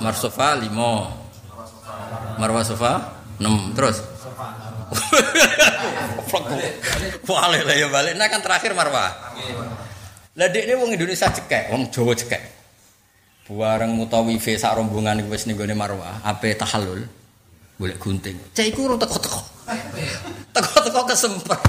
Marsofa 0.00 0.56
limo 0.56 1.12
Marwa 2.40 2.64
sofa 2.64 3.20
enam 3.36 3.76
terus 3.76 4.00
Wale 7.30 7.62
lah 7.62 7.76
ya 7.78 7.86
balik. 7.86 8.18
Nah 8.18 8.26
kan 8.26 8.42
terakhir 8.42 8.74
Marwa. 8.74 9.06
Lah 10.38 10.46
ini 10.46 10.78
wong 10.78 10.94
Indonesia 10.94 11.26
cekek, 11.26 11.74
wong 11.74 11.90
Jawa 11.90 12.14
cekek. 12.14 12.42
Buareng 13.50 13.98
mutawife 13.98 14.54
sak 14.54 14.78
rombongan 14.78 15.26
iku 15.26 15.34
wis 15.34 15.42
ning 15.50 15.58
gone 15.58 15.74
Marwa, 15.74 16.22
ape 16.22 16.54
tahallul. 16.54 17.02
Boleh 17.74 17.98
gunting. 17.98 18.38
Cek 18.54 18.70
iku 18.70 18.86
ora 18.86 18.94
teko-teko. 18.94 19.42
Teko-teko 20.54 21.00
kesempat. 21.10 21.60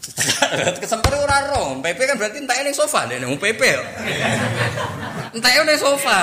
Kesemper 0.82 1.14
ora 1.14 1.54
rong. 1.54 1.78
PP 1.78 1.98
kan 2.10 2.16
berarti 2.18 2.42
entek 2.42 2.58
ning 2.66 2.74
sofa 2.74 3.06
nek 3.06 3.22
wong 3.22 3.38
PP. 3.38 3.62
Entek 5.38 5.52
ning 5.62 5.78
sofa. 5.78 6.18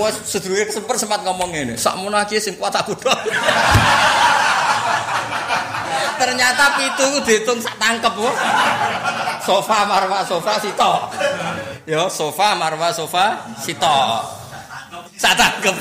Wes 0.00 0.16
sedurunge 0.24 0.64
kesemper 0.72 0.96
sempat 0.96 1.20
ngomong 1.28 1.52
ngene. 1.52 1.76
Sak 1.76 2.00
munaki 2.00 2.40
sing 2.40 2.56
kuat 2.56 2.72
aku 2.72 2.96
tok. 2.96 3.20
Ternyata 6.24 6.64
pitu 6.80 7.04
ku 7.04 7.18
diitung 7.20 7.60
sak 7.60 7.76
tangkep 7.76 8.16
kok. 8.16 8.36
Sofa 9.44 9.84
marwa 9.84 10.24
sofa 10.24 10.56
sito. 10.56 10.92
Yo 11.84 12.08
sofa 12.08 12.56
marwa 12.56 12.88
sofa 12.88 13.44
sito. 13.60 14.24
Sak 15.20 15.36
tangkep. 15.36 15.76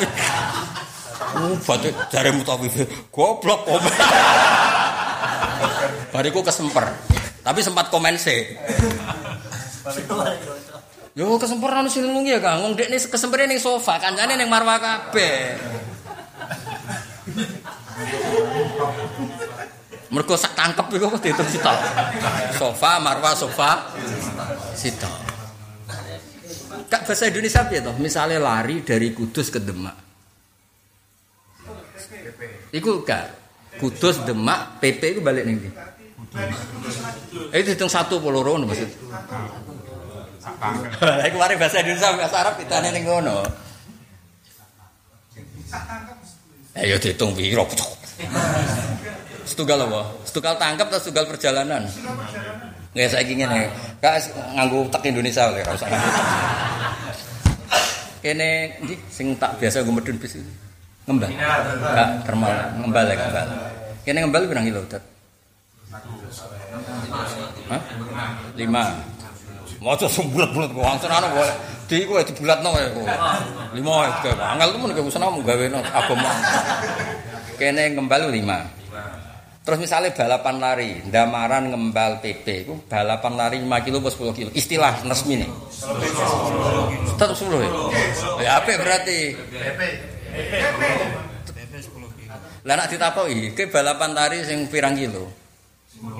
Oh, 1.39 1.56
batu 1.64 1.88
jare 2.12 2.36
mutawif. 2.36 2.76
Goblok 3.08 3.64
komen. 3.64 3.94
Bariku 6.12 6.44
kesemper. 6.44 6.91
Tapi 7.39 7.60
sempat 7.64 7.88
komen 7.88 8.20
sih. 8.20 8.60
Yo 11.16 11.39
kesemper 11.39 11.72
anu 11.72 11.88
sinungi 11.88 12.36
ya 12.36 12.44
Kang. 12.44 12.68
Wong 12.68 12.76
dekne 12.76 13.00
kesempere 13.00 13.48
ning 13.48 13.64
sofa, 13.64 13.96
kancane 13.96 14.36
ning 14.36 14.52
marwah 14.52 14.76
kabeh. 14.76 15.56
Mergo 20.14 20.38
sak 20.38 20.53
tangkep 20.53 20.93
iku 20.93 21.09
kok 21.18 21.26
diitung 21.26 21.49
sita. 21.49 21.74
Sofa, 22.53 23.01
marwah, 23.01 23.34
sofa, 23.34 23.89
sita. 24.78 25.09
Kak 26.86 27.09
bahasa 27.09 27.26
Indonesia 27.34 27.66
piye 27.66 27.82
toh? 27.82 27.97
Misalnya 27.97 28.38
lari 28.38 28.86
dari 28.86 29.09
Kudus 29.09 29.49
ke 29.49 29.57
Demak. 29.57 29.97
Iku 32.70 33.01
gak 33.01 33.26
Kudus 33.82 34.22
Demak 34.22 34.78
PP 34.78 35.18
iku 35.18 35.22
balik 35.26 35.49
ning? 35.49 35.57
Eh, 37.49 37.57
itu 37.61 37.74
hitung 37.74 37.89
satu 37.89 38.22
puluh 38.22 38.45
rono 38.45 38.70
maksud. 38.70 38.89
Lah 41.01 41.26
iku 41.26 41.38
mari 41.41 41.57
bahasa 41.57 41.82
Indonesia 41.82 42.14
bahasa 42.14 42.38
Arab 42.38 42.61
pitane 42.61 42.93
ning 42.93 43.09
ngono. 43.09 43.41
Eh 46.78 46.86
yo 46.86 47.01
dihitung 47.01 47.34
piro? 47.34 47.66
Setunggal 49.44 49.86
apa? 49.88 50.02
Setunggal 50.24 50.56
tangkap 50.56 50.88
atau 50.88 51.00
setunggal 51.00 51.26
perjalanan? 51.28 51.84
Nggak 52.94 53.10
saya 53.10 53.26
ingin 53.26 53.50
nih. 53.50 53.68
Kak 54.00 54.32
nganggu 54.54 54.86
tak 54.94 55.04
Indonesia 55.10 55.50
oleh 55.50 55.66
rasa. 55.66 55.86
Kene 58.24 58.80
di 58.88 58.96
sing 59.12 59.36
tak 59.36 59.60
biasa 59.60 59.84
gue 59.84 59.91
medun 59.91 60.16
bis 60.22 60.39
ngembal. 61.10 61.28
Kak 61.82 62.10
termal 62.24 62.54
ngembal 62.80 63.06
ya 63.10 63.16
ngembal. 63.20 63.48
Kene 64.08 64.18
ngembal 64.24 64.44
berang 64.48 64.66
kilo 64.70 64.82
tet. 64.88 65.04
Lima. 68.56 68.84
Mau 69.84 70.00
coba 70.00 70.22
bulat-bulat 70.32 70.70
kok 70.72 70.86
langsung 70.86 71.12
anu 71.12 71.28
boleh. 71.36 71.56
Di 71.91 72.08
gue 72.08 72.20
itu 72.24 72.32
bulat 72.39 72.64
no 72.64 72.72
ya 72.80 72.88
kok. 72.94 73.04
Lima 73.76 73.94
ya. 74.08 74.32
Anggal 74.56 74.68
tuh 74.72 74.80
mau 74.80 75.12
sana 75.12 75.28
mau 75.28 75.44
gawe 75.44 75.66
no 75.68 75.84
agama. 75.91 76.32
Kene 77.60 77.91
ngembal 77.91 78.32
lima. 78.32 78.64
Terus 79.64 79.80
misalnya 79.80 80.11
balapan 80.11 80.59
lari, 80.59 80.99
Damaran 81.07 81.72
ngembal 81.72 82.20
PP, 82.20 82.68
itu 82.68 82.76
balapan 82.91 83.34
lari 83.39 83.64
5 83.64 83.80
kilo 83.88 84.03
atau 84.03 84.28
10 84.28 84.36
kilo. 84.36 84.49
Istilah 84.51 85.07
resmi 85.07 85.39
nih. 85.39 85.47
Tetap 87.16 87.32
10 87.32 87.64
ya? 87.64 87.72
Ya 88.43 88.49
apa 88.59 88.76
berarti? 88.76 89.39
PP. 89.39 89.82
PP 91.47 91.74
10 91.80 91.95
kilo. 91.95 92.36
Lah 92.68 92.76
nak 92.76 92.91
ditakoi, 92.91 93.55
ke 93.55 93.72
balapan 93.72 94.11
lari 94.11 94.43
sing 94.43 94.68
pirang 94.68 94.99
kilo? 94.99 95.32
10 95.95 96.11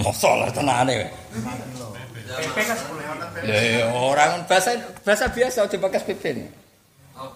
kilo. 0.00 0.40
Lah 0.40 0.48
tenane 0.48 0.94
ya? 0.96 1.08
PP 2.40 2.56
kan 2.56 2.76
10 2.80 2.88
kilo. 2.88 3.20
Ya 3.44 3.84
orang 3.92 4.48
bahasa 4.48 4.80
bahasa 5.04 5.28
biasa 5.28 5.68
aja 5.68 5.76
pakai 5.76 6.00
PP. 6.08 6.24
Oh, 7.20 7.28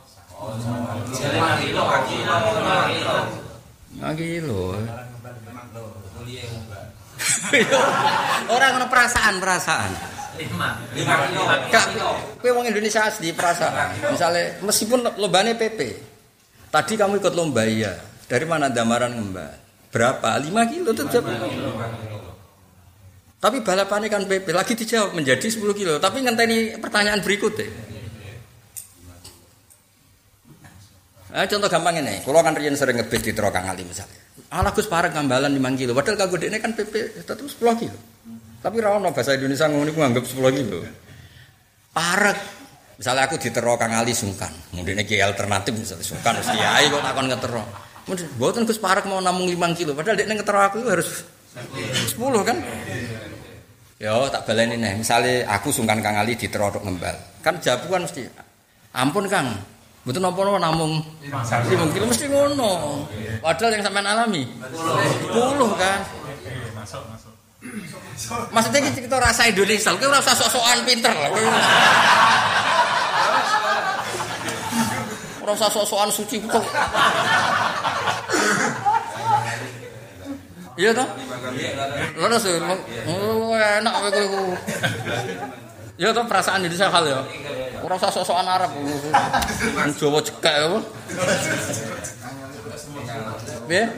5 0.49 1.61
kilo, 1.61 1.83
5 1.93 2.09
kilo. 2.09 3.44
Lagi 4.03 4.43
lho. 4.43 4.75
Orang 8.51 8.71
ngono 8.75 8.87
perasaan, 8.91 9.39
perasaan. 9.39 9.91
Lima. 10.35 10.75
Kak, 11.71 11.87
wong 12.43 12.67
Indonesia 12.67 13.07
asli 13.07 13.31
perasaan. 13.31 14.11
Misalnya, 14.11 14.59
meskipun 14.67 15.07
lombanya 15.15 15.55
PP, 15.55 15.81
tadi 16.75 16.99
kamu 16.99 17.23
ikut 17.23 17.35
lomba 17.39 17.63
ya. 17.69 17.95
Dari 18.27 18.43
mana 18.49 18.67
damaran 18.73 19.15
ngembal? 19.15 19.53
Berapa? 19.95 20.35
Lima 20.43 20.67
kilo 20.67 20.91
tetap. 20.91 21.23
Tapi 23.39 23.61
balapannya 23.61 24.09
kan 24.09 24.25
PP 24.25 24.57
lagi 24.57 24.73
dijawab 24.75 25.15
menjadi 25.15 25.47
10 25.47 25.71
kilo. 25.77 26.01
Tapi 26.01 26.25
ngenteni 26.25 26.81
pertanyaan 26.81 27.21
berikutnya. 27.21 27.94
Eh, 31.35 31.51
contoh 31.51 31.67
gampang 31.67 31.99
ini, 31.99 32.23
kalau 32.23 32.47
kan 32.47 32.55
rian 32.55 32.79
sering 32.79 32.95
ngebet 32.95 33.27
di 33.27 33.35
Terokang 33.35 33.67
Ali 33.67 33.83
misalnya. 33.83 34.23
Ala 34.55 34.71
Gus 34.71 34.87
Parek 34.87 35.19
ngambalan 35.19 35.51
5 35.51 35.75
kilo, 35.75 35.91
padahal 35.91 36.15
kagak 36.15 36.47
ini 36.47 36.63
kan 36.63 36.79
PP 36.79 37.27
tetap 37.27 37.43
10 37.43 37.75
kilo. 37.75 37.99
Tapi 38.63 38.77
rawon 38.79 39.03
bahasa 39.11 39.35
Indonesia 39.35 39.67
ini 39.67 39.91
nganggap 39.91 40.23
10 40.31 40.55
kilo. 40.55 40.87
Parek, 41.91 42.39
misalnya 43.03 43.27
aku 43.27 43.43
di 43.43 43.51
Terokang 43.51 43.91
Ali 43.91 44.15
sungkan, 44.15 44.55
kemudian 44.71 44.95
ini 44.95 45.19
alternatif 45.19 45.75
misalnya 45.75 46.07
sungkan, 46.07 46.39
mesti 46.39 46.55
kiai 46.55 46.87
kok 46.87 47.03
takon 47.03 47.27
ngetero. 47.27 47.63
Buatan 48.39 48.63
Gus 48.63 48.79
Parek 48.79 49.11
mau 49.11 49.19
namung 49.19 49.51
5 49.51 49.75
kilo, 49.75 49.91
padahal 49.99 50.15
dia 50.15 50.31
ngetero 50.31 50.63
aku 50.63 50.87
harus 50.87 51.27
10 52.15 52.15
kan? 52.47 52.63
Yo 53.99 54.31
tak 54.31 54.47
baleni 54.47 54.79
nih, 54.79 55.03
misalnya 55.03 55.51
aku 55.51 55.75
sungkan 55.75 55.99
Kang 55.99 56.15
Ali 56.15 56.39
di 56.39 56.47
Terokang 56.47 56.87
ngembal, 56.87 57.43
kan 57.43 57.59
jawab 57.59 57.91
kan 57.91 58.07
mesti, 58.07 58.23
ampun 58.95 59.27
Kang, 59.27 59.74
Betul 60.05 60.21
nopo 60.21 60.45
nopo 60.45 60.61
namung 60.61 61.01
kilo 61.93 62.05
mesti 62.05 62.29
ngono. 62.29 63.05
Padahal 63.41 63.73
yang 63.73 63.83
sampean 63.89 64.05
alami 64.05 64.45
sepuluh 64.69 65.73
kan. 65.81 66.05
Masuk, 66.77 67.01
masuk. 67.09 67.33
Maksudnya 68.53 68.93
kita 68.93 69.17
rasa 69.17 69.49
Indonesia, 69.49 69.97
kita 69.97 70.13
rasa 70.13 70.37
sok-sokan 70.37 70.85
pinter 70.85 71.09
lah. 71.09 71.33
Rasa 75.45 75.73
sok-sokan 75.73 76.13
suci 76.13 76.45
kok. 76.45 76.65
Iya 80.77 80.91
toh? 80.93 81.09
Oh, 83.09 83.55
enak 83.57 83.95
kowe 83.95 84.23
Ya 85.95 86.11
toh 86.11 86.27
perasaan 86.27 86.67
Indonesia 86.67 86.91
hal 86.91 87.05
ya. 87.07 87.21
Ora 87.87 87.95
usah 87.95 88.11
sok-sokan 88.11 88.49
Arab. 88.49 88.71
Jawa 89.95 90.19
cekek 90.19 90.55
apa? 90.59 90.79
Ya, 93.65 93.89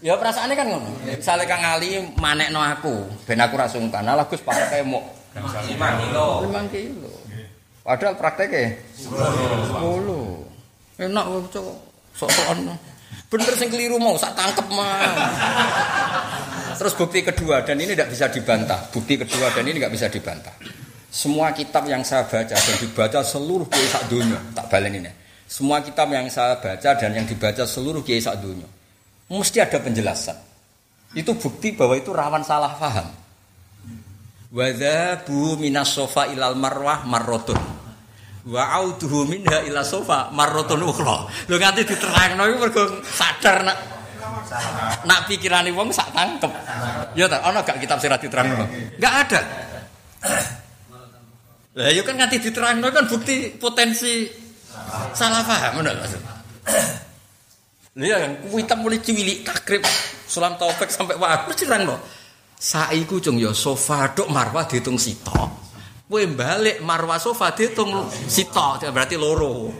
ya 0.00 0.12
perasaannya 0.16 0.56
kan 0.56 0.66
ngono. 0.72 0.90
Misalnya 1.04 1.44
Kang 1.46 1.62
Ali 1.62 2.00
manekno 2.18 2.58
aku, 2.58 3.06
ben 3.28 3.38
aku 3.38 3.54
ra 3.60 3.68
sungkan. 3.68 4.02
Lah 4.02 4.24
Gus 4.24 4.40
pakai 4.40 4.82
mau 4.82 5.04
5 5.36 5.76
kilo. 5.76 6.48
5 6.48 6.74
kilo. 6.74 7.12
Padahal 7.84 8.16
prakteknya 8.16 8.80
10. 8.96 11.04
Enak 11.04 11.24
kok 11.28 11.76
sok-sokan. 12.16 12.72
Bener 13.28 13.52
sing 13.58 13.68
keliru 13.68 14.00
mau 14.00 14.16
sak 14.16 14.32
tangkep 14.32 14.66
mah. 14.72 15.12
Terus 16.80 16.94
bukti 16.96 17.20
kedua 17.20 17.60
dan 17.66 17.76
ini 17.78 17.92
tidak 17.92 18.14
bisa 18.14 18.26
dibantah. 18.32 18.80
Bukti 18.88 19.20
kedua 19.20 19.52
dan 19.52 19.68
ini 19.68 19.76
nggak 19.78 19.94
bisa 19.94 20.08
dibantah. 20.08 20.54
Semua 21.14 21.54
kitab 21.54 21.86
yang 21.86 22.02
saya 22.02 22.26
baca 22.26 22.58
dan 22.58 22.74
dibaca 22.82 23.22
seluruh 23.22 23.70
kiai 23.70 23.86
sak 23.86 24.10
dunia, 24.10 24.34
tak 24.50 24.66
balen 24.66 24.98
ini. 24.98 25.12
Semua 25.46 25.78
kitab 25.78 26.10
yang 26.10 26.26
saya 26.26 26.58
baca 26.58 26.90
dan 26.98 27.14
yang 27.14 27.22
dibaca 27.22 27.62
seluruh 27.62 28.02
kiai 28.02 28.18
sak 28.18 28.42
dunia, 28.42 28.66
mesti 29.30 29.62
ada 29.62 29.78
penjelasan. 29.78 30.34
Itu 31.14 31.38
bukti 31.38 31.70
bahwa 31.70 31.94
itu 31.94 32.10
rawan 32.10 32.42
salah 32.42 32.74
paham. 32.74 33.06
Wadhabu 34.50 35.54
minas 35.54 35.94
sofa 35.94 36.26
ilal 36.34 36.58
marwah 36.58 37.06
marrotun. 37.06 37.62
Wa 38.50 38.74
auduhu 38.82 39.30
minha 39.30 39.62
ila 39.70 39.86
sofa 39.86 40.34
marrotun 40.34 40.82
ukhra. 40.82 41.30
Lho 41.46 41.54
nganti 41.62 41.94
diterangno 41.94 42.42
iku 42.50 42.58
mergo 42.58 42.82
sadar 43.06 43.62
nak 43.62 43.78
nak 45.06 45.30
pikirane 45.30 45.70
wong 45.70 45.94
sak 45.94 46.10
tangkep. 46.10 46.50
Ya 47.14 47.30
ta, 47.30 47.38
ana 47.46 47.62
gak 47.62 47.78
kitab 47.78 48.02
sing 48.02 48.10
diterangno? 48.10 48.66
Enggak 48.98 49.14
ada. 49.30 49.63
Lah 51.74 51.90
ya 51.90 52.06
kan 52.06 52.14
nganti 52.14 52.38
diterangno 52.38 52.86
kan 52.94 53.10
bukti 53.10 53.50
potensi 53.58 54.30
salah 55.10 55.42
paham 55.42 55.82
ngono 55.82 55.90
maksud. 55.90 56.22
Lha 57.98 58.06
ya 58.06 58.16
kuwi 58.46 58.62
hitam 58.62 58.78
mulai 58.82 59.02
cilik 59.02 59.42
takrib 59.42 59.82
sulam 60.30 60.54
taufik 60.54 60.86
sampai 60.86 61.18
wae 61.18 61.50
diterangno. 61.50 61.98
Saiku 62.54 63.18
cung 63.18 63.42
ya 63.42 63.50
sofa 63.50 64.14
dok 64.14 64.30
marwah 64.30 64.70
dihitung 64.70 64.94
sitok. 64.94 65.50
Kowe 66.06 66.22
balik 66.30 66.78
marwah 66.78 67.18
sofa 67.18 67.50
dihitung 67.50 68.06
sitok 68.30 68.86
berarti 68.94 69.18
loro. 69.18 69.74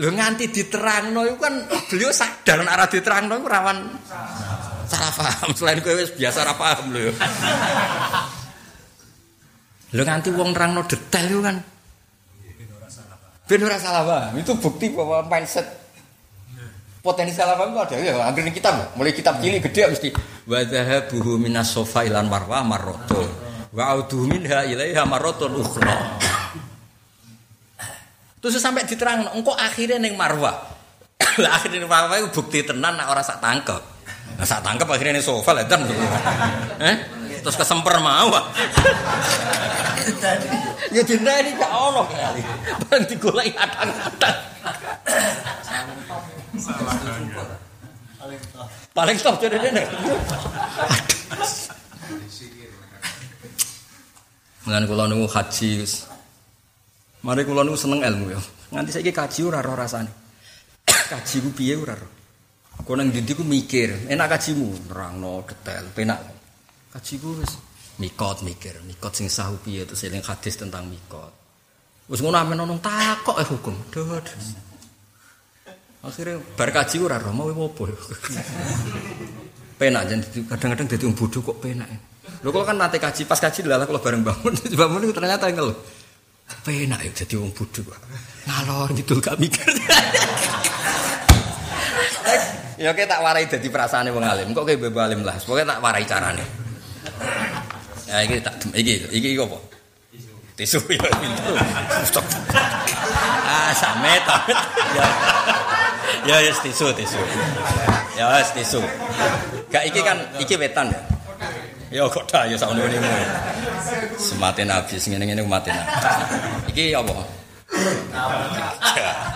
Lho 0.00 0.08
nganti 0.08 0.48
diterangno 0.48 1.28
itu 1.28 1.36
kan 1.36 1.68
beliau 1.92 2.08
sadar 2.16 2.64
nek 2.64 2.72
ora 2.72 2.86
diterangno 2.88 3.36
iku 3.36 3.48
rawan 3.52 3.78
salah 4.88 5.12
paham. 5.12 5.52
Selain 5.52 5.84
kowe 5.84 5.92
biasa 6.16 6.48
ora 6.48 6.54
paham 6.56 6.96
lho. 6.96 7.12
Lho 9.90 10.02
nganti 10.06 10.30
wong 10.30 10.54
nerangno 10.54 10.86
detail 10.86 11.26
itu 11.26 11.40
kan. 11.42 11.56
Ben 13.50 13.60
ora 13.66 13.78
salah 13.82 14.02
paham. 14.06 14.38
Itu 14.38 14.54
bukti 14.54 14.94
bahwa 14.94 15.26
mindset 15.26 15.66
potensi 17.02 17.34
salah 17.34 17.58
paham 17.58 17.74
itu 17.74 17.80
ada. 17.82 17.94
Ya 17.98 18.14
akhirnya 18.22 18.54
kitab. 18.54 18.94
Mulai 18.94 19.10
kitab 19.10 19.42
cilik 19.42 19.66
gede 19.66 19.90
mesti. 19.90 20.08
Wa 20.46 20.62
zahabuhu 20.62 21.34
minas 21.42 21.74
sofa 21.74 22.06
ilan 22.06 22.30
marwa 22.30 22.62
marroto 22.62 23.50
wa 23.70 23.84
auduhu 23.94 24.26
minha 24.26 24.66
ilaiha 24.66 25.02
marrotun 25.06 25.58
ukhra. 25.58 26.18
Terus 28.40 28.56
sampai 28.56 28.88
diterang 28.88 29.30
engkau 29.36 29.52
akhirnya 29.52 30.00
neng 30.00 30.16
marwa. 30.16 30.54
Lah 31.42 31.60
akhirnya 31.60 31.84
marwa 31.84 32.16
itu 32.16 32.30
bukti 32.32 32.64
tenan 32.64 32.96
orang 32.96 33.26
sak 33.26 33.42
tangkep. 33.42 33.82
Nah, 34.40 34.46
sak 34.46 34.64
tangkep 34.64 34.88
akhirnya 34.88 35.20
neng 35.20 35.26
sofa 35.26 35.52
lah 35.52 35.66
eh 36.80 36.96
terus 37.40 37.56
kesemper 37.56 37.96
mau 38.00 38.30
ya 40.94 41.02
ini 41.02 41.50
gak 41.56 41.72
ono 41.72 42.02
kali 42.08 42.42
barang 42.86 43.04
digoleki 43.08 43.52
kadang-kadang 43.56 44.36
paling 48.92 49.16
top 49.18 49.34
jadi 49.40 49.56
ini 49.58 49.84
Mengan 54.60 54.84
kula 54.86 55.08
niku 55.08 55.24
haji 55.24 55.82
Mari 57.24 57.42
kula 57.48 57.64
niku 57.64 57.80
seneng 57.80 58.00
ilmu 58.04 58.32
ya. 58.32 58.40
Nganti 58.70 58.90
saiki 58.92 59.12
kaji 59.12 59.40
ora 59.48 59.64
roh 59.64 59.74
rasane. 59.74 60.12
kaji 60.84 61.36
ku 61.42 61.50
piye 61.50 61.74
ora 61.80 61.96
roh. 61.96 62.12
Kok 62.80 62.94
nang 62.96 63.12
ndi 63.12 63.32
ku 63.36 63.44
mikir, 63.44 64.08
enak 64.08 64.30
kajimu 64.30 64.88
nerangno 64.88 65.44
detail, 65.44 65.84
penak. 65.92 66.39
Kaji 66.90 67.14
ku 67.22 67.38
wis 67.38 67.54
mikot 68.02 68.42
mikir, 68.42 68.74
mikot 68.82 69.14
sing 69.14 69.30
sahu 69.30 69.62
piye 69.62 69.86
terus 69.86 70.02
eling 70.10 70.26
hadis 70.26 70.58
tentang 70.58 70.90
mikot. 70.90 71.30
Wis 72.10 72.18
ngono 72.18 72.42
amen 72.42 72.66
ono 72.66 72.74
takok 72.82 73.38
eh 73.38 73.46
hukum. 73.46 73.74
Dod. 73.94 74.26
Akhirnya 76.02 76.42
bar 76.58 76.70
kaji 76.74 76.96
ora 76.98 77.22
roh 77.22 77.30
mau 77.30 77.46
opo. 77.46 77.86
penak 79.80 80.02
jan 80.12 80.20
kadang-kadang 80.50 80.90
dadi 80.90 81.04
wong 81.06 81.14
bodho 81.14 81.38
kok 81.46 81.62
penak. 81.62 81.88
Lho 82.42 82.50
kalau 82.50 82.66
kan 82.66 82.74
nate 82.74 82.98
kaji 82.98 83.22
pas 83.22 83.38
kaji 83.38 83.62
lha 83.70 83.86
kalau 83.86 84.02
bareng 84.02 84.26
bangun 84.26 84.52
bangun 84.80 85.06
itu 85.06 85.14
ternyata 85.14 85.46
engel. 85.46 85.70
Penak 86.66 87.06
ya 87.06 87.10
dadi 87.22 87.34
wong 87.38 87.54
bodho 87.54 87.86
kok. 87.86 88.00
Ngalor 88.50 88.90
gitu 88.98 89.14
gak 89.22 89.38
mikir. 89.38 89.62
ya 92.82 92.90
kayak 92.96 93.08
tak 93.12 93.20
warai 93.22 93.46
dadi 93.46 93.68
perasaane 93.70 94.10
wong 94.10 94.26
alim. 94.26 94.50
Kok 94.50 94.66
kayak 94.66 94.82
bebo 94.82 94.98
alim 94.98 95.22
lah. 95.22 95.38
Pokoke 95.38 95.62
tak 95.62 95.78
warai 95.78 96.02
carane. 96.02 96.69
Ya 98.10 98.26
iki 98.26 98.42
tak 98.42 98.54
iki 98.74 99.06
iki 99.14 99.28
iki 99.38 99.38
apa? 99.38 99.58
Tisu 100.58 100.82
ya 100.90 100.98
pintu. 101.22 101.54
ah 103.46 103.70
samet. 103.70 104.22
ya. 104.98 105.06
Ya 106.26 106.36
ya 106.42 106.52
tisu 106.58 106.90
tisu. 106.90 107.20
Ya 108.18 108.26
wis 108.34 108.50
tisu. 108.50 108.82
Gak 109.70 109.86
iki 109.86 110.02
kan 110.02 110.18
iki 110.42 110.58
wetan 110.58 110.90
ya. 110.90 111.00
Ya 111.90 112.02
kok 112.10 112.26
dah 112.26 112.50
ya 112.50 112.58
sak 112.58 112.74
ngene 112.74 112.98
Semate 114.18 114.62
nabi 114.66 114.98
sing 114.98 115.14
ngene-ngene 115.14 115.46
mati 115.46 115.70
nabi. 115.70 115.90
Iki 116.74 116.94
apa? 116.98 117.14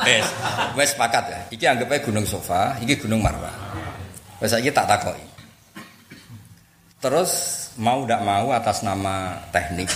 Wes, 0.05 0.27
wes 0.75 0.89
sepakat 0.93 1.25
ya. 1.31 1.41
Iki 1.55 1.65
anggap 1.65 1.89
aja 1.95 2.01
Gunung 2.03 2.27
Sofa, 2.27 2.75
iki 2.83 2.99
Gunung 2.99 3.23
Marwah. 3.23 3.55
Wes 4.43 4.51
saiki 4.51 4.75
tak 4.75 4.91
takoki. 4.91 5.34
Terus 7.05 7.33
mau 7.77 8.09
tidak 8.09 8.25
mau 8.25 8.49
atas 8.49 8.81
nama 8.81 9.37
teknik 9.53 9.93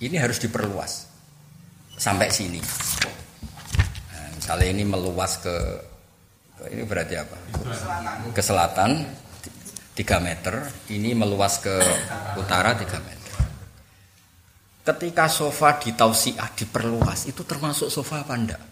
ini 0.00 0.16
harus 0.16 0.40
diperluas 0.40 1.04
sampai 2.00 2.32
sini. 2.32 2.64
Nah, 4.08 4.28
misalnya 4.32 4.68
ini 4.72 4.88
meluas 4.88 5.36
ke, 5.36 5.56
ke 6.56 6.64
ini 6.72 6.88
berarti 6.88 7.20
apa? 7.20 7.36
Ke 8.32 8.40
selatan 8.40 9.04
3 9.92 10.00
meter, 10.24 10.64
ini 10.96 11.12
meluas 11.12 11.60
ke 11.60 11.76
utara 12.40 12.72
3 12.72 12.88
meter. 13.04 13.32
Ketika 14.84 15.28
sofa 15.28 15.76
di 15.76 15.92
tausiah 15.92 16.48
diperluas, 16.56 17.28
itu 17.28 17.44
termasuk 17.44 17.92
sofa 17.92 18.24
apa 18.24 18.32
enggak? 18.32 18.62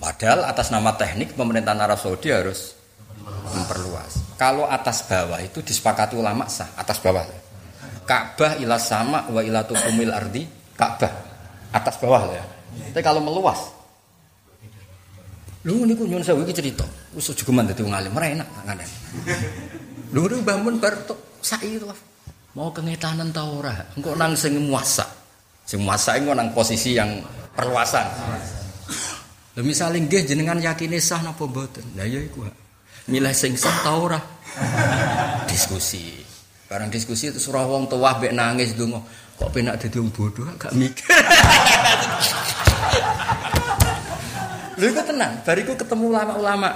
Padahal 0.00 0.46
atas 0.46 0.70
nama 0.70 0.94
teknik 0.94 1.34
pemerintahan 1.34 1.82
Arab 1.82 1.98
Saudi 1.98 2.30
harus 2.30 2.78
memperluas. 3.52 4.19
Kalau 4.40 4.64
atas 4.64 5.04
bawah 5.04 5.36
itu 5.44 5.60
disepakati 5.60 6.16
ulama 6.16 6.48
sah, 6.48 6.72
atas 6.72 6.96
bawah. 7.04 7.28
Ka'bah 8.08 8.56
ila 8.56 8.80
sama 8.80 9.28
wa 9.28 9.44
ila 9.44 9.60
tukumil 9.68 10.08
ardi, 10.08 10.48
Ka'bah 10.72 11.12
atas 11.76 12.00
bawah 12.00 12.24
ya. 12.32 12.40
Tapi 12.96 13.04
kalau 13.04 13.20
meluas, 13.20 13.68
lu 15.68 15.84
niku 15.84 16.08
nyun 16.08 16.24
sewu 16.24 16.40
iki 16.48 16.56
cerita, 16.56 16.88
wis 17.12 17.28
juga 17.36 17.68
dadi 17.68 17.84
wong 17.84 17.92
alim, 17.92 18.16
ora 18.16 18.32
enak 18.32 18.48
ngene. 18.64 18.86
Lu 20.16 20.24
niku 20.24 20.40
bangun 20.40 20.80
bar 20.80 20.96
saiki 21.44 21.76
to. 21.76 21.92
Mau 22.56 22.72
kengetanan 22.72 23.36
ta? 23.36 23.44
Engko 23.92 24.16
nang 24.16 24.32
sing 24.40 24.56
muasa. 24.56 25.04
Sing 25.68 25.84
muasa 25.84 26.16
engko 26.16 26.32
nang 26.32 26.56
posisi 26.56 26.96
yang 26.96 27.20
perluasan. 27.52 28.08
Lha 29.54 29.60
misale 29.60 30.00
nggih 30.00 30.24
jenengan 30.24 30.56
yakine 30.56 30.96
sah 30.96 31.20
napa 31.20 31.44
mboten? 31.44 31.84
Lah 31.92 32.08
ya 32.08 32.24
iku. 32.24 32.48
Milih 33.10 33.34
sing 33.34 33.58
sah 33.58 33.74
ta 33.82 33.98
ora? 33.98 34.22
Diskusi. 35.50 36.14
Barang 36.70 36.86
diskusi 36.86 37.34
itu 37.34 37.42
surah 37.42 37.66
wong 37.66 37.90
tua 37.90 38.14
mbek 38.14 38.30
nangis 38.30 38.78
donga. 38.78 39.02
Kok 39.34 39.50
penak 39.50 39.82
dadi 39.82 39.98
wong 39.98 40.14
bodoh 40.14 40.46
gak 40.54 40.70
mikir. 40.78 41.10
Lha 44.80 44.86
iku 44.88 45.02
tenang, 45.04 45.44
bariku 45.44 45.76
ketemu 45.76 46.08
ulama-ulama 46.08 46.72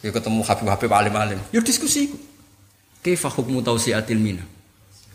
Ya 0.00 0.10
ketemu 0.12 0.40
Habib-habib 0.44 0.90
alim-alim. 0.90 1.40
Ya 1.52 1.60
diskusi. 1.60 2.08
Kaifa 3.04 3.28
hukmu 3.28 3.60
tausiatil 3.60 4.16
mina? 4.16 4.44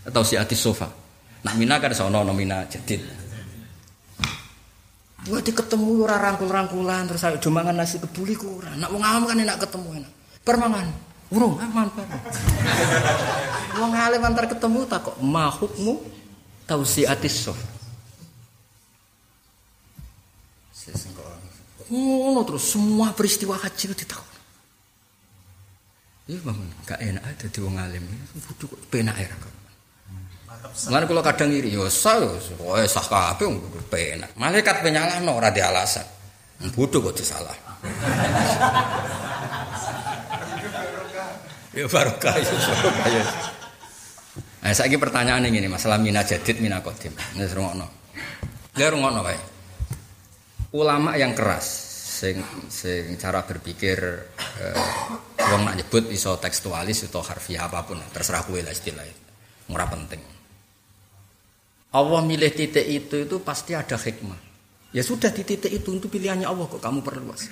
Atau 0.05 0.21
siatis 0.21 0.61
sofa. 0.61 0.89
Nak 1.41 1.53
mina 1.57 1.81
kan 1.81 1.93
sono 1.93 2.21
no 2.21 2.33
mina 2.33 2.65
jadid. 2.69 3.01
Buat 5.25 5.49
ketemu 5.49 6.05
ora 6.05 6.21
rangkul-rangkulan 6.21 7.09
terus 7.09 7.25
ayo 7.25 7.41
mangan 7.49 7.81
nasi 7.81 7.97
kebuli 7.97 8.37
kurang. 8.37 8.77
Nak 8.77 8.93
wong 8.93 9.01
awam 9.01 9.25
kan 9.25 9.41
enak 9.41 9.57
ketemu 9.57 10.05
enak. 10.05 10.13
Permangan. 10.45 10.87
Urung 11.33 11.57
aman 11.57 11.89
Pak. 11.89 12.05
Wong 13.81 13.91
alim 13.97 14.21
antar 14.21 14.45
ketemu 14.45 14.85
tak 14.85 15.09
kok 15.09 15.17
ma 15.19 15.49
hukmu 15.49 16.05
tausiatis 16.69 17.49
sofa. 17.49 17.73
Ngono 21.89 22.41
terus 22.45 22.65
semua 22.77 23.09
peristiwa 23.13 23.57
haji 23.57 23.85
itu 23.89 24.05
tahu. 24.05 24.25
Iya 26.25 26.41
bangun, 26.41 26.69
gak 26.89 26.97
enak 26.97 27.21
ada 27.21 27.45
di 27.45 27.59
wong 27.61 27.77
alim. 27.77 28.01
Butuh 28.33 28.65
kok 28.65 28.81
penak 28.89 29.17
ya 29.17 29.29
kok. 29.29 29.53
Mana 30.89 31.05
kalau 31.05 31.21
kadang 31.21 31.53
iri, 31.53 31.69
yo 31.69 31.85
sah, 31.85 32.17
yo 32.17 32.37
sah 32.89 33.05
kabeh 33.05 33.45
penak. 33.89 34.33
Malaikat 34.33 34.81
penyalah 34.81 35.21
no 35.21 35.37
ora 35.37 35.53
alasan. 35.53 36.05
Butuh 36.73 37.01
kok 37.01 37.17
disalah. 37.17 37.53
Ya 41.75 41.85
barokah 41.91 42.35
ya 42.39 42.55
barokah 42.55 43.07
ya. 43.11 43.25
Nah, 44.65 44.73
saya 44.73 44.97
pertanyaan 44.97 45.45
ini 45.45 45.69
masalah 45.69 46.01
mina 46.01 46.25
jadid 46.25 46.57
mina 46.57 46.81
kodim. 46.81 47.13
Ini 47.37 47.45
rungokno. 47.53 47.85
Dia 48.73 48.89
rungokno 48.89 49.21
baik 49.21 49.55
ulama 50.75 51.15
yang 51.15 51.31
keras 51.31 51.63
sing 52.19 52.43
sing 52.67 53.15
cara 53.15 53.47
berpikir 53.47 53.97
eh, 54.59 54.75
wong 55.39 55.63
nak 55.63 55.79
nyebut 55.79 56.11
iso 56.11 56.35
tekstualis 56.35 57.07
atau 57.07 57.23
harfiah 57.23 57.71
apa 57.71 57.87
pun 57.87 57.99
terserah 58.11 58.43
kue 58.43 58.59
lah 58.59 58.75
istilahnya 58.75 59.15
murah 59.71 59.87
penting 59.87 60.19
Allah 61.95 62.21
milih 62.27 62.51
titik 62.51 62.83
itu 62.83 63.23
itu 63.23 63.35
pasti 63.39 63.71
ada 63.71 63.95
hikmah 63.95 64.39
ya 64.91 64.99
sudah 64.99 65.31
di 65.31 65.47
titik 65.47 65.71
itu 65.71 65.95
untuk 65.95 66.11
pilihannya 66.11 66.43
Allah 66.43 66.67
kok 66.67 66.83
kamu 66.83 66.99
perluas 66.99 67.47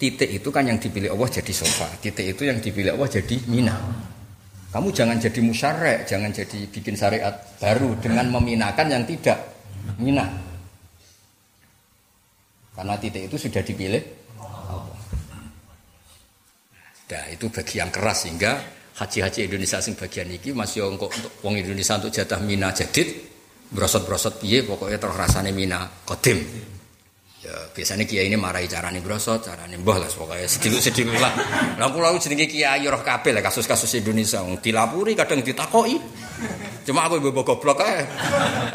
titik 0.00 0.30
itu 0.30 0.48
kan 0.50 0.66
yang 0.66 0.78
dipilih 0.80 1.14
Allah 1.14 1.28
jadi 1.30 1.52
sofa. 1.54 1.88
Titik 1.98 2.36
itu 2.36 2.42
yang 2.46 2.58
dipilih 2.58 2.94
Allah 2.94 3.08
jadi 3.10 3.36
mina. 3.50 3.76
Kamu 4.74 4.90
jangan 4.90 5.16
jadi 5.22 5.38
musyarek 5.38 6.10
jangan 6.10 6.34
jadi 6.34 6.66
bikin 6.66 6.98
syariat 6.98 7.34
baru 7.62 7.94
dengan 8.02 8.26
meminakan 8.34 8.90
yang 8.90 9.04
tidak 9.06 9.38
mina. 10.02 10.26
Karena 12.74 12.94
titik 12.98 13.30
itu 13.30 13.36
sudah 13.38 13.62
dipilih 13.62 14.02
Nah, 17.14 17.30
itu 17.30 17.46
bagi 17.46 17.78
yang 17.78 17.94
keras 17.94 18.26
sehingga 18.26 18.58
haji-haji 18.98 19.46
Indonesia 19.46 19.78
sing 19.78 19.94
bagian 19.94 20.26
ini 20.26 20.50
masih 20.50 20.90
untuk 20.90 21.14
wong 21.46 21.54
Indonesia 21.54 21.94
untuk 21.94 22.10
jatah 22.10 22.42
mina 22.42 22.74
jadid 22.74 23.06
brosot-brosot 23.70 24.42
piye 24.42 24.66
pokoknya 24.66 24.98
terus 24.98 25.14
rasanya 25.14 25.54
mina 25.54 25.86
kodim 26.02 26.42
ya 27.44 27.56
biasanya 27.76 28.08
kiai 28.08 28.32
ini 28.32 28.40
marahi 28.40 28.64
carane 28.64 29.04
brosot 29.04 29.44
carane 29.44 29.76
mbah 29.76 30.00
lah 30.00 30.08
pokoknya 30.08 30.48
sedikit-sedikit 30.48 31.20
lah 31.20 31.32
lampu 31.76 32.00
lalu 32.00 32.16
jenenge 32.16 32.48
kiai 32.48 32.88
roh 32.88 33.04
kabeh 33.04 33.36
lah 33.36 33.44
kasus-kasus 33.44 34.00
Indonesia 34.00 34.40
dilapuri 34.64 35.12
kadang 35.12 35.44
ditakoi 35.44 36.00
cuma 36.88 37.04
aku 37.04 37.20
ibu 37.20 37.44
goblok 37.44 37.84
ae 37.84 38.00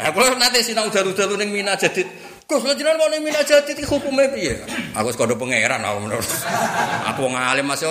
aku 0.06 0.18
nanti 0.38 0.62
sinau 0.62 0.86
dalu-dalu 0.86 1.42
ning 1.42 1.50
mina 1.50 1.74
jadid 1.74 2.06
Gus 2.50 2.66
lha 2.66 2.74
jenengan 2.74 2.98
kok 2.98 3.10
ning 3.14 3.22
minajat 3.22 3.62
iki 3.70 3.86
hukume 3.86 4.26
piye? 4.34 4.58
Aku 4.98 5.14
sekondo 5.14 5.38
pangeran 5.38 5.86
aku 5.86 6.02
menurut. 6.02 6.26
Aku 7.14 7.30
ngalim 7.30 7.62
Mas 7.62 7.86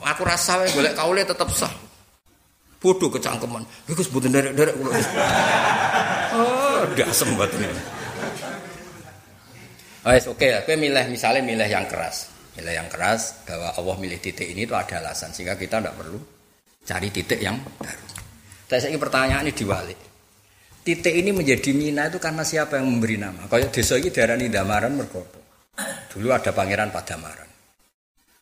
aku 0.00 0.22
rasa 0.24 0.64
wae 0.64 0.72
golek 0.72 0.96
kaule 0.96 1.20
tetep 1.20 1.44
sah. 1.52 1.68
Bodoh 2.80 3.12
kecangkeman. 3.12 3.60
Iku 3.92 4.00
sebutin 4.00 4.32
derek-derek 4.32 4.80
kula. 4.80 4.96
Oh, 6.32 6.88
gak 6.96 7.12
sembat 7.12 7.52
Oh, 10.02 10.10
oke 10.10 10.34
okay. 10.34 10.74
Milih 10.74 11.06
misalnya 11.06 11.46
milih 11.46 11.68
yang 11.70 11.86
keras. 11.86 12.26
Milih 12.58 12.74
yang 12.74 12.88
keras 12.90 13.46
bahwa 13.46 13.70
Allah 13.78 13.96
milih 14.02 14.18
titik 14.18 14.50
ini 14.50 14.66
itu 14.66 14.74
ada 14.74 14.98
alasan 14.98 15.30
sehingga 15.30 15.54
kita 15.54 15.78
tidak 15.78 15.94
perlu 15.94 16.18
cari 16.82 17.08
titik 17.14 17.38
yang 17.38 17.54
baru. 17.78 18.06
Tapi 18.66 18.80
saya 18.82 18.98
pertanyaan 18.98 19.46
ini 19.46 19.54
diwalik. 19.54 20.00
Titik 20.82 21.14
ini 21.14 21.30
menjadi 21.30 21.70
Mina 21.70 22.10
itu 22.10 22.18
karena 22.18 22.42
siapa 22.42 22.82
yang 22.82 22.90
memberi 22.90 23.14
nama. 23.14 23.46
Kayak 23.46 23.70
desa 23.70 23.94
ini 23.94 24.10
darani 24.10 24.50
Damaran 24.50 24.98
mergopo. 24.98 25.38
Dulu 26.10 26.28
ada 26.34 26.50
pangeran 26.50 26.90
Padamaran. 26.90 27.50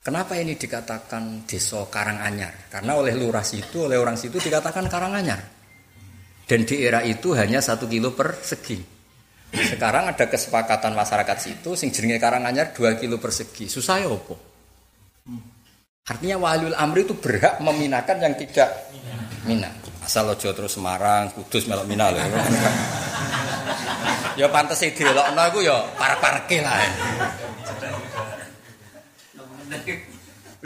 Kenapa 0.01 0.33
ini 0.41 0.57
dikatakan 0.57 1.45
desa 1.45 1.85
Karanganyar? 1.93 2.73
Karena 2.73 2.97
oleh 2.97 3.13
lurah 3.13 3.45
situ, 3.45 3.85
oleh 3.85 4.01
orang 4.01 4.17
situ 4.17 4.41
dikatakan 4.41 4.89
Karanganyar. 4.89 5.41
Dan 6.49 6.65
di 6.65 6.81
era 6.81 7.05
itu 7.05 7.37
hanya 7.37 7.61
satu 7.61 7.85
kilo 7.85 8.17
per 8.17 8.41
segi. 8.41 9.00
Sekarang 9.51 10.07
ada 10.07 10.31
kesepakatan 10.31 10.95
masyarakat 10.95 11.37
situ, 11.43 11.75
sing 11.75 11.91
jenenge 11.91 12.23
Karanganyar 12.23 12.71
dua 12.71 12.95
kilo 12.95 13.19
persegi. 13.19 13.67
Susah 13.67 13.99
ya 13.99 14.09
opo? 14.11 14.39
Artinya 16.07 16.43
waliul 16.43 16.75
amri 16.75 17.07
itu 17.07 17.15
berhak 17.19 17.63
meminakan 17.63 18.19
yang 18.19 18.35
tidak 18.39 18.91
mina. 19.47 19.71
Asal 20.01 20.27
ojo 20.33 20.49
terus 20.51 20.75
Semarang, 20.75 21.31
Kudus 21.31 21.69
melok 21.69 21.87
Mina 21.87 22.11
lho. 22.11 22.19
ya 24.41 24.49
pantes 24.49 24.81
e 24.83 24.97
delokno 24.97 25.43
iku 25.53 25.61
ya 25.61 25.77
par-parke 25.95 26.65
lah. 26.65 26.81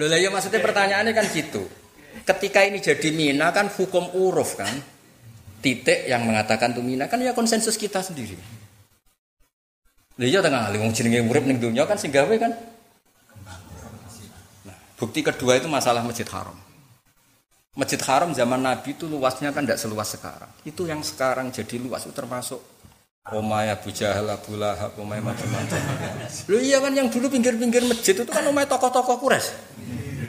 Lho 0.00 0.06
lah 0.06 0.18
ya 0.22 0.30
maksudnya 0.30 0.64
pertanyaannya 0.64 1.12
kan 1.12 1.26
gitu. 1.34 1.66
Ketika 2.24 2.64
ini 2.64 2.78
jadi 2.80 3.08
Mina 3.12 3.50
kan 3.50 3.68
hukum 3.68 4.16
uruf 4.16 4.56
kan. 4.56 4.72
Titik 5.60 6.08
yang 6.08 6.24
mengatakan 6.24 6.72
itu 6.72 6.80
Mina 6.80 7.10
kan 7.10 7.20
ya 7.20 7.36
konsensus 7.36 7.76
kita 7.76 8.00
sendiri. 8.00 8.63
Lha 10.14 10.26
iya 10.30 10.38
tengah 10.38 10.70
ali 10.70 10.78
wong 10.78 10.94
jenenge 10.94 11.26
urip 11.26 11.42
ning 11.42 11.58
dunya 11.58 11.82
kan 11.90 11.98
sing 11.98 12.14
gawe 12.14 12.34
kan. 12.38 12.54
Nah, 14.62 14.78
bukti 14.94 15.26
kedua 15.26 15.58
itu 15.58 15.66
masalah 15.66 16.06
Masjid 16.06 16.26
Haram. 16.30 16.54
Masjid 17.74 17.98
Haram 17.98 18.30
zaman 18.30 18.62
Nabi 18.62 18.94
itu 18.94 19.10
luasnya 19.10 19.50
kan 19.50 19.66
tidak 19.66 19.82
seluas 19.82 20.14
sekarang. 20.14 20.46
Itu 20.62 20.86
yang 20.86 21.02
sekarang 21.02 21.50
jadi 21.50 21.82
luas 21.82 22.06
itu 22.06 22.14
termasuk 22.14 22.62
Omay 23.24 23.72
Abu 23.72 23.88
Jahal, 23.90 24.28
Abu 24.30 24.54
Lahab, 24.54 24.94
Omay 25.00 25.18
macam-macam. 25.18 25.80
Lu 26.46 26.62
iya 26.62 26.78
kan 26.78 26.94
yang 26.94 27.10
dulu 27.10 27.26
pinggir-pinggir 27.26 27.82
masjid 27.88 28.14
itu 28.14 28.30
kan 28.30 28.46
Omay 28.46 28.70
tokoh-tokoh 28.70 29.18
kures. 29.18 29.50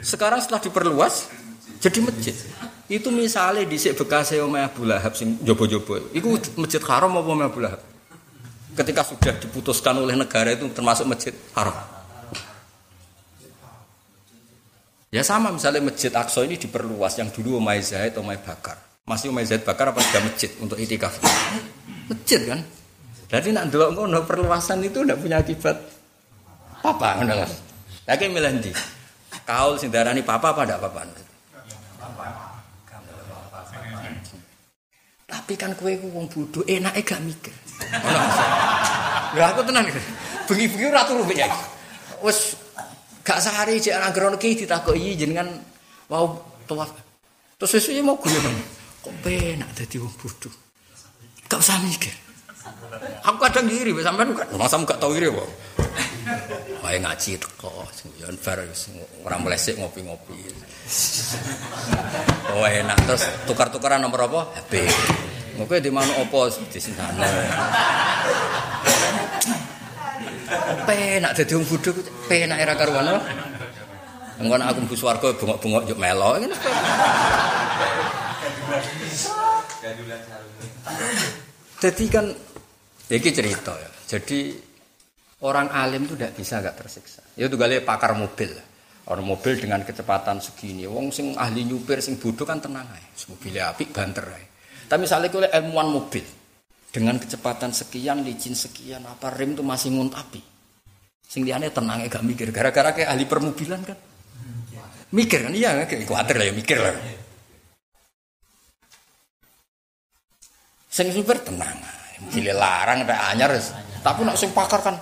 Sekarang 0.02 0.42
setelah 0.42 0.58
diperluas 0.58 1.30
jadi 1.78 2.02
masjid. 2.02 2.34
Itu 2.90 3.14
misalnya 3.14 3.62
di 3.62 3.78
bekas 3.78 4.34
Omay 4.34 4.66
Abu 4.66 4.82
Lahab 4.82 5.14
sing 5.14 5.38
jobo-jobo. 5.46 6.10
Itu 6.10 6.34
masjid 6.58 6.82
Haram 6.82 7.14
apa 7.14 7.28
Omay 7.30 7.46
Abu 7.46 7.62
Lahab? 7.62 7.95
Ketika 8.76 9.00
sudah 9.00 9.34
diputuskan 9.40 9.96
oleh 9.96 10.12
negara 10.12 10.52
itu 10.52 10.68
termasuk 10.68 11.08
masjid 11.08 11.32
Haram. 11.56 11.96
Ya 15.08 15.24
sama 15.24 15.48
misalnya 15.48 15.80
Masjid 15.80 16.12
Aqsa 16.12 16.44
ini 16.44 16.60
diperluas 16.60 17.16
yang 17.16 17.32
dulu 17.32 17.56
Umay 17.56 17.80
Zaid, 17.80 18.20
Umay 18.20 18.36
Bakar. 18.36 18.76
Masih 19.08 19.32
Umay 19.32 19.48
Zaid 19.48 19.64
Bakar 19.64 19.94
apa 19.94 20.04
sudah 20.04 20.20
masjid 20.28 20.50
untuk 20.60 20.76
itikaf? 20.76 21.16
Masjid 22.12 22.44
kan? 22.44 22.60
Jadi 23.32 23.56
nak 23.56 23.72
dulu 23.72 23.96
ngono 23.96 24.28
perluasan 24.28 24.84
itu 24.84 25.00
tidak 25.00 25.16
punya 25.24 25.40
akibat 25.40 25.78
apa 26.84 27.08
ngono 27.16 27.34
kan? 27.42 27.50
Lagi 28.06 28.24
milih 28.28 28.52
ndi? 28.60 28.72
Kaul 29.48 29.80
sing 29.80 29.88
darani 29.88 30.20
papa 30.20 30.52
apa 30.52 30.68
ndak 30.68 30.84
papa? 30.84 31.00
Tapi 35.26 35.52
kan 35.58 35.74
kue 35.74 35.98
ku 35.98 36.06
wong 36.14 36.30
bodoh, 36.30 36.62
enake 36.66 37.02
gak 37.02 37.22
mikir. 37.22 37.54
Ngono. 37.80 38.20
Lah 39.36 39.48
aku 39.52 39.60
tenang. 39.66 39.86
Bengi-bengi 40.46 40.86
ora 40.88 41.02
turu 41.04 41.26
ya. 41.34 41.50
Wes 42.22 42.66
Gak 43.26 43.42
sehari 43.42 43.82
cek 43.82 43.98
anak 43.98 44.14
geron 44.14 44.38
ki 44.38 44.54
ditakoki 44.54 45.18
jenengan 45.18 45.50
mau 46.06 46.38
tawaf. 46.70 46.94
Terus 47.58 47.82
sesuai 47.82 48.06
mau 48.06 48.14
gue 48.22 48.30
kok 49.02 49.14
penak 49.26 49.66
dadi 49.74 49.98
wong 49.98 50.14
bodoh. 50.14 50.54
Gak 51.50 51.58
usah 51.58 51.82
mikir. 51.82 52.14
Aku 53.26 53.38
kadang 53.42 53.66
ngiri, 53.66 53.90
sampean 54.02 54.30
kan 54.30 54.46
masa 54.54 54.78
gak 54.78 55.02
tau 55.02 55.10
iri 55.18 55.26
kok. 55.26 55.50
Wae 56.86 57.02
ngaji 57.02 57.34
teko, 57.42 57.86
yo 58.22 58.30
bar 58.46 58.62
ora 59.26 59.36
mulai 59.42 59.58
sik 59.58 59.74
ngopi-ngopi. 59.82 60.38
Oh 62.46 62.62
enak 62.64 62.96
terus 63.04 63.26
tukar-tukaran 63.44 64.00
nomor 64.00 64.30
apa? 64.30 64.40
HP. 64.54 64.86
Ngopi 65.56 65.80
di 65.80 65.90
mana 65.90 66.12
opo 66.20 66.48
di 66.48 66.80
sana. 66.80 67.26
Penak 70.86 71.32
dadi 71.34 71.52
wong 71.58 71.66
bodho 71.66 71.90
penak 72.30 72.58
era 72.60 72.74
karuan. 72.78 73.08
Engko 74.36 74.56
aku 74.60 74.78
mlebu 74.84 74.96
swarga 74.96 75.28
bengok-bengok 75.32 75.82
yo 75.88 75.96
melo. 75.96 76.36
Jadi 81.80 82.04
kan 82.12 82.26
iki 83.08 83.30
cerita 83.32 83.72
ya. 83.72 83.90
Jadi 84.06 84.66
Orang 85.44 85.68
alim 85.68 86.08
itu 86.08 86.16
tidak 86.16 86.32
bisa 86.32 86.64
nggak 86.64 86.76
tersiksa. 86.80 87.20
Itu 87.36 87.60
kali 87.60 87.84
pakar 87.84 88.16
mobil. 88.16 88.56
Orang 89.06 89.28
mobil 89.28 89.60
dengan 89.60 89.84
kecepatan 89.84 90.40
segini, 90.40 90.88
wong 90.88 91.12
sing 91.12 91.36
ahli 91.36 91.68
nyupir 91.68 92.00
sing 92.00 92.16
bodoh 92.16 92.48
kan 92.48 92.56
tenang 92.56 92.88
aja. 92.88 93.28
Mobilnya 93.28 93.70
api 93.70 93.84
banter 93.92 94.24
aja. 94.24 94.48
Tapi 94.86 95.00
misalnya 95.02 95.28
kalau 95.28 95.50
ilmuwan 95.50 95.88
mobil 95.90 96.24
dengan 96.90 97.18
kecepatan 97.18 97.74
sekian, 97.74 98.22
licin 98.22 98.54
sekian, 98.54 99.02
apa 99.04 99.34
rem 99.34 99.52
itu 99.52 99.62
masih 99.66 99.92
nguntapi. 99.92 100.40
Sing 101.26 101.42
liane 101.42 101.74
tenang 101.74 102.06
gak 102.06 102.22
mikir. 102.22 102.54
Gara-gara 102.54 102.94
kayak 102.94 103.10
ahli 103.10 103.26
permobilan 103.26 103.80
kan. 103.82 103.98
Mikir 105.10 105.46
kan 105.46 105.54
iya 105.54 105.86
kayak 105.86 106.06
khawatir 106.06 106.34
lah 106.38 106.46
ya 106.46 106.54
mikir 106.54 106.78
lah. 106.78 106.94
Sing 110.90 111.10
super 111.10 111.42
tenang. 111.42 111.76
Gile 112.32 112.54
larang 112.54 113.04
ada 113.04 113.30
anyar. 113.34 113.52
Tapi 114.00 114.20
nak 114.22 114.38
sing 114.38 114.54
pakar 114.54 114.80
kan 114.80 114.96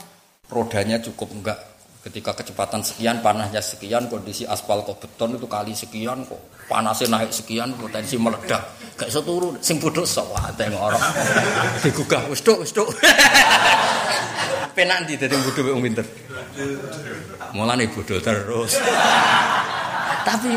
rodanya 0.51 1.01
cukup 1.01 1.28
enggak 1.32 1.59
ketika 2.05 2.37
kecepatan 2.37 2.85
sekian 2.85 3.24
panasnya 3.24 3.64
sekian 3.64 4.12
kondisi 4.12 4.45
aspal 4.45 4.85
kok 4.85 5.01
beton 5.01 5.41
itu 5.41 5.49
kali 5.49 5.72
sekian 5.72 6.28
kok 6.28 6.41
panasnya 6.70 7.12
naik 7.12 7.30
sekian 7.30 7.72
potensi 7.76 8.16
meledak 8.16 8.62
gak 8.94 9.10
iso 9.10 9.20
turu 9.26 9.58
sing 9.58 9.82
bodoh 9.82 10.06
sok 10.06 10.34
tengok 10.54 10.80
orang 10.80 11.02
digugah 11.82 12.22
wis 12.30 12.40
tok 12.40 12.62
wis 12.62 12.70
tok 12.70 12.88
penak 14.76 15.04
ndi 15.04 15.18
dadi 15.18 15.34
bodoh 15.34 15.62
wong 15.74 15.82
pinter 15.82 16.06
mulane 17.52 17.90
bodoh 17.90 18.18
terus 18.22 18.78
tapi 20.24 20.56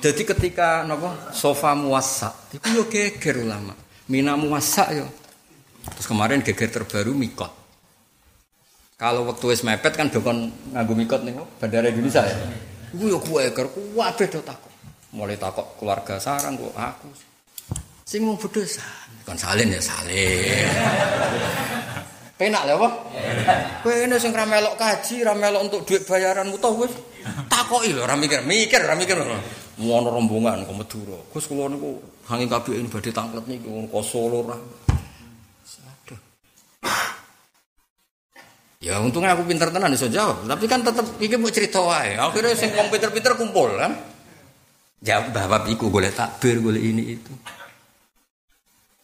jadi 0.00 0.22
ketika 0.24 0.88
napa 0.88 1.28
sofa 1.36 1.76
muasa 1.76 2.32
itu 2.56 2.64
yo 2.72 2.88
geger 2.88 3.44
ulama. 3.44 3.76
Mina 4.08 4.32
muasa 4.32 4.88
yo. 4.96 5.04
Terus 5.92 6.08
kemarin 6.08 6.40
geger 6.40 6.72
terbaru 6.72 7.12
mikot. 7.12 7.52
Kalau 8.96 9.28
waktu 9.28 9.44
wis 9.52 9.60
mepet 9.60 9.92
kan 9.96 10.08
dokon 10.08 10.48
nganggo 10.72 10.92
mikot 10.96 11.20
nih 11.24 11.36
Bandara 11.60 11.92
Indonesia 11.92 12.24
ya. 12.24 12.36
Iku 12.90 13.04
yo 13.06 13.18
geger 13.22 13.66
kuwabe 13.70 14.24
do 14.26 14.40
takok. 14.42 14.72
Mulai 15.14 15.38
takok 15.38 15.78
keluarga 15.78 16.18
sarang 16.18 16.58
kok 16.58 16.74
aku. 16.74 17.08
Sing 18.02 18.26
mau 18.26 18.34
bodho 18.34 18.62
kon 19.22 19.38
salin 19.38 19.70
ya 19.70 19.78
salin. 19.78 20.66
Penak 22.40 22.64
lho 22.64 22.74
apa? 22.80 22.88
Kowe 23.84 23.92
ngene 23.92 24.16
sing 24.16 24.32
ra 24.32 24.48
melok 24.48 24.80
kaji, 24.80 25.20
ra 25.28 25.36
melok 25.36 25.60
untuk 25.60 25.84
duit 25.84 26.08
bayaran 26.08 26.48
mutoh 26.48 26.72
wis 26.72 26.88
takoki 27.52 27.92
lho, 27.92 28.00
ora 28.08 28.16
mikir, 28.16 28.40
mikir, 28.48 28.80
ora 28.80 28.96
mikir. 28.96 29.20
Ngono 29.76 30.08
rombongan 30.08 30.64
ke 30.64 30.72
Madura. 30.72 31.20
Gus 31.28 31.44
kula 31.44 31.68
niku 31.68 32.00
hangi 32.32 32.48
kabeh 32.48 32.80
badhe 32.88 33.12
tanglet 33.12 33.44
niku 33.44 33.84
ke 33.84 34.00
Solo 34.00 34.40
ra. 34.48 34.56
Ya 38.80 38.96
untungnya 38.96 39.36
aku 39.36 39.44
pinter 39.44 39.68
tenan 39.68 39.92
iso 39.92 40.08
jawab, 40.08 40.48
tapi 40.48 40.64
kan 40.64 40.80
tetep 40.80 41.04
iki 41.20 41.36
mau 41.36 41.52
cerita 41.52 41.84
wae. 41.84 42.16
Akhirnya 42.16 42.56
sing 42.56 42.72
komputer-pinter 42.72 43.36
kumpul 43.36 43.76
kan. 43.76 43.92
Jawab 45.04 45.36
bab 45.36 45.64
iku 45.68 45.92
golek 45.92 46.16
takbir, 46.16 46.64
golek 46.64 46.80
ini 46.80 47.20
itu. 47.20 47.32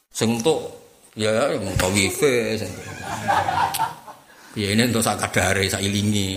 Sing 0.09 0.41
untuk 0.41 0.87
Ya, 1.17 1.49
untuk 1.57 1.97
wifi. 1.97 2.61
Ya 4.53 4.69
ini 4.73 4.85
untuk 4.85 5.01
sak 5.01 5.17
kadare, 5.17 5.65
sak 5.65 5.81
ilingi. 5.81 6.37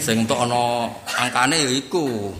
Sing 0.00 0.24
untuk 0.24 0.40
ono 0.40 0.88
angkane 1.20 1.68
ya 1.68 1.68
iku. 1.68 2.32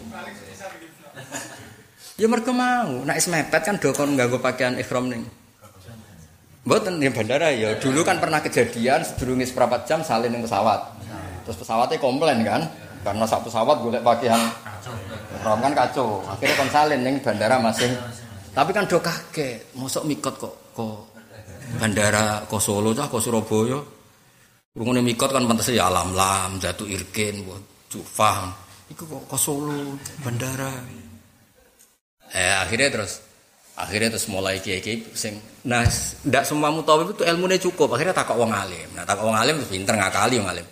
Ya 2.16 2.28
mereka 2.28 2.52
mau, 2.52 3.04
nak 3.04 3.20
mepet 3.28 3.60
kan 3.60 3.76
dokon 3.76 4.16
nganggo 4.16 4.40
pakaian 4.40 4.80
ikhram 4.80 5.12
ning. 5.12 5.24
Mboten 6.70 7.02
di 7.02 7.10
bandara 7.10 7.50
ya. 7.50 7.74
Dulu 7.82 8.06
kan 8.06 8.22
pernah 8.22 8.38
kejadian 8.38 9.02
sedurunge 9.02 9.42
seperempat 9.42 9.90
jam 9.90 10.06
salin 10.06 10.30
ning 10.30 10.46
pesawat. 10.46 10.78
Terus 11.42 11.58
pesawatnya 11.66 11.98
komplain 11.98 12.46
kan, 12.46 12.62
karena 13.02 13.26
satu 13.26 13.50
pesawat 13.50 13.82
golek 13.82 14.06
pakaian 14.06 14.38
ihram 15.34 15.58
kan 15.58 15.74
kacau. 15.74 16.22
Akhirnya 16.30 16.54
kon 16.54 16.70
salin 16.70 17.02
ning 17.02 17.18
bandara 17.18 17.58
masing. 17.58 17.90
Tapi 18.54 18.70
kan 18.70 18.86
do 18.86 19.02
kaget, 19.02 19.74
mosok 19.74 20.06
mikot 20.06 20.34
kok 20.38 20.54
kok 20.78 21.10
bandara 21.78 22.46
ke 22.46 22.58
Solo 22.58 22.90
cah 22.94 23.06
ke 23.06 23.18
Surabaya 23.18 23.78
Rungune 24.74 25.02
mikot 25.02 25.30
kan 25.30 25.46
pantas 25.46 25.70
ya 25.70 25.90
alam 25.90 26.14
lam 26.14 26.62
jatuh 26.62 26.86
irkin 26.86 27.42
buat 27.46 27.62
cufang 27.90 28.50
iku 28.90 29.06
kok 29.06 29.22
ke 29.30 29.38
Solo 29.38 29.98
bandara 30.22 30.70
eh 32.34 32.54
akhirnya 32.54 32.90
terus 32.90 33.29
akhirnya 33.86 34.12
terus 34.16 34.26
mulai 34.28 34.58
kiai 34.60 34.80
kiai 34.82 35.04
sing 35.12 35.38
nah 35.64 35.84
tidak 35.86 36.44
semua 36.48 36.72
mutawif 36.72 37.12
itu 37.12 37.22
ilmunya 37.24 37.58
cukup 37.60 37.96
akhirnya 37.96 38.16
takut 38.16 38.36
wong 38.40 38.52
alim 38.52 38.88
nah 38.96 39.04
takut 39.04 39.28
wong 39.28 39.36
alim 39.36 39.60
terus 39.60 39.70
pinter 39.70 39.94
ngakali 39.96 40.40
wong 40.40 40.48
alim 40.48 40.66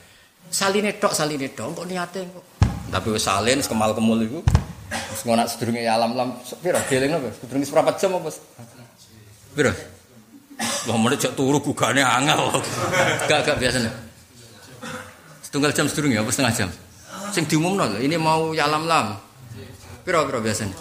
saline 0.49 0.91
tok 0.97 1.13
saline 1.13 1.49
tok 1.53 1.73
kok 1.77 1.87
niate 1.89 2.21
kok 2.29 2.45
tapi 2.89 3.09
wis 3.13 3.25
salin 3.25 3.61
kemal 3.61 3.93
kemul 3.93 4.21
iku 4.25 4.41
Terus 4.89 5.21
ngonak 5.29 5.53
sedurunge 5.53 5.85
alam 5.85 6.17
lam 6.17 6.41
piro 6.65 6.81
geling 6.89 7.13
apa 7.13 7.29
sedurunge 7.37 7.69
seprapat 7.69 8.01
jam 8.01 8.17
apa 8.17 8.33
piro 9.53 9.73
Wah, 10.59 10.99
mulai 10.99 11.15
cek 11.15 11.39
turu 11.39 11.63
gugane 11.63 12.03
angel. 12.03 12.51
Gak 13.31 13.47
gak 13.47 13.63
biasanya. 13.63 13.95
Setunggal 15.39 15.71
jam 15.71 15.87
sedurung 15.87 16.11
ya, 16.11 16.21
apa 16.27 16.35
setengah 16.35 16.55
jam? 16.55 16.69
Sing 17.31 17.47
diumumno 17.47 17.87
lho, 17.87 18.03
ini 18.03 18.19
mau 18.19 18.51
yalam 18.51 18.91
lam. 18.91 19.15
Piro 20.03 20.27
piro 20.27 20.43
biasanya? 20.43 20.75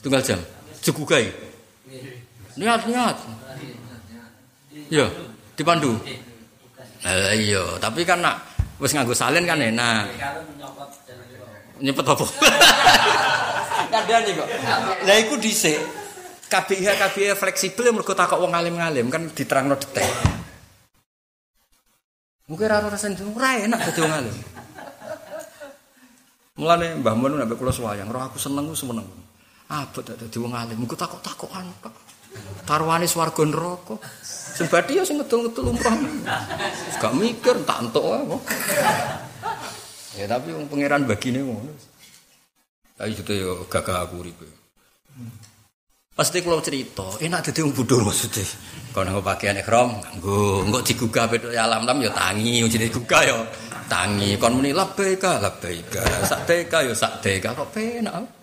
Setunggal 0.00 0.22
jam. 0.24 0.40
Jegugai. 0.82 1.30
Niat 2.58 2.82
niat. 2.90 3.16
Yo, 4.90 5.06
dipandu. 5.54 5.96
Eh 7.02 7.34
iya, 7.38 7.62
tapi 7.78 8.02
kan 8.02 8.20
nak 8.20 8.42
wis 8.82 8.92
nganggo 8.92 9.14
salin 9.14 9.46
kan 9.46 9.62
enak. 9.62 10.10
Nyepet 11.82 12.06
apa? 12.06 12.26
Kadang 13.92 14.22
kok. 14.24 14.48
Lah 15.06 15.16
iku 15.18 15.34
dhisik. 15.38 15.78
KBIH 16.52 16.88
KBIH 17.00 17.32
fleksibel 17.40 17.88
yang 17.88 17.96
mergo 17.96 18.12
takok 18.12 18.36
wong 18.36 18.52
alim-alim 18.52 19.08
kan 19.08 19.24
diterangno 19.32 19.72
detail. 19.80 20.12
Mungkin 22.44 22.66
raro 22.68 22.92
itu 22.92 23.24
ora 23.32 23.56
enak 23.56 23.80
dadi 23.88 24.00
wong 24.04 24.12
alim. 24.12 24.36
Mulane 26.60 27.00
Mbah 27.00 27.14
Mun 27.16 27.40
nek 27.40 27.56
kula 27.56 27.72
suwayang, 27.72 28.12
roh 28.12 28.20
aku 28.20 28.36
seneng 28.36 28.68
ku 28.68 28.76
seneng. 28.76 29.08
Abot 29.72 30.04
dadi 30.04 30.36
wong 30.36 30.52
alim, 30.52 30.76
mengko 30.84 30.92
takok-takokan 31.00 31.64
kok. 31.80 31.96
Tarwane 32.68 33.08
swarga 33.08 33.40
neraka. 33.40 33.96
Sing 34.22 34.68
badhe 34.68 35.00
ya 35.00 35.02
sing 35.08 35.16
ngedul-ngedul 35.16 35.72
umroh. 35.72 35.96
Gak 37.00 37.12
mikir 37.16 37.56
tak 37.64 37.88
entuk 37.88 38.04
kok. 38.04 38.42
Ya 40.20 40.28
tapi 40.28 40.52
wong 40.52 40.68
pangeran 40.68 41.08
bagine 41.08 41.40
ngono. 41.40 41.72
Ayo 43.00 43.16
itu 43.16 43.32
yo 43.32 43.64
gagah 43.72 44.04
aku 44.04 44.20
uripe. 44.20 44.44
Pasti 46.12 46.44
kalau 46.44 46.60
cerita, 46.60 47.08
enak 47.24 47.40
jadi 47.48 47.64
wong 47.64 47.72
bodoh 47.72 48.04
maksudnya. 48.04 48.44
Kalau 48.92 49.08
nggak 49.08 49.24
pakaian 49.24 49.56
ikhram, 49.56 49.96
nggo, 50.20 50.68
nggak 50.68 50.84
digugah 50.84 51.24
bedo 51.24 51.48
ya 51.48 51.64
alam 51.64 51.88
lam 51.88 51.96
ya 52.04 52.12
tangi, 52.12 52.60
jadi 52.68 52.92
digugah 52.92 53.22
ya 53.24 53.36
tangi. 53.88 54.36
Kon 54.36 54.60
muni 54.60 54.76
labbaika, 54.76 55.40
labbaika, 55.40 56.04
sakdeka 56.28 56.84
ya 56.84 56.92
sakdeka, 56.92 57.56
kok 57.56 57.72
penak. 57.72 58.41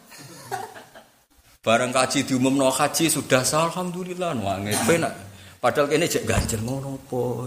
Barang 1.70 1.94
kaji 1.94 2.26
diumumno 2.26 2.74
haji 2.74 3.14
sudah 3.14 3.46
sah 3.46 3.70
alhamdulillah 3.70 4.34
wangi 4.42 4.74
penak. 4.90 5.14
Padahal 5.62 5.86
kene 5.86 6.10
jek 6.10 6.26
ganjel 6.26 6.66
ngono 6.66 6.98
apa. 6.98 7.46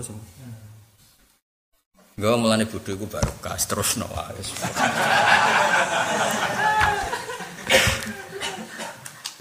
Enggak 2.15 2.39
mulane 2.39 2.71
bodoh 2.71 2.95
iku 2.95 3.11
barokah 3.11 3.59
terus 3.59 3.99
no 3.99 4.07
wae. 4.15 4.43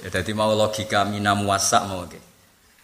Ya, 0.01 0.09
jadi 0.09 0.33
mau 0.33 0.49
logika 0.57 1.05
mina 1.05 1.37
muasa 1.37 1.85
mau 1.85 2.09
gitu. 2.09 2.25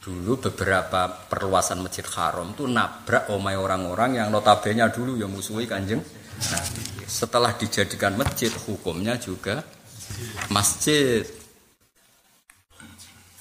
Dulu 0.05 0.37
beberapa 0.37 1.09
perluasan 1.09 1.81
masjid 1.81 2.05
haram 2.13 2.53
itu 2.53 2.69
nabrak 2.69 3.33
omai 3.33 3.57
orang-orang 3.57 4.21
yang 4.21 4.29
notabene 4.29 4.85
dulu 4.93 5.17
yang 5.17 5.33
musuhi 5.33 5.65
kanjeng. 5.65 6.05
Nah, 6.45 6.63
setelah 7.09 7.57
dijadikan 7.57 8.13
masjid 8.13 8.53
hukumnya 8.69 9.17
juga 9.17 9.65
masjid. 10.53 11.25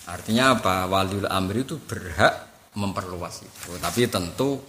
Artinya 0.07 0.54
apa? 0.54 0.86
Waliul 0.86 1.26
amri 1.26 1.66
itu 1.66 1.82
berhak 1.82 2.46
memperluas 2.78 3.42
itu. 3.42 3.74
Tapi 3.82 4.07
tentu 4.07 4.62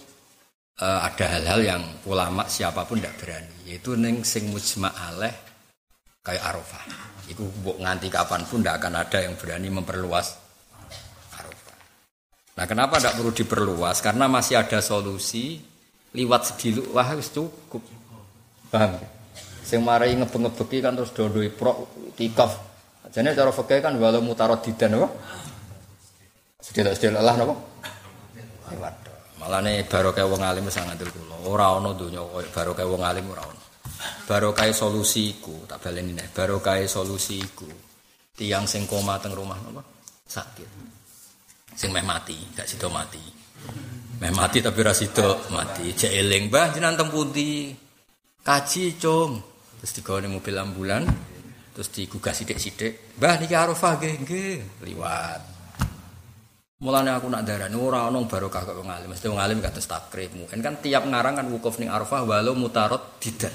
uh, 0.82 1.00
ada 1.06 1.24
hal-hal 1.38 1.60
yang 1.62 1.82
ulama 2.10 2.50
siapa 2.50 2.82
pun 2.86 2.98
tidak 2.98 3.18
berani. 3.22 3.70
Yaitu 3.70 3.94
neng 3.94 4.26
sing 4.26 4.50
mujma 4.50 4.90
aleh 4.90 5.34
kayak 6.26 6.42
arafah. 6.42 6.84
Buk 7.38 7.76
nganti 7.76 8.08
kapan 8.08 8.42
pun 8.48 8.64
tidak 8.64 8.80
akan 8.80 8.94
ada 9.04 9.18
yang 9.20 9.36
berani 9.36 9.68
memperluas 9.68 10.40
Arafah. 11.36 11.76
Nah 12.56 12.64
kenapa 12.64 12.96
tidak 12.96 13.20
perlu 13.20 13.32
diperluas? 13.36 14.00
Karena 14.00 14.24
masih 14.32 14.56
ada 14.56 14.80
solusi 14.80 15.60
liwat 16.16 16.48
sedilu 16.48 16.96
wah 16.96 17.12
cukup. 17.20 17.84
Paham? 18.72 18.96
Sing 19.60 19.84
marai 19.84 20.16
ngebeng-ngebeki 20.16 20.80
kan 20.80 20.96
terus 20.96 21.12
dodoi 21.12 21.52
pro 21.52 21.84
tikaf. 22.16 22.67
Jadi 23.08 23.32
cara 23.32 23.50
fakir 23.50 23.80
kan 23.80 23.96
walau 23.96 24.20
mutarot 24.20 24.60
didan 24.60 25.00
apa? 25.00 25.08
Sedilok-sedilok 26.60 27.22
lah 27.24 27.34
napa? 27.34 27.54
Lewat. 28.72 28.94
Baru 29.88 30.12
kayak 30.12 30.28
wong 30.28 30.42
alim 30.44 30.68
sangat 30.68 31.00
kulo. 31.08 31.48
Ora 31.48 31.72
ono 31.80 31.96
dunia 31.96 32.20
baru 32.52 32.76
kayak 32.76 32.90
wong 32.90 33.00
alim 33.00 33.24
ora 33.32 33.42
ono. 33.48 33.62
Baru 34.28 34.52
kayak 34.52 34.76
solusiku 34.76 35.64
tak 35.64 35.80
baleni 35.80 36.12
nih. 36.12 36.28
Baru 36.36 36.60
kayak 36.60 36.90
solusiku. 36.90 37.68
Tiang 38.36 38.68
sing 38.68 38.84
koma 38.84 39.16
teng 39.18 39.32
rumah 39.32 39.56
apa? 39.56 39.82
Sakit. 40.28 40.68
Sing 41.78 41.94
meh 41.94 42.04
mati, 42.04 42.36
gak 42.52 42.66
sido 42.66 42.92
mati. 42.92 43.22
Meh 44.18 44.34
mati 44.34 44.58
tapi 44.60 44.82
ra 44.82 44.92
sido 44.92 45.46
mati. 45.48 45.94
Mbah 45.94 46.74
jenengan 46.74 46.98
teng 46.98 47.10
pundi? 47.10 47.72
Kaji, 48.42 48.98
Cung. 49.00 49.40
Terus 49.78 49.92
digawe 49.94 50.26
mobil 50.26 50.58
ambulan, 50.58 51.06
terus 51.78 51.94
digugah 51.94 52.34
sithik-sithik. 52.34 53.22
Mbah 53.22 53.38
niki 53.38 53.54
Arafah 53.54 54.02
nggih, 54.02 54.14
nggih. 54.26 54.56
Liwat. 54.82 55.40
Mulane 56.82 57.14
aku 57.14 57.30
nak 57.30 57.46
darani 57.46 57.78
ora 57.78 58.10
ana 58.10 58.18
barokah 58.18 58.66
kok 58.66 58.74
wong 58.82 58.90
alim. 58.90 59.14
Mesti 59.14 59.30
wong 59.30 59.38
alim 59.38 59.62
takrib. 59.62 60.34
Mungkin 60.34 60.58
kan 60.58 60.82
tiap 60.82 61.06
ngarang 61.06 61.38
kan 61.38 61.46
wukuf 61.46 61.78
ning 61.78 61.86
Arafah 61.86 62.26
walau 62.26 62.58
mutarot 62.58 63.22
didan. 63.22 63.54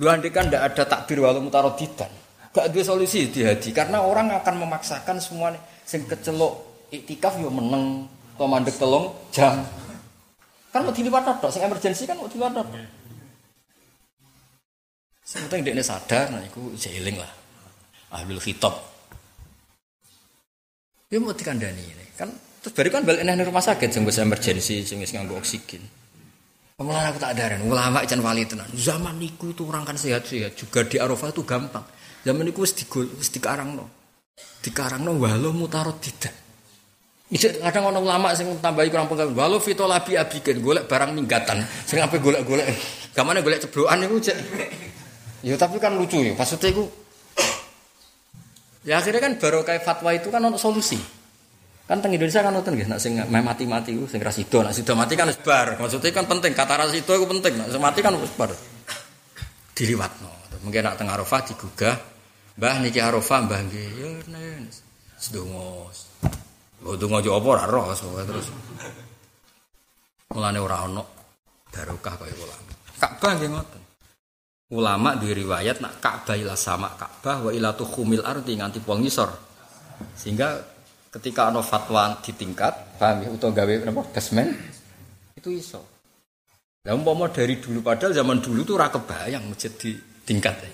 Lu 0.00 0.08
kan 0.08 0.48
ndak 0.48 0.72
ada 0.72 0.88
takbir 0.88 1.20
walau 1.20 1.44
mutarot 1.44 1.76
didan. 1.76 2.08
Gak 2.48 2.72
ada 2.72 2.80
solusi 2.80 3.28
di 3.28 3.44
hadi 3.44 3.76
karena 3.76 4.00
orang 4.00 4.32
akan 4.40 4.64
memaksakan 4.64 5.20
semuanya 5.20 5.60
sing 5.84 6.08
kecelok 6.08 6.88
iktikaf 6.88 7.36
yo 7.44 7.52
meneng 7.52 8.08
to 8.40 8.44
mandek 8.48 8.80
telung 8.80 9.12
jam. 9.28 9.60
Kan 10.72 10.88
mau 10.88 10.96
diliwat 10.96 11.28
tok, 11.44 11.52
sing 11.52 11.60
emergensi 11.60 12.08
kan 12.08 12.16
mau 12.16 12.24
diliwat 12.24 12.56
tok. 12.56 12.66
Penting 15.34 15.66
dekne 15.66 15.82
sadar 15.82 16.30
nah 16.30 16.38
iku 16.46 16.70
jeeling 16.78 17.18
lah. 17.18 17.30
Ahlul 18.14 18.38
khitab 18.38 18.94
Ya 21.10 21.22
mau 21.22 21.30
dikandani 21.30 21.82
ini. 21.82 22.06
Kan 22.18 22.30
terus 22.62 22.74
baru 22.74 22.88
kan 22.90 23.02
balik 23.06 23.22
nih 23.22 23.46
rumah 23.46 23.62
sakit 23.62 23.90
sing 23.90 24.02
emergency 24.02 24.82
wis 24.82 25.10
nganggo 25.14 25.38
oksigen. 25.38 25.82
Pemulaan 26.74 27.14
aku 27.14 27.22
tak 27.22 27.38
ada 27.38 27.54
ulama 27.62 28.02
ican 28.02 28.18
wali 28.18 28.42
tenan. 28.50 28.66
Zaman 28.74 29.14
niku 29.22 29.54
itu 29.54 29.62
orang 29.62 29.86
kan 29.86 29.94
sehat-sehat 29.94 30.58
juga 30.58 30.82
di 30.82 30.98
Arafah 30.98 31.30
itu 31.30 31.46
gampang. 31.46 31.86
Zaman 32.26 32.42
niku 32.42 32.66
wis 32.66 32.74
digol 32.74 33.06
wis 33.14 33.30
dikarangno. 33.30 33.86
Dikarangno 34.58 35.14
walau 35.14 35.54
mutarot 35.54 36.02
tidak. 36.02 36.34
Bisa 37.30 37.50
kadang 37.62 37.94
orang 37.94 38.02
ulama 38.02 38.34
sing 38.34 38.50
tambahi 38.58 38.90
kurang 38.90 39.06
penggal. 39.06 39.30
Walau 39.30 39.62
fito 39.62 39.86
labi 39.86 40.18
abikin 40.18 40.58
golek 40.58 40.90
barang 40.90 41.14
minggatan. 41.14 41.62
Sing 41.86 42.02
apa 42.02 42.18
golek-golek. 42.18 42.66
Kamane 43.14 43.38
golek 43.46 43.62
ceblokan 43.62 44.02
niku 44.02 44.18
cek. 44.18 44.38
Ya 45.44 45.60
tapi 45.60 45.76
kan 45.76 46.00
lucu 46.00 46.24
ya. 46.24 46.32
Maksudnya 46.32 46.72
iku 46.72 46.88
Ya 48.84 49.00
akhirnya 49.00 49.20
kan 49.20 49.32
baru 49.40 49.64
kayak 49.64 49.80
fatwa 49.80 50.12
itu 50.12 50.28
kan 50.28 50.44
untuk 50.44 50.60
solusi. 50.60 51.00
Kan 51.88 52.00
teng 52.04 52.12
Indonesia 52.12 52.40
kan 52.40 52.52
nonton 52.52 52.76
gitu, 52.76 52.88
nak 52.88 53.00
sing 53.00 53.16
mati-mati 53.16 53.92
itu 53.96 54.08
sing 54.08 54.20
rasido, 54.20 54.60
nak 54.64 54.72
sido 54.76 54.92
mati 54.96 55.16
kan 55.16 55.28
sebar. 55.28 55.76
Maksudnya 55.80 56.12
kan 56.12 56.24
penting, 56.24 56.52
kata 56.56 56.80
rasido 56.80 57.12
itu 57.12 57.24
penting, 57.28 57.60
nak 57.60 57.68
mati 57.80 58.00
kan 58.04 58.12
sebar. 58.16 58.52
Diliwat 59.72 60.12
no. 60.20 60.32
Mungkin 60.64 60.80
nak 60.80 60.96
teng 60.96 61.08
Arafah 61.12 61.44
digugah, 61.44 61.96
Mbah 62.56 62.80
niki 62.80 63.00
Arafah 63.04 63.44
Mbah 63.44 63.60
nggih. 63.68 63.88
Ya 64.00 64.08
nes. 64.32 64.80
Sedonga. 65.20 65.92
Oh 66.84 66.96
donga 66.96 67.24
jo 67.24 67.36
apa 67.36 67.48
ora 67.48 67.64
roh 67.64 67.88
terus. 67.92 68.48
Mulane 70.32 70.60
ora 70.60 70.84
ono 70.84 71.04
barokah 71.72 72.14
kaya 72.20 72.32
ulama. 72.36 72.72
Ka'bah 73.00 73.32
nggih 73.36 73.48
ngoten. 73.48 73.83
Ulama 74.74 75.14
di 75.14 75.30
riwayat 75.30 75.78
nak 75.78 76.02
Ka'bah 76.02 76.34
ila 76.34 76.58
sama 76.58 76.98
Ka'bah 76.98 77.46
wa 77.46 77.50
ila 77.54 77.70
tuhumil 77.78 78.26
ardi 78.26 78.58
nganti 78.58 78.82
pol 78.82 78.98
ngisor. 78.98 79.30
Sehingga 80.18 80.58
ketika 81.14 81.46
ana 81.46 81.62
fatwa 81.62 82.18
di 82.18 82.34
tingkat, 82.34 82.98
paham 82.98 83.22
ya 83.22 83.28
utawa 83.30 83.54
gawe 83.54 83.72
napa 83.86 84.02
basement 84.10 84.50
itu 85.38 85.54
iso. 85.54 85.80
Lah 86.84 86.92
umpama 86.92 87.30
dari 87.30 87.62
dulu 87.62 87.80
padahal 87.80 88.12
zaman 88.12 88.42
dulu 88.42 88.60
tuh 88.66 88.74
ora 88.76 88.90
kebayang 88.90 89.46
masjid 89.48 89.72
di 89.72 89.94
tingkat. 90.26 90.56
Ya. 90.58 90.70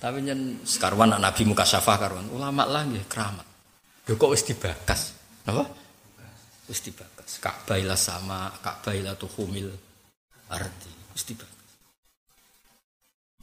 Tapi 0.00 0.22
nyen 0.22 0.62
sekarwan 0.62 1.12
anak 1.12 1.32
Nabi 1.32 1.42
muka 1.50 1.64
syafah 1.64 1.96
karwan 1.98 2.28
ulama 2.30 2.68
lah 2.68 2.84
nggih 2.86 3.04
keramat. 3.10 3.46
Lho 4.06 4.14
kok 4.16 4.32
wis 4.32 4.44
dibakas. 4.44 5.00
Napa? 5.48 5.64
Wis 6.70 6.80
dibakas. 6.84 7.42
Ka'bah 7.42 7.76
ila 7.76 7.98
sama, 7.98 8.48
Ka'bah 8.62 8.94
ila 8.94 9.12
tuhumil 9.18 9.68
ardi. 10.50 10.92
Wis 11.12 11.24
dibakas. 11.26 11.59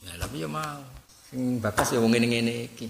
Nah, 0.08 0.16
tapi 0.24 0.40
ya 0.40 0.48
mau 0.48 0.80
sing 1.28 1.60
bakas 1.60 1.92
ya 1.92 2.00
wong 2.00 2.16
ngene-ngene 2.16 2.72
iki. 2.72 2.88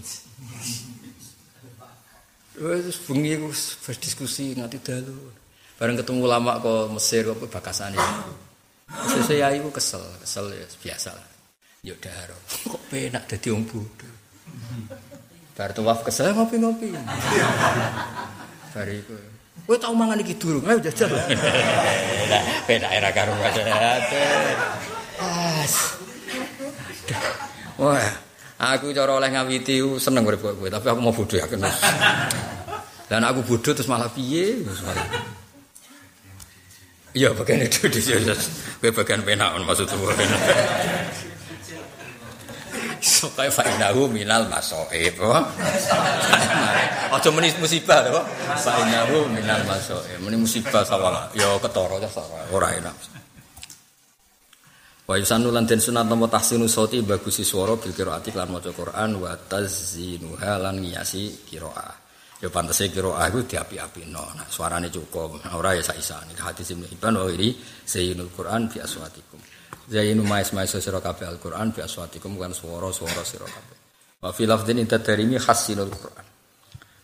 Wes 2.61 2.97
bengi 3.09 3.34
aku 3.38 3.49
berdiskusi 3.86 4.53
nganti 4.53 4.78
dalu. 4.86 5.18
Bareng 5.78 5.97
ketemu 5.97 6.26
lama 6.30 6.61
kok 6.61 6.93
Mesir 6.93 7.26
kok 7.26 7.49
bakasane. 7.49 7.97
Sese 9.09 9.41
ya 9.41 9.49
iku 9.53 9.74
kesel, 9.74 10.01
kesel 10.22 10.53
ya 10.53 10.65
biasa 10.65 11.09
lah. 11.13 11.28
Ya 11.82 11.93
daro. 11.97 12.38
Kok 12.70 12.82
penak 12.93 13.26
dadi 13.26 13.49
wong 13.49 13.65
bodho. 13.65 14.09
Bar 15.57 15.74
tuwaf 15.74 16.05
kesel 16.05 16.38
ngopi-ngopi. 16.38 16.93
Bar 18.74 18.88
iku. 18.89 19.18
Kowe 19.65 19.76
tau 19.76 19.91
mangan 19.91 20.22
iki 20.22 20.38
durung? 20.38 20.63
Ayo 20.70 20.80
jajal. 20.80 21.09
Penak 22.70 22.91
era 22.93 23.09
karo 23.11 23.34
As. 25.18 25.96
Wah, 27.81 28.09
aku 28.57 28.89
cara 28.91 29.17
oleh 29.17 29.29
ngawiti 29.29 29.81
seneng 30.01 30.25
urip 30.25 30.41
kowe, 30.41 30.67
tapi 30.67 30.85
aku 30.89 30.99
mau 31.01 31.13
bodoh 31.13 31.37
ya 31.37 31.45
kena. 31.45 31.69
Dan 33.09 33.23
aku 33.23 33.45
bodoh 33.45 33.71
terus 33.71 33.87
malah 33.87 34.11
piye? 34.11 34.65
Iya, 37.15 37.31
bagian 37.33 37.63
itu 37.63 37.87
di 37.87 38.01
sini. 38.05 38.33
Kowe 38.81 38.89
bagian 38.91 39.21
penak 39.23 39.55
maksud 39.63 39.87
kowe. 39.93 40.13
So 42.97 43.29
kayak 43.33 43.53
fa'inahu 43.53 44.09
minal 44.09 44.49
masoib. 44.49 45.15
Aja 47.07 47.29
meni 47.31 47.53
musibah 47.61 48.03
to. 48.03 48.21
Fa'inahu 48.61 49.31
minal 49.31 49.61
masoib. 49.63 50.17
Meni 50.21 50.37
musibah 50.37 50.83
sawang. 50.83 51.29
Ya 51.37 51.47
ketara 51.61 51.97
sawang. 52.09 52.45
Ora 52.51 52.73
enak. 52.73 53.16
Wa 55.07 55.15
yusanu 55.15 55.55
lan 55.55 55.63
den 55.63 55.79
sunat 55.79 56.03
napa 56.03 56.27
tahsinu 56.27 56.67
sauti 56.67 56.99
bagusi 56.99 57.47
swara 57.47 57.79
bil 57.79 57.95
qiraati 57.95 58.35
lan 58.35 58.51
maca 58.51 58.75
Quran 58.75 59.23
wa 59.23 59.31
tazinuha 59.39 60.59
lan 60.59 60.83
ngiyasi 60.83 61.47
qiraah. 61.47 61.95
Ya 62.43 62.51
pantese 62.51 62.91
qiraah 62.91 63.31
iku 63.31 63.47
diapi-apino. 63.47 64.35
Nah, 64.35 64.43
suarane 64.51 64.91
cukup. 64.91 65.39
Ora 65.55 65.79
ya 65.79 65.95
isane. 65.95 66.35
Hadis 66.35 66.75
Ibnu 66.75 66.91
Hibban 66.91 67.15
wa 67.15 67.31
iri 67.31 67.55
zainul 67.87 68.27
Quran 68.35 68.67
bi 68.67 68.83
aswatikum. 68.83 69.39
Zainu 69.87 70.27
mais 70.27 70.51
mais 70.51 70.67
sira 70.67 70.99
kabeh 70.99 71.23
Al-Qur'an 71.23 71.71
bi 71.71 71.79
aswatikum 71.79 72.35
kan 72.35 72.51
swara-swara 72.51 73.23
sira 73.23 73.47
kabeh. 73.47 73.77
Wa 74.19 74.35
fi 74.35 74.43
lafdhin 74.43 74.83
inta 74.83 74.99
darimi 74.99 75.39
hasinul 75.39 75.87
Qur'an. 75.87 76.27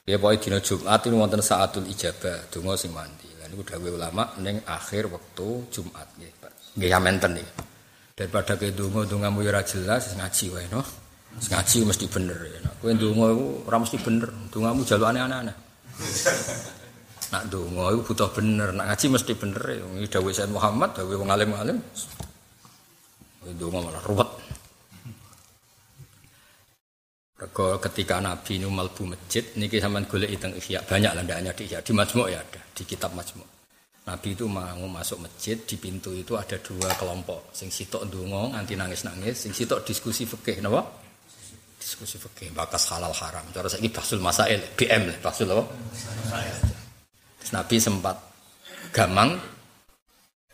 Ya 0.03 0.19
pokoke 0.19 0.51
dina 0.51 0.59
Jumat 0.59 1.07
ini 1.07 1.15
wonten 1.15 1.39
saatul 1.39 1.87
ijabah, 1.87 2.51
donga 2.51 2.75
sing 2.75 2.91
mandi. 2.91 3.31
Lan 3.39 3.55
niku 3.55 3.63
dawuh 3.63 3.95
ulama 3.95 4.35
ning 4.43 4.59
akhir 4.67 5.07
wektu 5.07 5.71
Jumat 5.71 6.19
nggih. 6.19 6.35
Nggih 6.75 6.89
ya 6.91 6.99
menten 6.99 7.39
niki. 7.39 7.72
Daripada 8.13 8.53
ke 8.57 8.69
dungo 8.73 9.05
dungamu 9.09 9.41
ya 9.41 9.61
jelas 9.65 10.13
ngaji 10.13 10.45
wae 10.53 10.65
no 10.69 10.85
ngaji 11.33 11.77
mesti 11.81 12.05
bener 12.05 12.37
ya 12.45 12.59
nak 12.61 12.77
kowe 12.77 12.93
dungo 12.93 13.25
iku 13.33 13.45
ora 13.65 13.77
mesti 13.81 13.97
bener. 13.97 14.29
Dungamu 14.53 14.85
jalukane 14.85 15.19
aneh-aneh 15.21 15.55
nak 17.33 17.43
dungo 17.49 17.83
iku 17.89 18.01
butuh 18.13 18.29
bener. 18.29 18.69
Nak 18.77 18.85
ngaji 18.93 19.05
mesti 19.17 19.33
bener 19.33 19.63
ya. 19.65 19.85
Iki 19.97 20.07
dawuh 20.13 20.29
Sayyid 20.29 20.53
Muhammad 20.53 20.93
dawuh 20.93 21.17
wong 21.17 21.29
alim-alim 21.33 21.77
dungo 23.57 23.79
malah 23.81 24.03
ruwet. 24.05 24.29
Rego 27.43 27.75
ketika 27.75 28.23
Nabi 28.23 28.55
ini 28.55 28.71
malbu 28.71 29.03
masjid, 29.03 29.43
niki 29.59 29.83
sampean 29.83 30.07
golek 30.07 30.31
ihya. 30.31 30.79
Banyak 30.87 31.11
lah 31.11 31.27
hanya 31.27 31.51
di 31.51 31.67
ihya. 31.67 31.83
Di 31.83 31.91
majmuk 31.91 32.31
ya 32.31 32.39
ada 32.39 32.61
di 32.71 32.87
kitab 32.87 33.11
majmuk. 33.11 33.52
Nabi 34.03 34.35
itu 34.35 34.43
mau 34.51 34.83
masuk 34.91 35.23
masjid 35.23 35.55
di 35.55 35.79
pintu 35.79 36.11
itu 36.11 36.35
ada 36.35 36.59
dua 36.59 36.91
kelompok. 36.99 37.55
Sing 37.55 37.71
sitok 37.71 38.11
ndonga 38.11 38.51
nganti 38.59 38.75
nangis-nangis, 38.75 39.47
sing 39.47 39.55
sitok 39.55 39.87
diskusi 39.87 40.27
fikih 40.27 40.59
napa? 40.59 40.83
Diskusi 41.79 42.19
fikih 42.19 42.51
bakas 42.51 42.91
halal 42.91 43.15
haram. 43.15 43.47
Cara 43.55 43.71
saiki 43.71 43.87
basul 43.87 44.19
masail 44.19 44.59
BM 44.75 45.07
lah, 45.07 45.17
basul 45.23 45.47
apa? 45.55 45.63
Nabi 47.55 47.75
sempat 47.79 48.17
gamang 48.91 49.53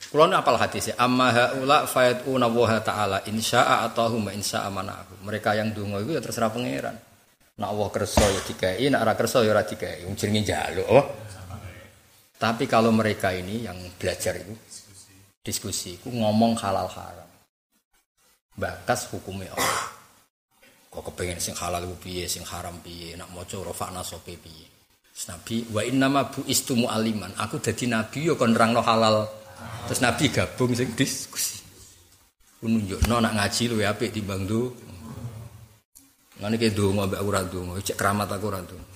Kulo 0.10 0.26
apal 0.26 0.58
hadisnya 0.58 0.98
amma 0.98 1.30
haula 1.30 1.86
fayatuna 1.86 2.50
wa 2.50 2.82
ta'ala 2.82 3.22
insya'a 3.30 3.86
atahum 3.86 4.26
wa 4.26 4.34
insya'a 4.34 4.66
manahu. 4.74 5.22
Mereka 5.22 5.54
yang 5.54 5.70
donga 5.70 6.02
itu 6.02 6.18
ya 6.18 6.22
terserah 6.24 6.50
pangeran. 6.50 6.98
Nak 7.62 7.70
Allah 7.70 7.88
kersa 7.94 8.26
ya 8.26 8.42
dikai, 8.42 8.90
nak 8.90 9.06
ora 9.06 9.14
ya 9.14 9.52
ora 9.54 9.62
dikai. 9.62 10.10
Oh. 10.10 11.06
Tapi 12.40 12.72
kalau 12.72 12.96
mereka 12.96 13.36
ini 13.36 13.68
yang 13.68 13.76
belajar 14.00 14.40
itu 14.40 14.56
diskusi, 15.44 16.00
itu 16.00 16.08
ngomong 16.08 16.56
halal 16.56 16.88
haram, 16.88 17.28
bakas 18.56 19.12
hukumnya 19.12 19.52
Allah. 19.52 19.92
Kok 20.88 21.04
kepengen 21.12 21.44
sing 21.44 21.52
halal 21.60 21.84
piye, 22.00 22.32
sing 22.32 22.48
haram 22.48 22.80
piye, 22.80 23.20
nak 23.20 23.28
mau 23.36 23.44
coba 23.44 23.76
fakna 23.76 24.00
sope 24.08 24.40
piye. 24.40 24.72
Nabi 25.28 25.68
wa 25.76 25.84
inna 25.84 26.08
ma 26.08 26.24
bu 26.32 26.48
istumu 26.48 26.88
aliman. 26.88 27.36
Aku 27.36 27.60
dadi 27.60 27.92
nabi 27.92 28.32
yo 28.32 28.40
kon 28.40 28.56
halal. 28.56 29.28
Terus 29.92 30.00
nabi 30.00 30.32
gabung 30.32 30.72
sing 30.72 30.96
diskusi. 30.96 31.60
Nunjukno 32.64 33.20
nak 33.20 33.36
ngaji 33.36 33.64
luwe 33.68 33.84
apik 33.84 34.16
timbang 34.16 34.48
do. 34.48 34.72
Ngene 36.40 36.56
ki 36.56 36.72
donga 36.72 37.04
mbak 37.04 37.20
ora 37.20 37.44
donga, 37.44 37.76
cek 37.84 38.00
keramat 38.00 38.32
aku 38.32 38.48
donga. 38.48 38.88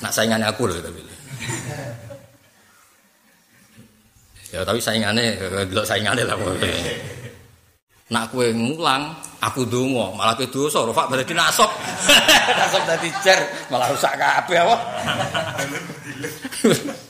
Nak 0.00 0.12
saingane 0.12 0.48
aku 0.48 0.64
lho 0.64 0.80
tapi. 0.80 1.04
Ya 4.54 4.62
tapi 4.62 4.78
saingane 4.78 5.38
delok 5.66 5.86
saingane 5.86 6.22
lah. 6.22 6.36
Nak 8.06 8.30
kowe 8.30 8.46
ngulang, 8.46 9.18
aku 9.42 9.66
donga, 9.66 10.14
malah 10.14 10.38
kowe 10.38 10.46
dosa, 10.46 10.86
Rofak 10.86 11.10
berarti 11.10 11.34
nasok. 11.34 11.66
nasok 12.62 12.82
dadi 12.86 13.10
cer, 13.18 13.66
malah 13.66 13.90
rusak 13.90 14.14
kabeh 14.14 14.62
apa. 14.62 14.76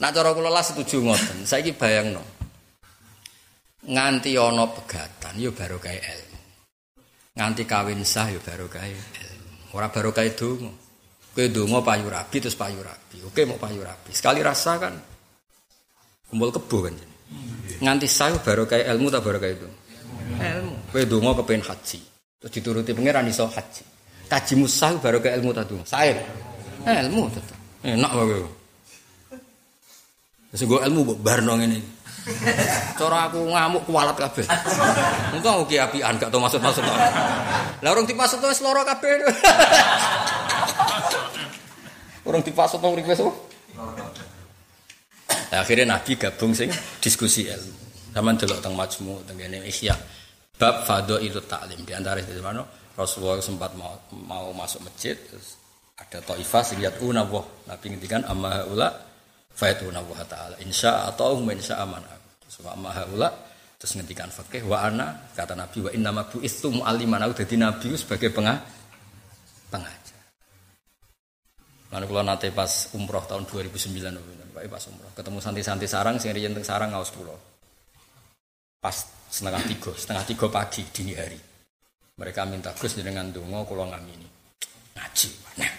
Nak 0.00 0.16
cara 0.16 0.32
kula 0.32 0.48
lah 0.48 0.64
setuju 0.64 1.04
ngoten. 1.04 1.44
Saiki 1.44 1.76
bayangno. 1.76 2.24
Nganti 3.84 4.32
ana 4.40 4.64
pegatan 4.72 5.36
ya 5.36 5.52
baru 5.52 5.76
kaya 5.76 6.00
ilmu. 6.00 6.40
Nganti 7.36 7.68
kawin 7.68 8.00
sah 8.00 8.32
ya 8.32 8.40
baru 8.40 8.64
kaya 8.72 8.96
ilmu. 8.96 9.76
Ora 9.76 9.92
baru 9.92 10.16
kaya 10.16 10.32
donga. 10.32 10.72
Kowe 11.36 11.46
donga 11.52 11.84
payu 11.84 12.08
rabi 12.08 12.36
terus 12.40 12.56
payu 12.56 12.80
rabi. 12.80 13.20
Oke 13.28 13.44
mau 13.44 13.60
payu 13.60 13.84
rabi. 13.84 14.16
Sekali 14.16 14.40
rasa 14.40 14.80
kan 14.80 14.96
kumpul 16.30 16.54
kebo 16.54 16.86
kan. 16.86 16.94
Nganti 17.80 18.06
sah 18.06 18.30
baru 18.40 18.64
kaya 18.64 18.86
ilmu 18.94 19.10
tak 19.10 19.26
baru 19.26 19.38
kaya 19.42 19.52
itu. 19.58 19.68
Ilmu. 20.38 20.74
Kowe 20.94 21.02
donga 21.04 21.30
kepen 21.42 21.60
haji. 21.66 21.98
Terus 22.40 22.52
dituruti 22.54 22.94
pangeran 22.94 23.26
iso 23.26 23.50
haji. 23.50 23.84
Kaji 24.30 24.52
musah 24.54 24.94
baru 25.02 25.18
kaya 25.18 25.36
ilmu 25.42 25.50
tak 25.50 25.66
donga. 25.66 25.84
Sae. 25.84 26.14
Ilmu 26.86 27.28
tetep. 27.34 27.58
Enak 27.82 28.10
wae. 28.14 28.40
Wis 30.50 30.62
nggo 30.66 30.82
ilmu 30.82 31.00
mbok 31.06 31.18
barno 31.22 31.54
ngene. 31.58 31.78
Cara 33.00 33.32
aku 33.32 33.38
ngamuk 33.48 33.82
kualat 33.88 34.16
kabeh. 34.18 34.44
Untung 35.34 35.64
aku 35.64 35.74
apian 35.78 36.20
gak 36.20 36.28
tau 36.28 36.42
maksud-maksud. 36.42 36.84
Lah 37.80 37.90
urung 37.90 38.04
dipasut 38.04 38.44
wis 38.44 38.60
lara 38.60 38.84
kabeh. 38.84 39.24
Urung 42.28 42.44
dipasut 42.44 42.78
wong 42.84 43.00
Akhirnya 45.50 45.98
Nabi 45.98 46.14
gabung 46.14 46.54
sing 46.54 46.70
diskusi 47.02 47.50
ilmu. 47.50 47.78
Sama 48.14 48.34
delok 48.34 48.58
teng 48.62 48.74
majmu 48.78 49.26
teng 49.26 49.34
kene 49.34 49.66
Ihya. 49.66 49.94
Bab 50.54 50.86
fado 50.86 51.18
itu 51.18 51.42
taklim 51.42 51.82
di 51.82 51.92
antara 51.94 52.22
itu 52.22 52.38
mana? 52.38 52.62
Rasulullah 52.94 53.40
sempat 53.40 53.72
mau, 53.74 53.96
mau 54.12 54.52
masuk 54.52 54.84
masjid 54.84 55.16
terus 55.16 55.56
ada 55.96 56.20
Taifah 56.20 56.62
sing 56.62 56.78
lihat 56.84 57.00
unawah 57.00 57.42
Nabi 57.66 57.96
ngendikan 57.96 58.22
amma 58.28 58.62
ula 58.68 58.88
fayatuna 59.56 60.00
wa 60.04 60.22
ta'ala. 60.22 60.56
Insya 60.62 61.10
atau 61.10 61.40
insya 61.50 61.82
aman 61.82 62.02
sebab 62.46 62.74
maha 62.78 63.04
ula 63.10 63.28
terus 63.80 63.96
ngendikan 63.96 64.28
fakih 64.28 64.68
wa 64.68 64.84
ana? 64.86 65.32
Kata 65.32 65.56
nabi 65.56 65.80
wa 65.82 65.90
inna 65.90 66.10
ma 66.12 66.28
bu'istu 66.28 66.70
mu'alliman. 66.70 67.24
Aku 67.26 67.34
dadi 67.42 67.56
nabi 67.56 67.96
sebagai 67.96 68.30
pengah 68.30 68.56
pengajar. 69.72 70.20
Lalu 71.90 72.04
kalau 72.06 72.22
nanti 72.22 72.48
pas 72.54 72.92
umroh 72.94 73.24
tahun 73.26 73.48
2009 73.48 74.39
Pak 74.60 74.76
pas 74.76 74.84
umroh 74.92 75.08
ketemu 75.16 75.38
santi-santi 75.40 75.86
sarang 75.88 76.20
sing 76.20 76.36
riyen 76.36 76.52
sarang 76.60 76.92
ngaos 76.92 77.16
kula 77.16 77.32
pas 78.76 78.96
setengah 79.32 79.64
tiga 79.64 79.92
setengah 79.96 80.24
tiga 80.28 80.46
pagi 80.52 80.84
dini 80.84 81.16
hari 81.16 81.40
mereka 82.20 82.44
minta 82.44 82.76
Gus 82.76 83.00
dengan 83.00 83.32
dongo 83.32 83.64
kula 83.64 83.88
ngamini 83.88 84.28
ngaji 85.00 85.30
nah 85.56 85.72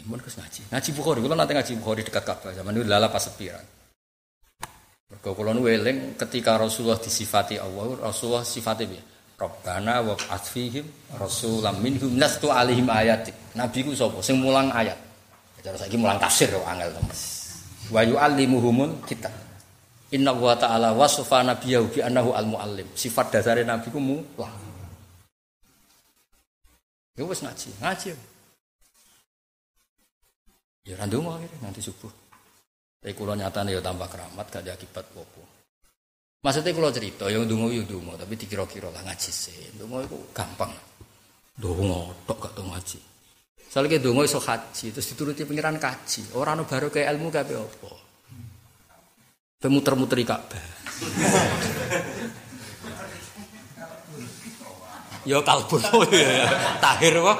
Mun 0.00 0.16
kes 0.16 0.40
ngaji. 0.40 0.72
Ngaji 0.72 0.90
Bukhari, 0.96 1.20
kula 1.20 1.36
nanti 1.36 1.52
ngaji 1.52 1.72
Bukhari 1.76 2.00
dekat 2.00 2.24
Ka'bah 2.24 2.56
zaman 2.56 2.72
itu 2.72 2.88
lala 2.88 3.12
pas 3.12 3.20
sepiran. 3.20 3.60
Mergo 5.12 5.36
kula 5.36 5.52
eling 5.52 6.16
ketika 6.16 6.56
Rasulullah 6.56 6.96
disifati 6.96 7.60
Allah, 7.60 8.00
Rasulullah 8.00 8.40
sifatnya 8.40 8.96
piye? 8.96 9.02
Rabbana 9.40 10.04
wa 10.04 10.16
atfihim 10.32 10.84
rasulam 11.16 11.80
minhum 11.80 12.12
nastu 12.12 12.52
alaihim 12.52 12.88
ayatik. 12.88 13.32
Nabi 13.56 13.84
ku 13.84 13.96
sapa? 13.96 14.20
Sing 14.20 14.36
mulang 14.36 14.68
ayat. 14.68 14.96
Cara 15.60 15.76
saiki 15.76 15.96
mulang 15.96 16.20
tafsir 16.20 16.48
kok 16.52 16.64
angel 16.64 16.92
to. 16.96 17.00
Wa 17.90 18.06
yu'allimuhumul 18.06 19.02
kitab. 19.06 19.34
Inna 20.10 20.34
wa 20.34 20.58
ta'ala 20.58 20.90
wasfa 20.94 21.46
nabiyahu 21.46 21.86
bi 21.94 22.00
annahu 22.02 22.34
al-muallim. 22.34 22.86
Sifat 22.98 23.30
dasare 23.30 23.62
nabi 23.62 23.90
ku 23.94 24.02
mulang. 24.02 24.58
Ya 27.14 27.22
wis 27.26 27.42
ngaji, 27.42 27.70
ngaji. 27.78 28.10
Ya 30.88 30.94
ra 30.98 31.06
ndonga 31.06 31.38
nanti 31.62 31.78
subuh. 31.84 32.10
Tapi 33.00 33.12
kula 33.16 33.36
nyatane 33.36 33.72
ya 33.72 33.80
tambah 33.80 34.08
keramat 34.12 34.46
gak 34.52 34.60
ada 34.60 34.76
akibat 34.76 35.06
apa 35.08 35.44
Maksudnya 36.40 36.72
kalau 36.72 36.88
cerita, 36.88 37.28
yang 37.28 37.44
dungo 37.44 37.68
yo 37.68 37.84
dungo, 37.84 38.16
tapi 38.16 38.32
dikira-kira 38.32 38.88
lah 38.88 39.04
ngaji 39.04 39.28
sih. 39.28 39.76
Dungo 39.76 40.00
itu 40.00 40.16
gampang. 40.32 40.72
Dungo, 41.52 42.16
tok 42.24 42.48
gak 42.48 42.52
tau 42.56 42.64
ngaji. 42.64 43.09
Soalnya 43.70 44.02
dungo 44.02 44.26
iso 44.26 44.42
haji, 44.42 44.90
terus 44.90 45.06
dituruti 45.14 45.46
pengiran 45.46 45.78
kaji. 45.78 46.34
Orang 46.34 46.66
baru 46.66 46.90
kayak 46.90 47.14
ilmu 47.14 47.30
gak 47.30 47.46
apa. 47.46 47.92
Pemuter-muteri 49.62 50.26
Ka'bah. 50.26 50.64
Ya 55.28 55.36
oh 55.38 56.04
ya. 56.10 56.48
Tahir 56.80 57.14
kok. 57.20 57.38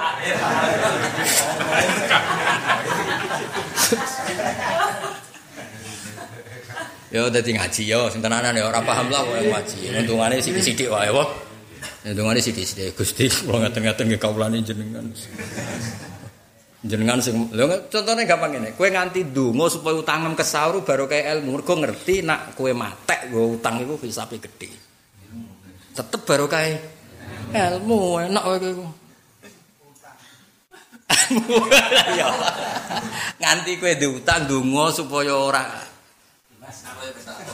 Ya 7.10 7.26
dadi 7.26 7.50
ngaji 7.56 7.82
ya 7.90 8.06
sing 8.12 8.22
tenanan 8.22 8.54
ya 8.54 8.70
ora 8.70 8.84
paham 8.84 9.10
lah 9.10 9.24
kok 9.26 9.34
ngaji. 9.34 9.78
Untungane 9.96 10.38
sithik-sithik 10.38 10.92
wae 10.92 11.10
wae. 11.10 11.26
Untungane 12.06 12.38
sithik-sithik 12.38 12.94
Gusti 12.94 13.26
kula 13.26 13.66
ngaten-ngaten 13.66 14.06
nggih 14.12 14.20
kawulane 14.20 14.60
jenengan. 14.62 15.10
Jenengan 16.80 17.20
sing 17.20 17.52
lho 17.52 17.92
contone 17.92 18.24
gampang 18.24 18.56
ngene. 18.56 18.72
Kowe 18.72 18.88
nganti 18.88 19.28
donga 19.28 19.68
supaya 19.68 20.00
utangem 20.00 20.32
kesaur 20.32 20.80
baru 20.80 21.04
kaya 21.04 21.36
ilmu. 21.36 21.60
Mergo 21.60 21.76
ngerti 21.76 22.24
nak 22.24 22.56
kowe 22.56 22.72
matek 22.72 23.28
nggo 23.28 23.60
utang 23.60 23.84
iku 23.84 24.00
hisabe 24.00 24.40
gedhe. 24.40 24.72
Tetep 25.92 26.24
baru 26.24 26.48
kaya 26.48 26.80
ilmu 27.52 28.24
enak 28.24 28.44
kowe 28.44 28.56
iku. 28.56 28.86
Ya. 32.16 32.26
Nganti 33.38 33.76
kowe 33.76 33.92
diutang 34.00 34.48
donga 34.48 34.88
supaya 34.88 35.36
ora 35.36 35.64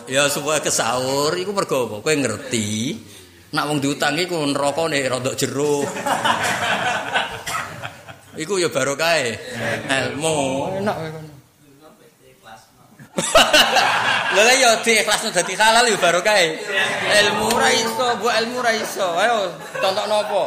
ya 0.06 0.30
supaya 0.30 0.62
kesaur. 0.62 1.34
Iku 1.34 1.50
mergo 1.50 1.90
apa? 1.90 1.96
Kowe 1.98 2.14
ngerti. 2.14 2.94
Nak 3.58 3.64
wong 3.74 3.78
diutang 3.82 4.14
iku 4.22 4.38
nerakane 4.38 5.02
rada 5.02 5.34
jero 5.34 5.82
iku 8.36 8.60
ya 8.60 8.68
barokah 8.68 9.16
ilmu 9.88 10.36
enak 10.80 10.96
kowe 10.96 11.36
Lha 14.36 14.52
ya 14.52 14.70
diikhlasno 14.84 15.32
dadi 15.32 15.56
halal 15.56 15.88
ya 15.88 15.96
barokah. 15.96 16.36
Ilmu 17.24 17.48
ra 17.56 17.72
iso, 17.72 18.06
bu 18.20 18.28
ilmu 18.28 18.60
ra 18.60 18.72
iso. 18.76 19.08
Ayo 19.16 19.56
tontokno 19.80 20.20
apa? 20.20 20.42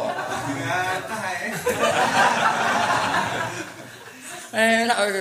Enak 4.54 4.96
iki. 5.10 5.20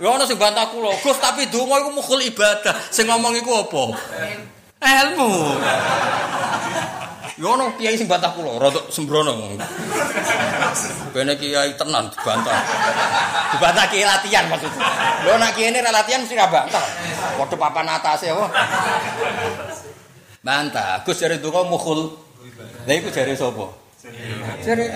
Ya 0.00 0.08
ono 0.08 0.24
sing 0.24 0.40
bantah 0.40 0.72
kula, 0.72 0.96
Gus 1.04 1.20
tapi 1.20 1.48
donga 1.52 1.84
iku 1.84 1.92
mukul 1.92 2.24
ibadah. 2.24 2.72
Sing 2.88 3.04
ngomong 3.04 3.36
iku 3.36 3.68
apa? 3.68 3.84
Ilmu. 4.80 5.32
Yo 7.34 7.50
ono 7.50 7.74
kiai 7.74 7.98
sing 7.98 8.06
bantah 8.06 8.30
kula, 8.30 8.62
rada 8.62 8.78
sembrono. 8.94 9.34
Bene 11.10 11.34
kiai 11.34 11.74
tenan 11.74 12.06
dibantah. 12.14 12.62
Dibantah 13.50 13.90
kiai 13.90 14.06
latihan 14.06 14.46
maksudnya. 14.46 14.86
Lho 15.26 15.34
nek 15.42 15.50
kiai 15.58 15.74
ini 15.74 15.82
latihan 15.82 16.22
mesti 16.22 16.38
ra 16.38 16.46
bantah. 16.46 16.86
Padha 17.34 17.56
papan 17.58 17.90
atase 17.90 18.30
apa? 18.30 18.46
Bantah. 20.46 21.02
Gus 21.02 21.18
jare 21.18 21.42
donga 21.42 21.66
mukhul. 21.66 22.14
Lah 22.86 22.94
iku 22.94 23.10
jare 23.10 23.34
sapa? 23.34 23.66
Jare 24.62 24.86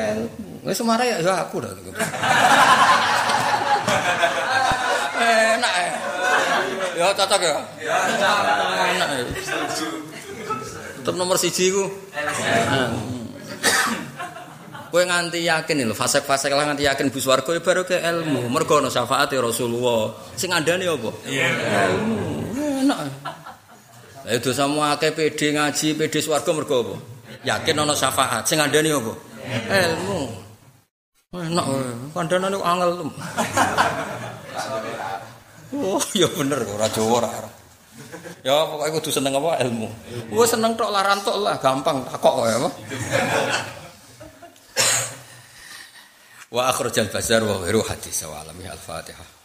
wis 0.63 0.79
semara 0.79 1.03
ya 1.03 1.19
aku 1.43 1.59
dah. 1.59 1.75
Enak. 5.19 5.75
Ya 6.95 7.11
cocok 7.19 7.41
ya. 7.43 7.59
Enak. 7.83 9.27
Tetep 11.09 11.25
nomor 11.25 11.41
siji 11.41 11.73
ku. 11.73 11.89
Kowe 14.93 15.01
nganti 15.09 15.41
yakin 15.41 15.89
lho, 15.89 15.97
fase-fase 15.97 16.53
lah 16.53 16.69
nganti 16.69 16.85
yakin 16.85 17.09
bus 17.09 17.25
warga 17.25 17.49
ya 17.57 17.65
baru 17.65 17.89
ke 17.89 17.97
ilmu. 17.97 18.45
Mergo 18.53 18.77
ana 18.77 18.93
syafaat 18.93 19.33
Rasulullah. 19.41 20.13
Sing 20.37 20.53
andane 20.53 20.85
apa? 20.85 21.09
Iya. 21.25 21.49
Ilmu. 21.97 22.21
Enak. 22.85 22.99
Lah 24.29 24.33
itu 24.37 24.53
semua 24.53 25.01
akeh 25.01 25.17
PD 25.17 25.57
ngaji, 25.57 25.97
PD 25.97 26.21
swarga 26.21 26.53
mergo 26.53 26.77
apa? 26.77 27.01
Yakin 27.41 27.81
ana 27.81 27.97
syafaat. 27.97 28.45
Sing 28.45 28.61
andane 28.61 28.93
apa? 28.93 29.13
Ilmu. 29.65 30.21
Enak, 31.41 31.67
kandhanan 32.13 32.53
itu 32.53 32.61
angel. 32.61 32.91
Oh, 35.69 36.01
ya 36.17 36.29
bener 36.33 36.65
ora 36.65 36.89
Jawa 36.89 37.29
ora. 37.29 37.58
Ya 38.43 38.55
pokoknya 38.67 38.93
kudu 38.99 39.11
seneng 39.15 39.33
apa 39.39 39.61
ilmu. 39.65 39.89
Gua 40.33 40.47
seneng 40.47 40.75
tok 40.75 40.91
lah 40.91 41.03
rantok 41.07 41.37
lah, 41.43 41.57
gampang 41.63 42.03
takok 42.07 42.33
kok 42.43 42.47
ya 42.47 42.57
apa. 42.59 42.71
Wa 46.49 46.63
akhrajal 46.73 47.13
bazar 47.13 47.45
wa 47.45 47.61
ghairu 47.61 47.85
hadis 47.85 48.25
wa 48.25 48.41
alami 48.41 48.65
al-Fatihah. 48.65 49.38